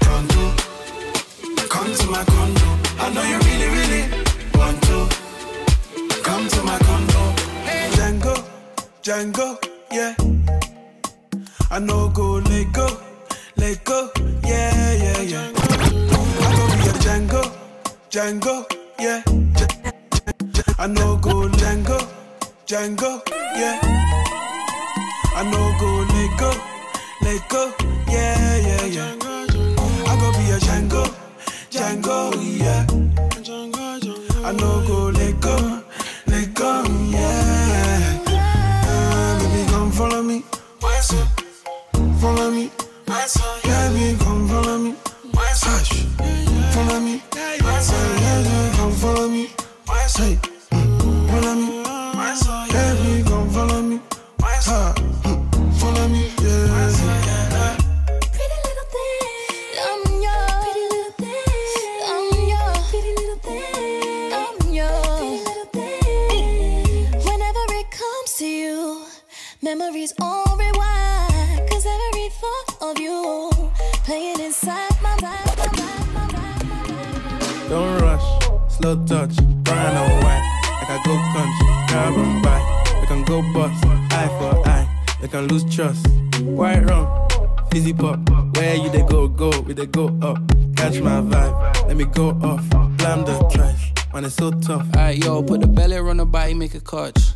Condo. 0.00 0.44
Come 1.68 1.92
to 1.94 2.06
my 2.10 2.24
condo. 2.24 2.68
I 2.98 3.10
know 3.14 3.24
you 3.32 3.38
really, 3.48 3.68
really 3.76 4.02
want 4.54 4.82
to. 4.88 5.08
Come 6.22 6.48
to 6.48 6.62
my 6.62 6.78
condo. 6.78 7.22
Hey 7.64 7.88
Django 7.92 8.56
Django, 9.02 9.58
yeah. 9.92 10.14
I 11.70 11.78
know 11.78 12.08
good. 12.08 12.45
Django, 18.26 18.66
yeah. 18.98 19.22
I 20.80 20.88
know 20.88 21.16
go 21.16 21.48
Django, 21.48 21.96
Django, 22.66 23.22
yeah. 23.54 23.78
I 25.36 25.44
know 25.44 25.76
go 25.78 26.04
let 26.10 26.36
go, 26.36 26.50
let 27.22 27.48
go, 27.48 27.72
yeah, 28.08 28.56
yeah, 28.66 28.84
yeah. 28.86 29.14
I 30.10 30.16
go 30.18 30.32
be 30.32 30.50
a 30.50 30.58
Django, 30.58 31.04
Django, 31.70 32.34
yeah. 32.58 32.84
I 34.44 34.50
know 34.50 34.84
go 34.88 35.10
let 35.10 35.40
go, 35.40 35.82
let 36.26 36.52
go, 36.52 36.82
yeah. 37.10 38.22
Uh, 38.26 39.38
baby, 39.38 39.70
come 39.70 39.92
follow 39.92 40.22
me. 40.24 40.42
Follow 42.20 42.50
me. 42.50 42.72
Baby, 43.06 44.18
come 44.18 44.48
follow 44.48 44.78
me. 44.78 44.96
Hush. 45.32 46.45
Follow 46.86 47.00
me. 47.00 47.20
Yeah, 47.34 48.72
come 48.76 48.92
follow 48.92 49.28
me. 49.28 49.46
Hey, 49.88 50.38
mm, 50.70 51.30
follow 51.30 51.54
me. 51.56 51.82
Baby, 52.72 53.28
come 53.28 53.50
follow 53.50 53.82
me. 53.82 54.00
Ha, 54.40 54.94
mm, 55.24 55.74
follow 55.80 56.06
me. 56.08 56.30
Yeah. 56.40 56.76
I'm 59.82 60.02
your 60.22 60.46
pretty 60.62 60.78
little 60.86 61.12
thing. 61.18 61.58
I'm 62.06 62.22
your 62.54 62.70
pretty 62.88 63.12
little 63.18 63.40
thing. 63.42 64.32
I'm 64.32 64.56
your 64.72 65.02
pretty 65.18 65.38
little 65.42 65.70
thing. 65.74 67.20
Whenever 67.26 67.64
it 67.82 67.90
comes 67.90 68.30
to 68.38 68.46
you, 68.46 69.02
memories 69.60 70.12
all 70.20 70.35
slow 78.86 79.04
touch, 79.04 79.34
brown 79.64 79.96
and 79.96 80.22
white. 80.22 80.44
I 80.88 81.00
go 81.04 81.16
country, 81.34 81.68
and 81.96 82.42
buy. 82.42 82.98
We 83.00 83.06
can 83.08 83.24
go 83.24 83.42
bust, 83.52 83.84
eye 84.12 84.28
for 84.38 84.68
eye. 84.68 84.86
They 85.20 85.26
can 85.26 85.48
lose 85.48 85.64
trust. 85.74 86.06
White 86.42 86.88
rum, 86.88 87.08
fizzy 87.72 87.92
pop. 87.92 88.20
Where 88.56 88.76
you 88.76 88.88
they 88.90 89.02
go, 89.02 89.26
go, 89.26 89.50
we 89.62 89.74
they 89.74 89.86
go 89.86 90.16
up. 90.22 90.38
Catch 90.76 91.00
my 91.00 91.20
vibe, 91.20 91.88
let 91.88 91.96
me 91.96 92.04
go 92.04 92.28
off. 92.42 92.64
Blam 92.98 93.24
the 93.24 93.36
trash, 93.52 93.92
man, 94.12 94.24
it's 94.24 94.36
so 94.36 94.52
tough. 94.52 94.86
Alright, 94.94 95.18
yo, 95.18 95.42
put 95.42 95.62
the 95.62 95.66
belly 95.66 95.96
on 95.96 96.18
the 96.18 96.24
body, 96.24 96.54
make 96.54 96.74
a 96.74 96.80
clutch. 96.80 97.35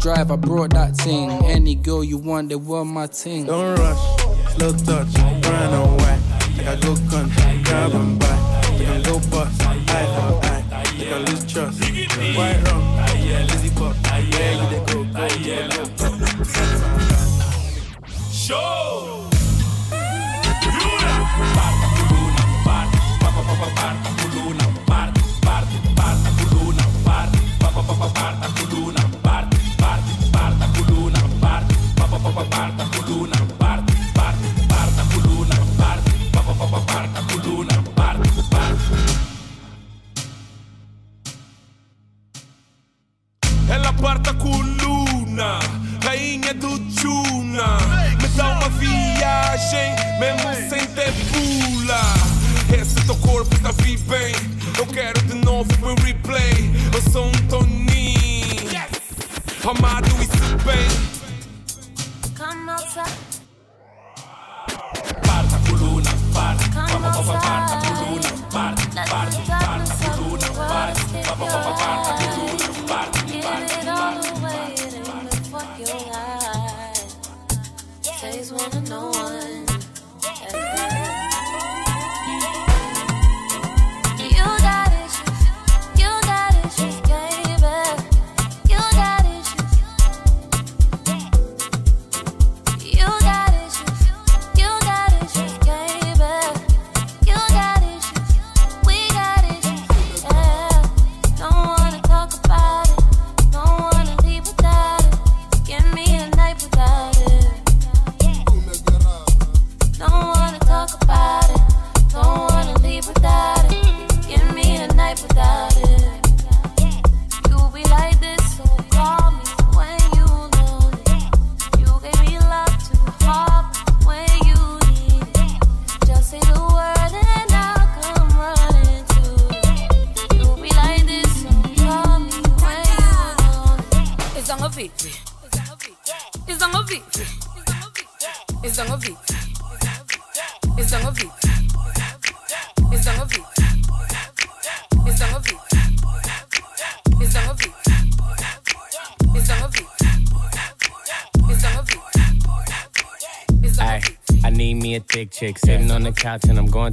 drive, 0.00 0.30
I 0.30 0.36
brought 0.36 0.70
that 0.70 0.96
thing. 0.96 1.30
Any 1.44 1.74
girl 1.74 2.02
you 2.02 2.16
want, 2.18 2.48
they 2.48 2.56
were 2.56 2.84
my 2.84 3.06
thing. 3.06 3.46
Don't 3.46 3.78
rush, 3.78 3.98
slow 4.54 4.72
touch, 4.72 5.12
brown 5.42 5.74
and 5.74 6.00
white. 6.00 6.20
Like 6.56 6.66
I 6.66 6.76
go 6.80 6.96
country, 7.10 7.62
grab 7.64 7.92
and 7.92 8.18
buy. 8.18 8.76
We 8.78 8.84
can 8.84 9.02
go 9.02 9.18
bust, 9.30 9.62
eye 9.62 10.06
for 10.16 10.46
eye. 10.46 10.84
We 10.98 11.04
can 11.04 11.24
lose 11.26 11.44
trust. 11.52 11.80
White 11.80 12.62
rum, 12.66 12.82
fizzy 13.48 13.70
pop. 13.74 13.94
Where 14.06 14.20
you 14.20 14.66
they 14.70 14.82
go, 14.86 15.04
go, 15.04 15.28
go, 15.96 16.08
go. 16.08 16.30
Show! 18.30 19.30
Ela 27.92 28.12
parta 28.14 28.59
quarta 44.10 44.34
coluna, 44.34 45.60
rainha 46.04 46.52
do 46.54 46.76
Tuna. 47.00 47.78
Me 48.20 48.28
dá 48.36 48.48
uma 48.48 48.68
viagem, 48.70 49.94
mesmo 50.18 50.52
sem 50.68 50.84
ter 50.88 51.12
pula. 51.30 52.00
Esse 52.76 52.96
teu 53.06 53.14
corpo 53.18 53.56
tá 53.60 53.72
bem. 54.08 54.34
Eu 54.76 54.86
quero 54.86 55.22
de 55.22 55.34
novo 55.34 55.70
meu 55.80 55.94
replay. 55.94 56.72
Eu 56.92 57.12
sou 57.12 57.26
um 57.26 57.32
Toninho, 57.48 58.82
amado 59.62 60.08
e 60.20 60.24
se 60.24 60.56
bem. 60.64 60.90
Parta 65.24 65.60
coluna, 65.68 66.10
parta, 66.34 66.68
parta, 66.68 66.98
parta 66.98 67.76
coluna, 67.86 68.28
parta, 68.50 68.88
parta, 69.08 69.38
parta 69.46 70.10
coluna, 70.10 70.50
parta, 70.58 71.04
parte, 71.06 71.36
parte, 71.36 71.36
parte, 71.36 72.39
I 78.50 78.52
just 78.52 78.74
wanna 78.74 78.88
know 78.88 79.06
what 79.10 79.49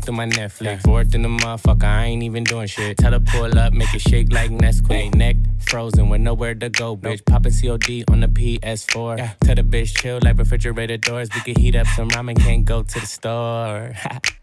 through 0.08 0.16
my 0.16 0.26
Netflix. 0.26 0.84
Bored 0.84 1.14
in 1.14 1.22
the 1.22 1.28
motherfucker, 1.28 1.84
I 1.84 2.06
ain't 2.06 2.24
even 2.24 2.46
doing 2.46 2.68
shit. 2.68 2.98
Tell 2.98 3.12
her 3.12 3.20
pull 3.20 3.60
up, 3.60 3.74
make 3.74 3.94
it 3.94 4.00
shake 4.00 4.32
like 4.32 4.52
Nesquik. 4.52 5.14
Neck 5.16 5.36
frozen 5.60 6.08
with 6.08 6.22
nowhere 6.22 6.56
to 6.56 6.70
go, 6.70 6.96
bitch. 6.96 7.26
Poppin' 7.26 7.52
COD 7.52 8.06
on 8.10 8.22
the 8.22 8.28
PS4. 8.28 9.36
Tell 9.42 9.56
the 9.56 9.64
bitch 9.64 9.98
chill 9.98 10.20
like 10.24 10.38
refrigerator 10.38 10.96
doors. 10.96 11.28
We 11.36 11.42
can 11.42 11.62
heat 11.62 11.76
up 11.76 11.88
some 11.88 12.10
ramen, 12.10 12.40
can't 12.40 12.64
go 12.64 12.84
to 12.84 13.00
the 13.00 13.06
store. 13.06 13.94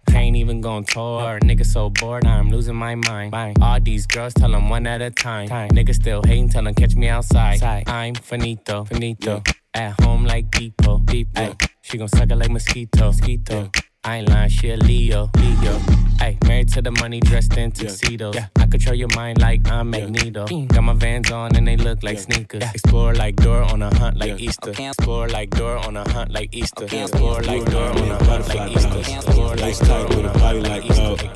Can't 0.09 0.37
even 0.37 0.61
go 0.61 0.73
on 0.73 0.85
tour. 0.85 1.41
Nigga 1.41 1.65
so 1.65 1.89
bored, 1.89 2.27
I'm 2.27 2.51
losing 2.51 2.77
my 2.77 2.95
mind. 2.95 3.35
All 3.63 3.81
these 3.81 4.07
girls 4.07 4.35
tell 4.35 4.51
them 4.51 4.69
one 4.69 4.87
at 4.87 5.01
a 5.01 5.11
time. 5.11 5.49
Nigga 5.49 5.95
still 5.95 6.23
hating, 6.23 6.51
tell 6.51 6.65
them 6.65 6.75
catch 6.75 6.95
me 6.95 7.09
outside. 7.09 7.63
I'm 7.63 8.15
finito, 8.15 8.85
finito. 8.85 9.43
At 9.73 9.99
home 10.03 10.25
like 10.25 10.51
depot. 10.51 10.99
Depot. 10.99 11.41
Ay, 11.41 11.57
she 11.81 11.97
gon' 11.97 12.09
suck 12.09 12.31
it 12.31 12.37
like 12.37 12.51
mosquito. 12.51 13.07
Mosquito. 13.07 13.71
I 14.07 14.19
ain't 14.19 14.29
lying, 14.29 14.51
she 14.51 14.71
a 14.71 14.77
Leo. 14.77 15.31
Leo. 15.37 15.81
Ay, 16.21 16.37
married 16.47 16.69
to 16.75 16.83
the 16.83 16.91
money, 16.91 17.21
dressed 17.21 17.57
in 17.57 17.73
tuxedos. 17.73 18.35
Yeah. 18.35 18.49
I 18.57 18.67
control 18.67 18.95
your 18.95 19.09
mind 19.17 19.41
like 19.41 19.67
I'm 19.71 19.91
Magneto. 19.91 20.47
Mm. 20.47 20.69
Got 20.69 20.83
my 20.83 20.93
vans 20.93 21.31
on 21.31 21.57
and 21.57 21.67
they 21.67 21.77
look 21.77 22.03
like 22.03 22.19
sneakers. 22.19 22.63
Explore 22.63 23.15
like 23.15 23.37
Dora 23.37 23.67
on 23.67 23.83
a 23.83 23.95
hunt 23.97 24.19
like 24.19 24.39
Easter. 24.39 24.71
Explore 24.71 25.29
like 25.29 25.51
Dora 25.51 25.81
on 25.87 25.97
a 25.97 26.09
hunt 26.11 26.31
like 26.33 26.55
Easter. 26.55 26.85
Explore 26.85 27.43
like 27.43 27.65
Dora 27.65 27.91
on 27.99 28.11
a 28.11 28.25
hunt 28.25 28.49
like 28.49 28.77
Easter. 28.77 28.99
Explore 28.99 29.57
like 29.57 29.79
Dora 29.79 30.17
on 30.17 30.25
a 30.27 30.39
hunt 30.39 30.63
like 30.69 30.85
Easter. 30.85 31.29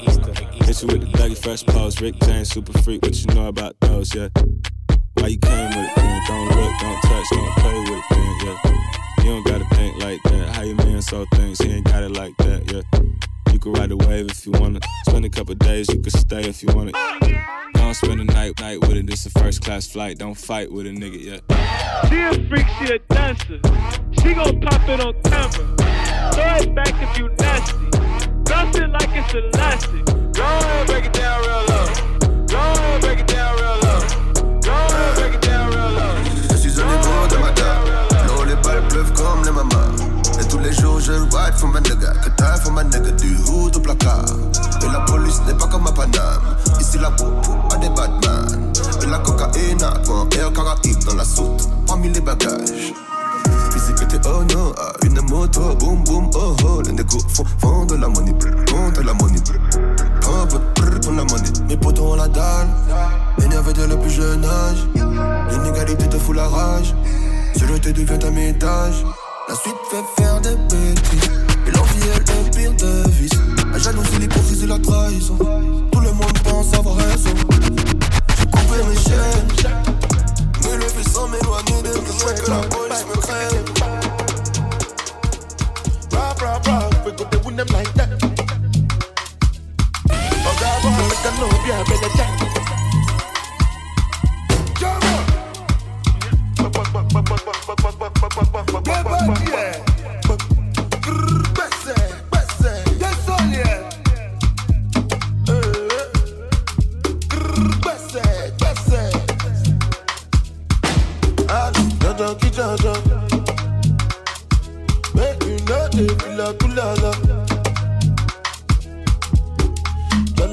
Hit 0.64 0.83
you 0.83 0.89
with 0.89 1.01
the 1.01 1.11
baggy 1.19 1.35
fresh 1.35 1.64
pose. 1.64 2.01
Rick 2.03 2.16
James, 2.21 2.51
super 2.51 2.77
freak. 2.83 3.03
What 3.03 3.16
you 3.19 3.35
know 3.35 3.49
about 3.49 3.81
those? 3.81 4.14
Yeah. 4.14 4.29
Why 5.14 5.29
you 5.29 5.39
came 5.39 5.69
with 5.69 5.89
it? 5.89 5.97
Then? 5.97 6.23
Don't 6.29 6.49
look, 6.49 6.73
don't 6.81 7.03
touch, 7.03 7.27
don't 7.31 7.57
play 7.57 7.81
with 7.81 7.91
it. 7.91 8.05
Then, 8.11 8.47
yeah. 8.47 8.78
You 9.29 9.35
don't 9.35 9.47
gotta 9.47 9.74
think 9.76 10.03
like 10.03 10.22
that. 10.22 10.57
How 10.57 10.62
your 10.62 10.76
man 10.76 11.03
so 11.03 11.26
thinks 11.35 11.61
he 11.61 11.70
ain't 11.70 11.85
got 11.85 12.03
it 12.03 12.12
like 12.12 12.35
that. 12.39 12.72
Yeah. 12.72 13.53
You 13.53 13.59
can 13.59 13.72
ride 13.74 13.91
the 13.91 13.99
wave 13.99 14.31
if 14.31 14.47
you 14.47 14.53
wanna. 14.53 14.81
Spend 15.07 15.26
a 15.26 15.29
couple 15.29 15.55
days, 15.55 15.87
you 15.91 16.01
can 16.01 16.11
stay 16.12 16.49
if 16.49 16.62
you 16.62 16.70
wanna. 16.74 16.93
Don't 17.74 17.93
spend 17.93 18.22
a 18.22 18.24
night 18.24 18.59
night 18.59 18.81
with 18.81 18.93
it. 18.93 19.07
This 19.07 19.26
a 19.26 19.31
first 19.39 19.62
class 19.62 19.87
flight. 19.87 20.16
Don't 20.16 20.35
fight 20.35 20.72
with 20.72 20.87
a 20.87 20.91
nigga 20.93 21.22
yet. 21.22 21.43
She 22.09 22.22
a 22.22 22.49
freak, 22.49 22.66
she 22.79 22.95
a 22.95 22.99
dancer. 23.01 23.61
She 24.22 24.33
gon' 24.33 24.62
pop 24.62 24.89
it 24.89 24.99
on 24.99 25.12
camera. 25.20 26.33
Throw 26.33 26.57
it 26.62 26.74
back 26.74 26.95
if 27.03 27.18
you 27.18 27.29
nasty. 27.39 27.76
Bounce 28.51 28.79
it 28.79 28.89
like 28.89 29.11
it's 29.12 29.35
elastic. 29.35 30.07
Go 30.07 30.43
ahead, 30.43 30.87
break 30.87 31.05
it 31.05 31.12
down 31.12 31.43
real 31.43 31.64
low. 31.68 32.47
Go 32.47 32.57
ahead, 32.57 33.01
break 33.03 33.18
it 33.18 33.26
down 33.26 33.57
real 33.57 33.79
low. 33.83 33.88
Tous 40.49 40.59
les 40.59 40.72
jours, 40.72 41.01
je 41.01 41.12
ride 41.12 41.55
for 41.57 41.68
ma 41.68 41.80
nigga. 41.80 42.12
Que 42.24 42.30
t'as 42.36 42.57
for 42.57 42.72
ma 42.72 42.84
nigga 42.84 43.11
du 43.12 43.36
hood 43.49 43.76
au 43.76 43.80
placard. 43.80 44.24
Et 44.82 44.92
la 44.92 45.01
police 45.01 45.40
n'est 45.46 45.55
pas 45.55 45.66
comme 45.66 45.86
à 45.86 45.92
Paname. 45.92 46.57
Ici, 46.80 46.99
la 46.99 47.11
coupe 47.11 47.46
a 47.72 47.76
des 47.76 47.88
Batman. 47.90 48.72
Et 49.03 49.07
la 49.07 49.18
cocaïne 49.18 49.82
a 49.82 49.94
un 50.11 50.28
air 50.38 50.53
caraïbe 50.53 51.05
dans 51.05 51.14
la 51.14 51.24
soute. 51.24 51.68
Parmi 51.86 52.09
les 52.11 52.20
bagages. 52.20 52.94
Était 54.01 54.20
oh 54.28 54.44
non, 54.55 54.72
ah, 54.78 54.92
une 55.05 55.20
moto, 55.22 55.74
boum 55.74 56.05
boum 56.05 56.30
oh 56.34 56.55
oh. 56.64 56.82
Les 56.86 56.92
négos 56.92 57.18
font, 57.59 57.84
de 57.84 57.96
la 57.96 58.07
money, 58.07 58.32
font 58.68 58.90
de 58.90 59.01
la 59.01 59.12
money. 59.12 59.40
Pump, 60.20 60.53
prr, 60.74 61.01
pour 61.01 61.12
la 61.12 61.24
money. 61.24 61.51
Mes 61.68 61.76
potos 61.76 62.12
ont 62.12 62.14
la 62.14 62.28
dalle, 62.28 62.68
énervé 63.42 63.72
dès 63.72 63.88
le 63.88 63.99
plus 63.99 64.11
jeune 64.11 64.44
âge. 64.44 64.86
L'inégalité 65.51 66.09
te 66.09 66.16
fout 66.16 66.36
la 66.36 66.46
rage, 66.46 66.94
te 67.55 67.88
devient 67.90 68.24
un 68.24 68.30
métage. 68.30 69.05
La 69.49 69.55
suite 69.55 69.76
fait 69.90 70.05
faire 70.22 70.40
des 70.42 70.57
bêtises, 70.57 71.30
et 71.66 71.70
l'envie 71.70 72.09
est 72.14 72.18
le 72.18 72.51
pire 72.51 72.74
de 72.74 73.09
vice. 73.09 73.32
La 73.72 73.78
jalousie, 73.78 74.18
l'hypocrisie, 74.18 74.66
la 74.66 74.78
trahison. 74.78 75.38
Tout 75.38 76.01
le 76.01 76.12
monde 76.12 76.38
pense 76.44 76.74
avoir 76.74 76.96
raison. 76.96 77.30
J'ai 78.36 78.44
coupé 78.44 78.84
mes 78.86 78.96
chaînes, 78.96 79.49
me 80.64 80.76
lever 80.76 81.03
sans 81.11 81.28
m'éloigner 81.28 81.82
de 81.82 81.88
mes 81.88 82.42
que 82.42 82.51
la 82.51 82.59
police 82.68 83.07
me 83.07 83.16
craigne. 83.22 83.64
Rah, 86.12 86.34
rah, 86.40 86.61
rah, 86.66 86.90
we 87.07 87.12
go 87.12 87.24
to 87.24 87.38
win 87.46 87.57
them 87.57 87.68
like 87.72 87.92
that. 87.94 88.11
God, 90.61 90.82
boy, 90.82 90.90
make 91.09 91.24
a 91.24 91.30
know, 91.40 91.51
yeah, 91.66 91.84
better 91.84 92.11
check. 92.16 92.30
Make 98.86 98.97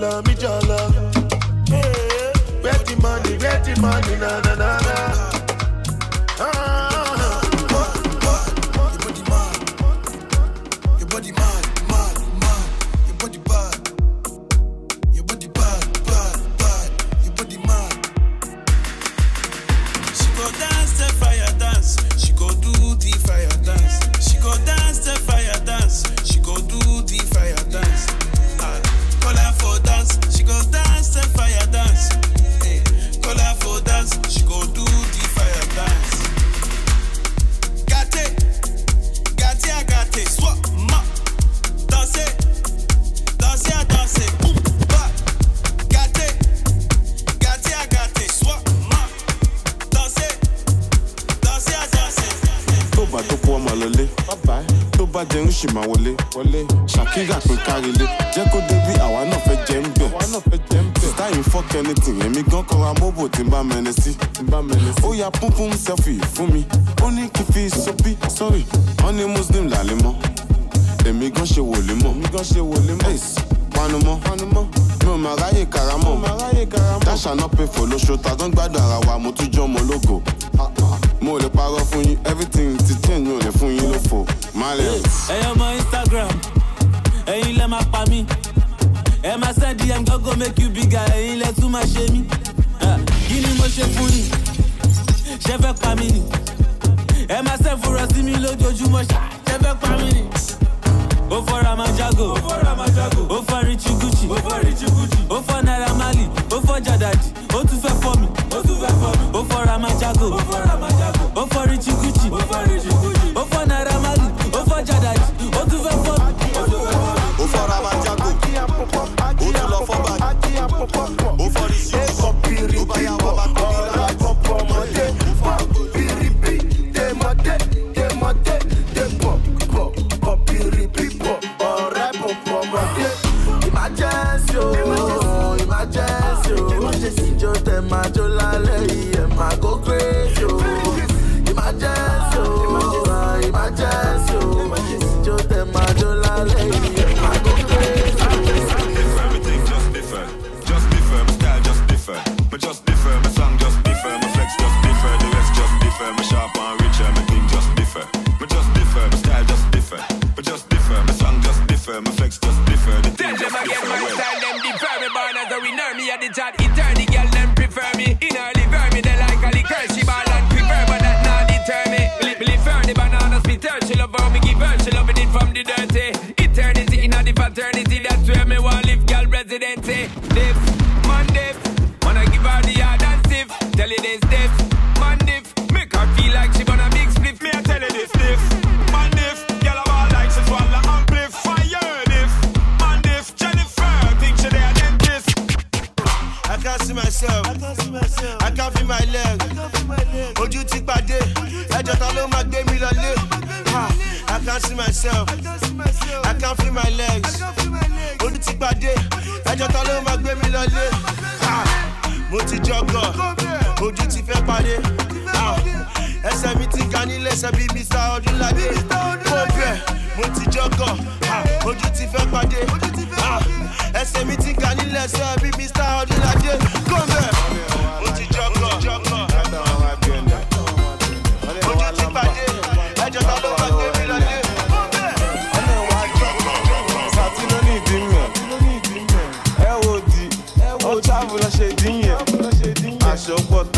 Jala 0.05 0.21
mi 0.27 0.35
jala. 0.35 0.77
Hey, 1.67 2.31
Where 2.61 2.77
the 2.85 2.95
money, 3.01 3.37
where 3.41 3.59
the 3.65 3.73
money, 3.81 4.15
na 4.21 4.39
na 4.45 4.53
na 4.53 4.84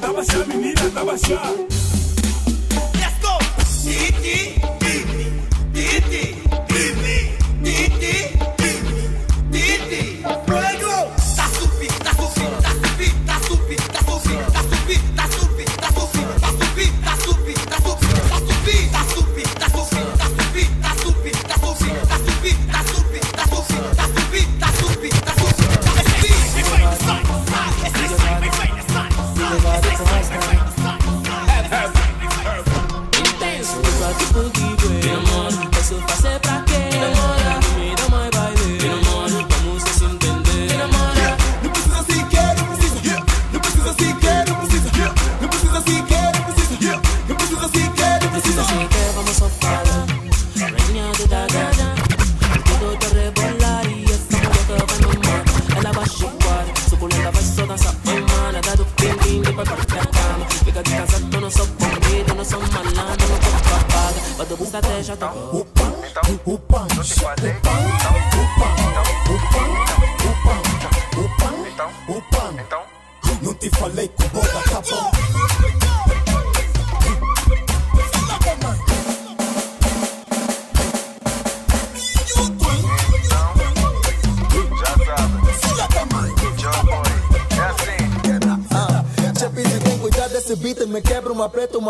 tá 0.00 0.12
baixar, 0.12 0.46
menina, 0.46 0.90
tá 0.94 1.04
baixar. 1.04 1.52
Let's 2.98 3.18
go! 3.20 3.38
Titi. 3.82 4.59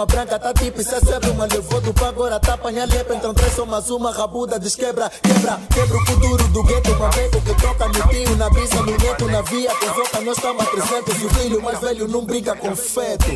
uma 0.01 0.07
branca, 0.07 0.39
tá 0.39 0.55
tipo 0.55 0.81
isso 0.81 0.95
é 0.95 1.01
zebra. 1.01 1.31
Uma 1.31 1.45
levou 1.45 1.81
do 1.81 2.05
agora 2.05 2.41
tá 2.41 2.55
apanha 2.55 2.87
lepa. 2.87 3.15
Então 3.15 3.35
três 3.35 3.53
só 3.53 3.67
mais 3.67 3.91
uma, 3.91 4.11
rabuda, 4.11 4.59
desquebra, 4.59 5.11
quebra. 5.11 5.61
Quebra 5.73 5.97
o 5.97 6.07
futuro 6.07 6.49
do 6.49 6.63
gueto, 6.63 6.93
uma 6.93 7.11
vez 7.11 7.31
que 7.31 7.55
toca 7.61 7.89
no 7.89 8.09
pio, 8.09 8.37
na 8.37 8.49
brisa, 8.49 8.77
no 8.77 8.97
neto, 8.97 9.29
na 9.29 9.43
via. 9.43 9.71
convoca, 9.71 9.93
volta 9.95 10.21
nós 10.23 10.37
estamos 10.37 10.63
a 10.63 10.71
300 10.71 11.23
o 11.23 11.29
filho 11.35 11.63
mais 11.63 11.79
velho 11.81 12.09
não 12.09 12.25
brinca 12.25 12.57
com 12.57 12.75
feto. 12.75 13.27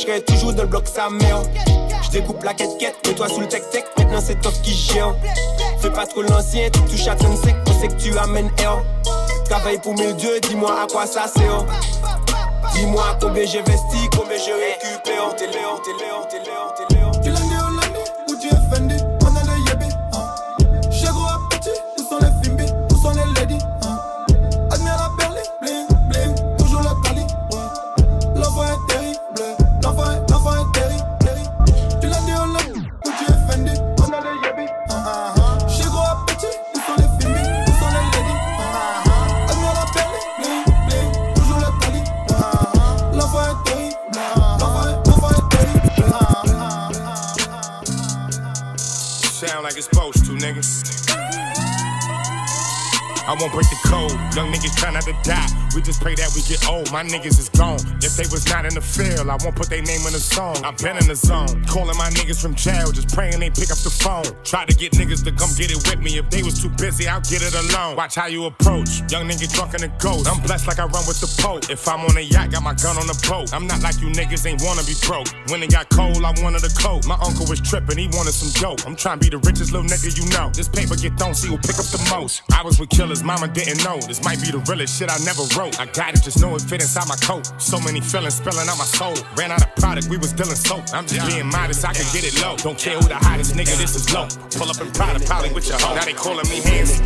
Je 0.00 0.06
serai 0.06 0.22
toujours 0.22 0.52
dans 0.54 0.62
le 0.62 0.68
bloc 0.68 0.88
sa 0.88 1.10
mère 1.10 1.42
Je 2.04 2.10
découpe 2.10 2.42
la 2.42 2.54
quête-quête, 2.54 2.96
mais 3.06 3.14
toi 3.14 3.28
sous 3.28 3.40
le 3.40 3.48
tech-tech 3.48 3.84
Maintenant 3.98 4.20
c'est 4.24 4.40
top 4.40 4.54
qui 4.62 4.72
gère. 4.72 5.14
Fais 5.80 5.90
pas 5.90 6.06
trop 6.06 6.22
l'ancien, 6.22 6.70
tu 6.70 6.80
touches 6.82 7.06
à 7.06 7.16
comme 7.16 7.36
sec. 7.36 7.54
Je 7.66 7.72
sais 7.72 7.88
que 7.88 8.00
tu 8.00 8.18
amènes 8.18 8.50
air 8.58 8.82
Travaille 9.44 9.78
pour 9.78 9.96
mes 9.96 10.12
dieux, 10.14 10.40
dis-moi 10.40 10.82
à 10.82 10.86
quoi 10.86 11.06
ça 11.06 11.26
sert. 11.28 11.64
Dis-moi 12.74 13.18
combien 13.20 13.44
j'investis, 13.44 14.08
combien 14.16 14.36
je 14.38 14.52
récupère. 14.52 15.36
T'es 15.36 16.39
I 53.30 53.34
won't 53.34 53.52
break 53.52 53.70
the 53.70 53.76
code. 53.86 54.10
Young 54.34 54.50
niggas 54.52 54.74
try 54.74 54.90
not 54.90 55.04
to 55.04 55.12
die. 55.22 55.59
We 55.74 55.82
just 55.82 56.00
pray 56.00 56.14
that 56.14 56.30
we 56.34 56.42
get 56.42 56.66
old. 56.68 56.90
My 56.90 57.02
niggas 57.02 57.38
is 57.38 57.48
gone. 57.50 57.78
If 58.02 58.16
they 58.16 58.26
was 58.30 58.46
not 58.48 58.66
in 58.66 58.74
the 58.74 58.80
field, 58.80 59.28
I 59.28 59.36
won't 59.42 59.54
put 59.54 59.70
their 59.70 59.82
name 59.82 60.02
in 60.06 60.12
the 60.12 60.22
song. 60.22 60.56
I've 60.64 60.78
been 60.78 60.96
in 60.96 61.06
the 61.06 61.14
zone. 61.14 61.64
Calling 61.66 61.96
my 61.96 62.10
niggas 62.10 62.40
from 62.42 62.54
jail, 62.54 62.90
just 62.90 63.14
praying 63.14 63.38
they 63.38 63.50
pick 63.50 63.70
up 63.70 63.78
the 63.78 63.90
phone. 63.90 64.26
Try 64.42 64.64
to 64.64 64.74
get 64.74 64.92
niggas 64.92 65.22
to 65.24 65.32
come 65.32 65.50
get 65.54 65.70
it 65.70 65.78
with 65.86 66.00
me. 66.00 66.18
If 66.18 66.30
they 66.30 66.42
was 66.42 66.60
too 66.60 66.70
busy, 66.74 67.06
I'll 67.06 67.22
get 67.22 67.42
it 67.42 67.54
alone. 67.54 67.96
Watch 67.96 68.16
how 68.16 68.26
you 68.26 68.46
approach. 68.46 69.06
Young 69.12 69.28
nigga 69.28 69.46
drunk 69.52 69.74
in 69.74 69.84
a 69.84 69.92
ghost. 70.02 70.26
I'm 70.26 70.42
blessed 70.42 70.66
like 70.66 70.78
I 70.78 70.86
run 70.90 71.06
with 71.06 71.20
the 71.22 71.30
Pope. 71.38 71.70
If 71.70 71.86
I'm 71.86 72.00
on 72.02 72.16
a 72.16 72.20
yacht, 72.20 72.50
got 72.50 72.62
my 72.62 72.74
gun 72.74 72.98
on 72.98 73.06
the 73.06 73.18
boat. 73.28 73.54
I'm 73.54 73.66
not 73.66 73.80
like 73.82 74.00
you 74.00 74.08
niggas 74.08 74.46
ain't 74.46 74.62
wanna 74.62 74.82
be 74.82 74.98
broke. 75.06 75.28
When 75.50 75.62
it 75.62 75.70
got 75.70 75.88
cold, 75.90 76.18
I 76.24 76.34
wanted 76.42 76.64
a 76.66 76.72
coat. 76.74 77.06
My 77.06 77.18
uncle 77.22 77.46
was 77.46 77.60
tripping, 77.60 77.98
he 77.98 78.08
wanted 78.10 78.34
some 78.34 78.50
dope. 78.58 78.82
I'm 78.86 78.96
trying 78.96 79.20
to 79.20 79.22
be 79.22 79.30
the 79.30 79.38
richest 79.46 79.70
little 79.72 79.86
nigga 79.86 80.10
you 80.18 80.26
know. 80.34 80.50
This 80.50 80.68
paper 80.68 80.96
get 80.96 81.14
thrown, 81.18 81.34
see 81.34 81.48
who 81.48 81.58
pick 81.58 81.78
up 81.78 81.86
the 81.94 82.02
most. 82.10 82.42
I 82.52 82.62
was 82.62 82.80
with 82.80 82.90
killers, 82.90 83.22
mama 83.22 83.46
didn't 83.48 83.84
know. 83.84 84.00
This 84.02 84.24
might 84.24 84.40
be 84.42 84.50
the 84.50 84.58
realest 84.66 84.98
shit 84.98 85.10
I 85.10 85.18
never 85.22 85.46
wrote. 85.54 85.59
I 85.60 85.84
got 85.92 86.16
it, 86.16 86.22
just 86.22 86.40
know 86.40 86.54
it 86.56 86.62
fit 86.62 86.80
inside 86.80 87.06
my 87.08 87.16
coat. 87.16 87.52
So 87.60 87.78
many 87.80 88.00
feelings 88.00 88.34
spilling 88.34 88.68
out 88.68 88.78
my 88.78 88.88
soul. 88.88 89.12
Ran 89.36 89.50
out 89.52 89.60
of 89.60 89.76
product, 89.76 90.08
we 90.08 90.16
was 90.16 90.32
dealing 90.32 90.56
soap. 90.56 90.88
I'm 90.94 91.06
just 91.06 91.26
being 91.28 91.46
modest, 91.46 91.84
I 91.84 91.92
can 91.92 92.06
get 92.12 92.24
it 92.24 92.40
low. 92.40 92.56
Don't 92.56 92.78
care 92.78 92.96
who 92.96 93.06
the 93.08 93.16
hottest 93.16 93.54
nigga, 93.54 93.76
this 93.76 93.94
is 93.94 94.08
low. 94.14 94.26
Pull 94.56 94.70
up 94.70 94.80
in 94.80 94.90
Prada, 94.92 95.20
probably 95.26 95.52
with 95.52 95.68
your 95.68 95.78
hoe. 95.78 95.94
Now 95.94 96.04
they 96.04 96.14
calling 96.14 96.48
me 96.48 96.62
hands. 96.64 97.00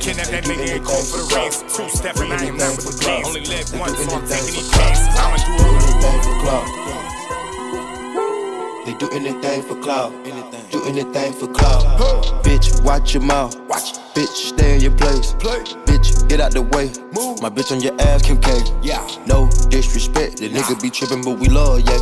Kidnap 0.00 0.32
that 0.32 0.44
nigga 0.48 0.76
and 0.76 0.84
call 0.84 1.02
for 1.04 1.18
the 1.20 1.28
race. 1.36 1.60
Two 1.76 1.88
stepping, 1.90 2.32
I 2.32 2.48
am 2.48 2.56
not 2.56 2.72
with 2.76 2.88
the 2.88 2.96
plans. 3.04 3.28
Only 3.28 3.44
live 3.44 3.68
once, 3.76 3.98
so 4.00 4.16
I'm 4.16 4.24
taking 4.24 4.54
these 4.56 4.70
chances. 4.72 5.12
I'ma 5.20 5.36
do 5.36 5.52
anything 5.68 6.20
for 6.24 6.36
clout. 6.40 6.64
They 8.86 8.94
do 8.96 9.08
anything 9.12 9.62
for 9.62 9.76
clout. 9.82 10.12
Do 10.70 10.84
anything 10.84 11.32
for 11.32 11.46
clout. 11.48 11.82
Bitch, 12.44 12.84
watch 12.84 13.14
your 13.14 13.22
mouth. 13.22 13.58
Watch. 13.68 13.94
Bitch, 14.14 14.52
stay 14.52 14.74
in 14.74 14.80
your 14.82 14.96
place. 14.96 15.32
Bitch, 15.34 16.28
get 16.28 16.40
out 16.40 16.52
the 16.52 16.62
way. 16.62 16.92
Move. 17.14 17.40
My 17.40 17.48
bitch 17.48 17.72
on 17.72 17.80
your 17.80 17.98
ass, 18.02 18.22
Kim 18.22 18.38
K. 18.38 18.52
Yeah. 18.82 19.06
No 19.26 19.48
disrespect. 19.70 20.38
The 20.38 20.50
nigga 20.50 20.80
be 20.82 20.90
tripping, 20.90 21.22
but 21.22 21.38
we 21.38 21.48
love, 21.48 21.80
yeah. 21.80 21.98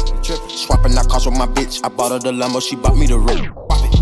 Swapping 0.49 0.97
out 0.99 1.09
cars 1.09 1.27
with 1.27 1.39
my 1.39 1.47
bitch. 1.47 1.81
I 1.85 1.89
bought 1.89 2.11
her 2.11 2.19
the 2.19 2.33
limo, 2.33 2.59
she 2.59 2.75
bought 2.75 2.97
me 2.97 3.07
the 3.07 3.19
ring. 3.19 3.53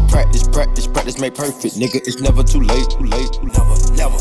Practice, 0.09 0.49
practice, 0.49 0.87
practice, 0.87 1.19
make 1.19 1.35
perfect. 1.35 1.75
Nigga, 1.75 1.97
it's 1.97 2.21
never 2.21 2.43
too 2.43 2.61
late. 2.61 2.89
Too 2.89 3.05
late. 3.05 3.43
Never, 3.43 3.77
never. 3.93 4.17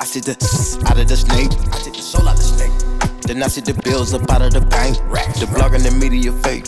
I 0.00 0.04
see 0.04 0.20
the 0.20 0.38
out 0.86 0.98
of 0.98 1.08
the 1.08 1.16
snake. 1.16 1.50
I 1.72 1.78
take 1.82 1.94
the 1.94 2.02
soul 2.02 2.28
out 2.28 2.34
of 2.34 2.38
the 2.38 2.44
snake. 2.44 3.22
Then 3.22 3.42
I 3.42 3.48
see 3.48 3.62
the 3.62 3.74
bills 3.82 4.14
up 4.14 4.30
out 4.30 4.42
of 4.42 4.52
the 4.52 4.60
bank. 4.60 4.96
The 5.40 5.50
blog 5.54 5.74
and 5.74 5.82
the 5.82 5.90
media 5.90 6.30
fake. 6.30 6.66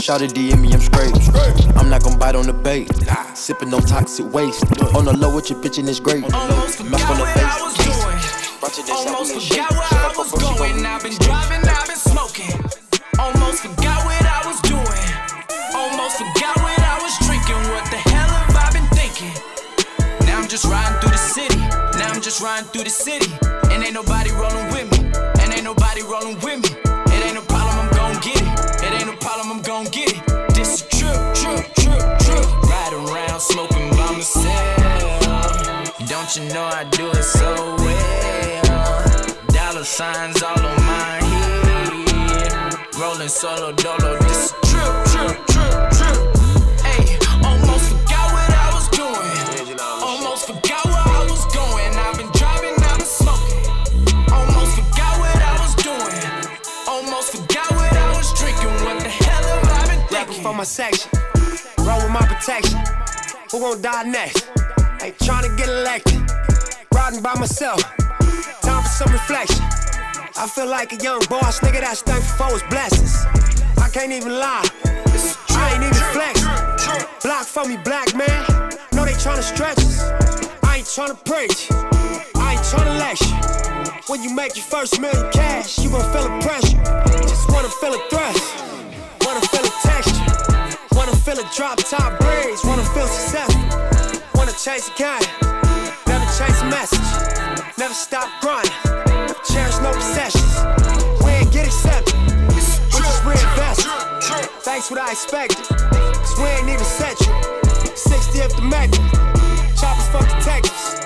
Shout 0.00 0.22
it 0.22 0.32
DM 0.32 0.62
me, 0.62 0.72
I'm 0.72 0.80
straight. 0.80 1.12
I'm 1.76 1.90
not 1.90 2.02
gonna 2.02 2.16
bite 2.16 2.34
on 2.34 2.46
the 2.46 2.54
bait. 2.54 2.88
Sipping 3.36 3.72
on 3.74 3.82
toxic 3.82 4.32
waste. 4.32 4.64
On 4.96 5.04
the 5.04 5.12
low 5.12 5.34
with 5.34 5.50
your 5.50 5.60
bitch 5.60 5.78
and 5.78 5.86
it's 5.90 6.00
great. 6.00 6.24
On 6.24 6.48
the 6.48 6.56
face. 7.36 7.60
Brought 8.60 8.78
you 8.78 8.84
this 8.84 8.96
Almost 8.96 9.36
forgot 9.36 9.70
where 9.76 9.92
I 9.92 10.14
was 10.16 10.32
going. 10.32 10.86
I've 10.86 11.02
been 11.02 11.12
driving, 11.20 11.68
I've 11.68 11.86
been 11.86 12.00
smoking. 12.00 12.48
Almost 13.20 13.60
forgot 13.60 14.00
what 14.08 14.24
I 14.24 14.40
was 14.48 14.56
doing. 14.64 15.04
Almost 15.76 16.16
forgot 16.16 16.56
what 16.64 16.80
I 16.80 16.96
was 17.04 17.12
drinking. 17.28 17.60
What 17.68 17.84
the 17.92 18.00
hell 18.08 18.28
have 18.32 18.56
I 18.56 18.72
been 18.72 18.88
thinking? 18.96 19.36
Now 20.24 20.40
I'm 20.40 20.48
just 20.48 20.64
riding 20.64 20.98
through 21.00 21.12
the 21.12 21.20
city. 21.20 21.60
Now 22.00 22.08
I'm 22.08 22.22
just 22.22 22.40
riding 22.40 22.68
through 22.72 22.84
the 22.84 22.90
city. 22.90 23.28
And 23.68 23.84
ain't 23.84 23.92
nobody 23.92 24.30
rolling 24.32 24.72
with 24.72 24.88
me. 24.96 25.12
And 25.44 25.52
ain't 25.52 25.64
nobody 25.64 26.00
rolling 26.00 26.40
with 26.40 26.64
me. 26.64 26.69
Don't 36.32 36.46
you 36.46 36.54
know 36.54 36.62
I 36.62 36.84
do 36.84 37.10
it 37.10 37.24
so 37.24 37.74
well? 37.78 39.26
Dollar 39.48 39.82
signs 39.82 40.40
all 40.44 40.64
on 40.64 40.76
my 40.86 41.18
head. 41.26 42.78
Rolling 42.96 43.26
solo 43.26 43.72
dolo. 43.72 44.16
This 44.20 44.44
is 44.44 44.52
trip, 44.62 44.94
trip, 45.10 45.34
trip, 45.50 45.90
trip. 45.90 46.18
Hey, 46.86 47.18
almost 47.42 47.90
forgot 47.90 48.30
what 48.30 48.46
I 48.46 48.70
was 48.70 48.86
doing. 48.94 49.80
Almost 49.82 50.46
forgot 50.46 50.84
where 50.86 51.02
I 51.02 51.26
was 51.28 51.44
going. 51.50 51.90
I've 51.98 52.16
been 52.16 52.30
driving, 52.38 52.78
I've 52.78 52.98
been 52.98 53.10
smoking. 53.10 53.66
Almost 54.30 54.78
forgot 54.78 55.18
what 55.18 55.34
I 55.34 55.58
was 55.58 55.74
doing. 55.82 56.14
Almost 56.86 57.34
forgot 57.34 57.72
what 57.72 57.92
I 57.92 58.16
was 58.16 58.30
drinking. 58.38 58.70
What 58.86 59.02
the 59.02 59.08
hell 59.10 59.42
have 59.42 59.66
I 59.66 59.96
been 59.96 59.98
Rapping 60.14 60.26
thinking? 60.26 60.42
for 60.44 60.54
my 60.54 60.62
section. 60.62 61.10
Roll 61.78 61.98
with 61.98 62.12
my 62.12 62.22
protection. 62.22 62.78
Who 63.50 63.58
gon' 63.58 63.82
die 63.82 64.04
next? 64.04 64.46
Ain't 65.02 65.16
tryna 65.18 65.56
get 65.56 65.68
elected. 65.70 66.20
Riding 66.92 67.22
by 67.22 67.34
myself. 67.34 67.80
Time 68.60 68.82
for 68.82 68.88
some 68.88 69.10
reflection. 69.10 69.64
I 70.36 70.46
feel 70.46 70.68
like 70.68 70.92
a 70.92 70.96
young 70.96 71.20
boss, 71.30 71.60
nigga 71.60 71.80
that's 71.80 72.02
thankful 72.02 72.46
for 72.46 72.52
his 72.52 72.62
blessings. 72.68 73.24
I 73.78 73.88
can't 73.88 74.12
even 74.12 74.38
lie. 74.38 74.68
I 75.56 75.72
ain't 75.72 75.84
even 75.84 76.04
flex. 76.12 76.42
Block 77.22 77.46
for 77.46 77.64
me, 77.64 77.78
black 77.78 78.14
man. 78.14 78.44
Know 78.92 79.06
they 79.06 79.16
tryna 79.16 79.42
stretch 79.42 79.78
us. 79.78 80.00
I 80.64 80.76
ain't 80.78 80.86
tryna 80.86 81.16
preach. 81.24 81.72
I 82.36 82.52
ain't 82.52 82.66
tryna 82.68 82.98
lecture. 82.98 84.02
When 84.08 84.22
you 84.22 84.34
make 84.34 84.54
your 84.54 84.66
first 84.66 85.00
million 85.00 85.32
cash, 85.32 85.78
you 85.78 85.88
gon' 85.88 86.04
feel 86.12 86.24
the 86.24 86.44
pressure. 86.44 86.76
Just 87.22 87.48
wanna 87.48 87.70
feel 87.80 87.94
a 87.94 88.00
thrust. 88.10 88.44
Wanna 89.24 89.40
feel 89.48 89.64
a 89.64 89.72
texture. 89.80 90.76
Wanna 90.92 91.16
feel 91.16 91.38
a 91.38 91.48
drop 91.56 91.78
top 91.78 92.20
breeze. 92.20 92.60
Wanna 92.64 92.84
feel 92.92 93.06
successful. 93.06 93.99
Never 94.50 94.64
chase 94.64 94.88
the 94.88 94.94
game, 94.98 95.22
never 96.08 96.26
chase 96.34 96.58
the 96.58 96.66
message, 96.66 97.78
never 97.78 97.94
stop 97.94 98.26
grinding. 98.40 98.74
Cherish 99.46 99.78
no 99.78 99.94
possessions, 99.94 101.22
we 101.22 101.30
ain't 101.30 101.52
get 101.52 101.66
accepted, 101.68 102.18
we 102.50 102.98
just 102.98 103.22
reinvest. 103.22 103.86
Thanks 104.66 104.90
what 104.90 104.98
I 104.98 105.12
expected, 105.12 105.62
cause 105.70 106.36
we 106.36 106.46
ain't 106.50 106.68
even 106.68 106.82
set 106.82 107.14
you. 107.20 107.30
60th 107.94 108.56
dimension, 108.56 109.06
choppers 109.78 110.08
fuck 110.10 110.26
detectives, 110.26 110.98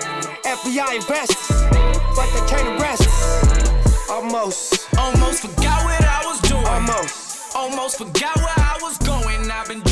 FBI 0.49 0.97
investors, 0.97 1.69
but 2.17 2.25
they 2.33 2.41
can't 2.49 2.81
arrest 2.81 3.03
us. 3.03 4.09
Almost, 4.09 4.89
almost 4.97 5.43
forgot 5.43 5.85
what 5.85 6.03
I 6.03 6.25
was 6.25 6.41
doing. 6.49 6.65
Almost, 6.65 7.55
almost 7.55 7.99
forgot 7.99 8.37
where 8.37 8.57
I 8.57 8.79
was 8.81 8.97
going. 8.97 9.51
I've 9.51 9.69
been 9.69 9.83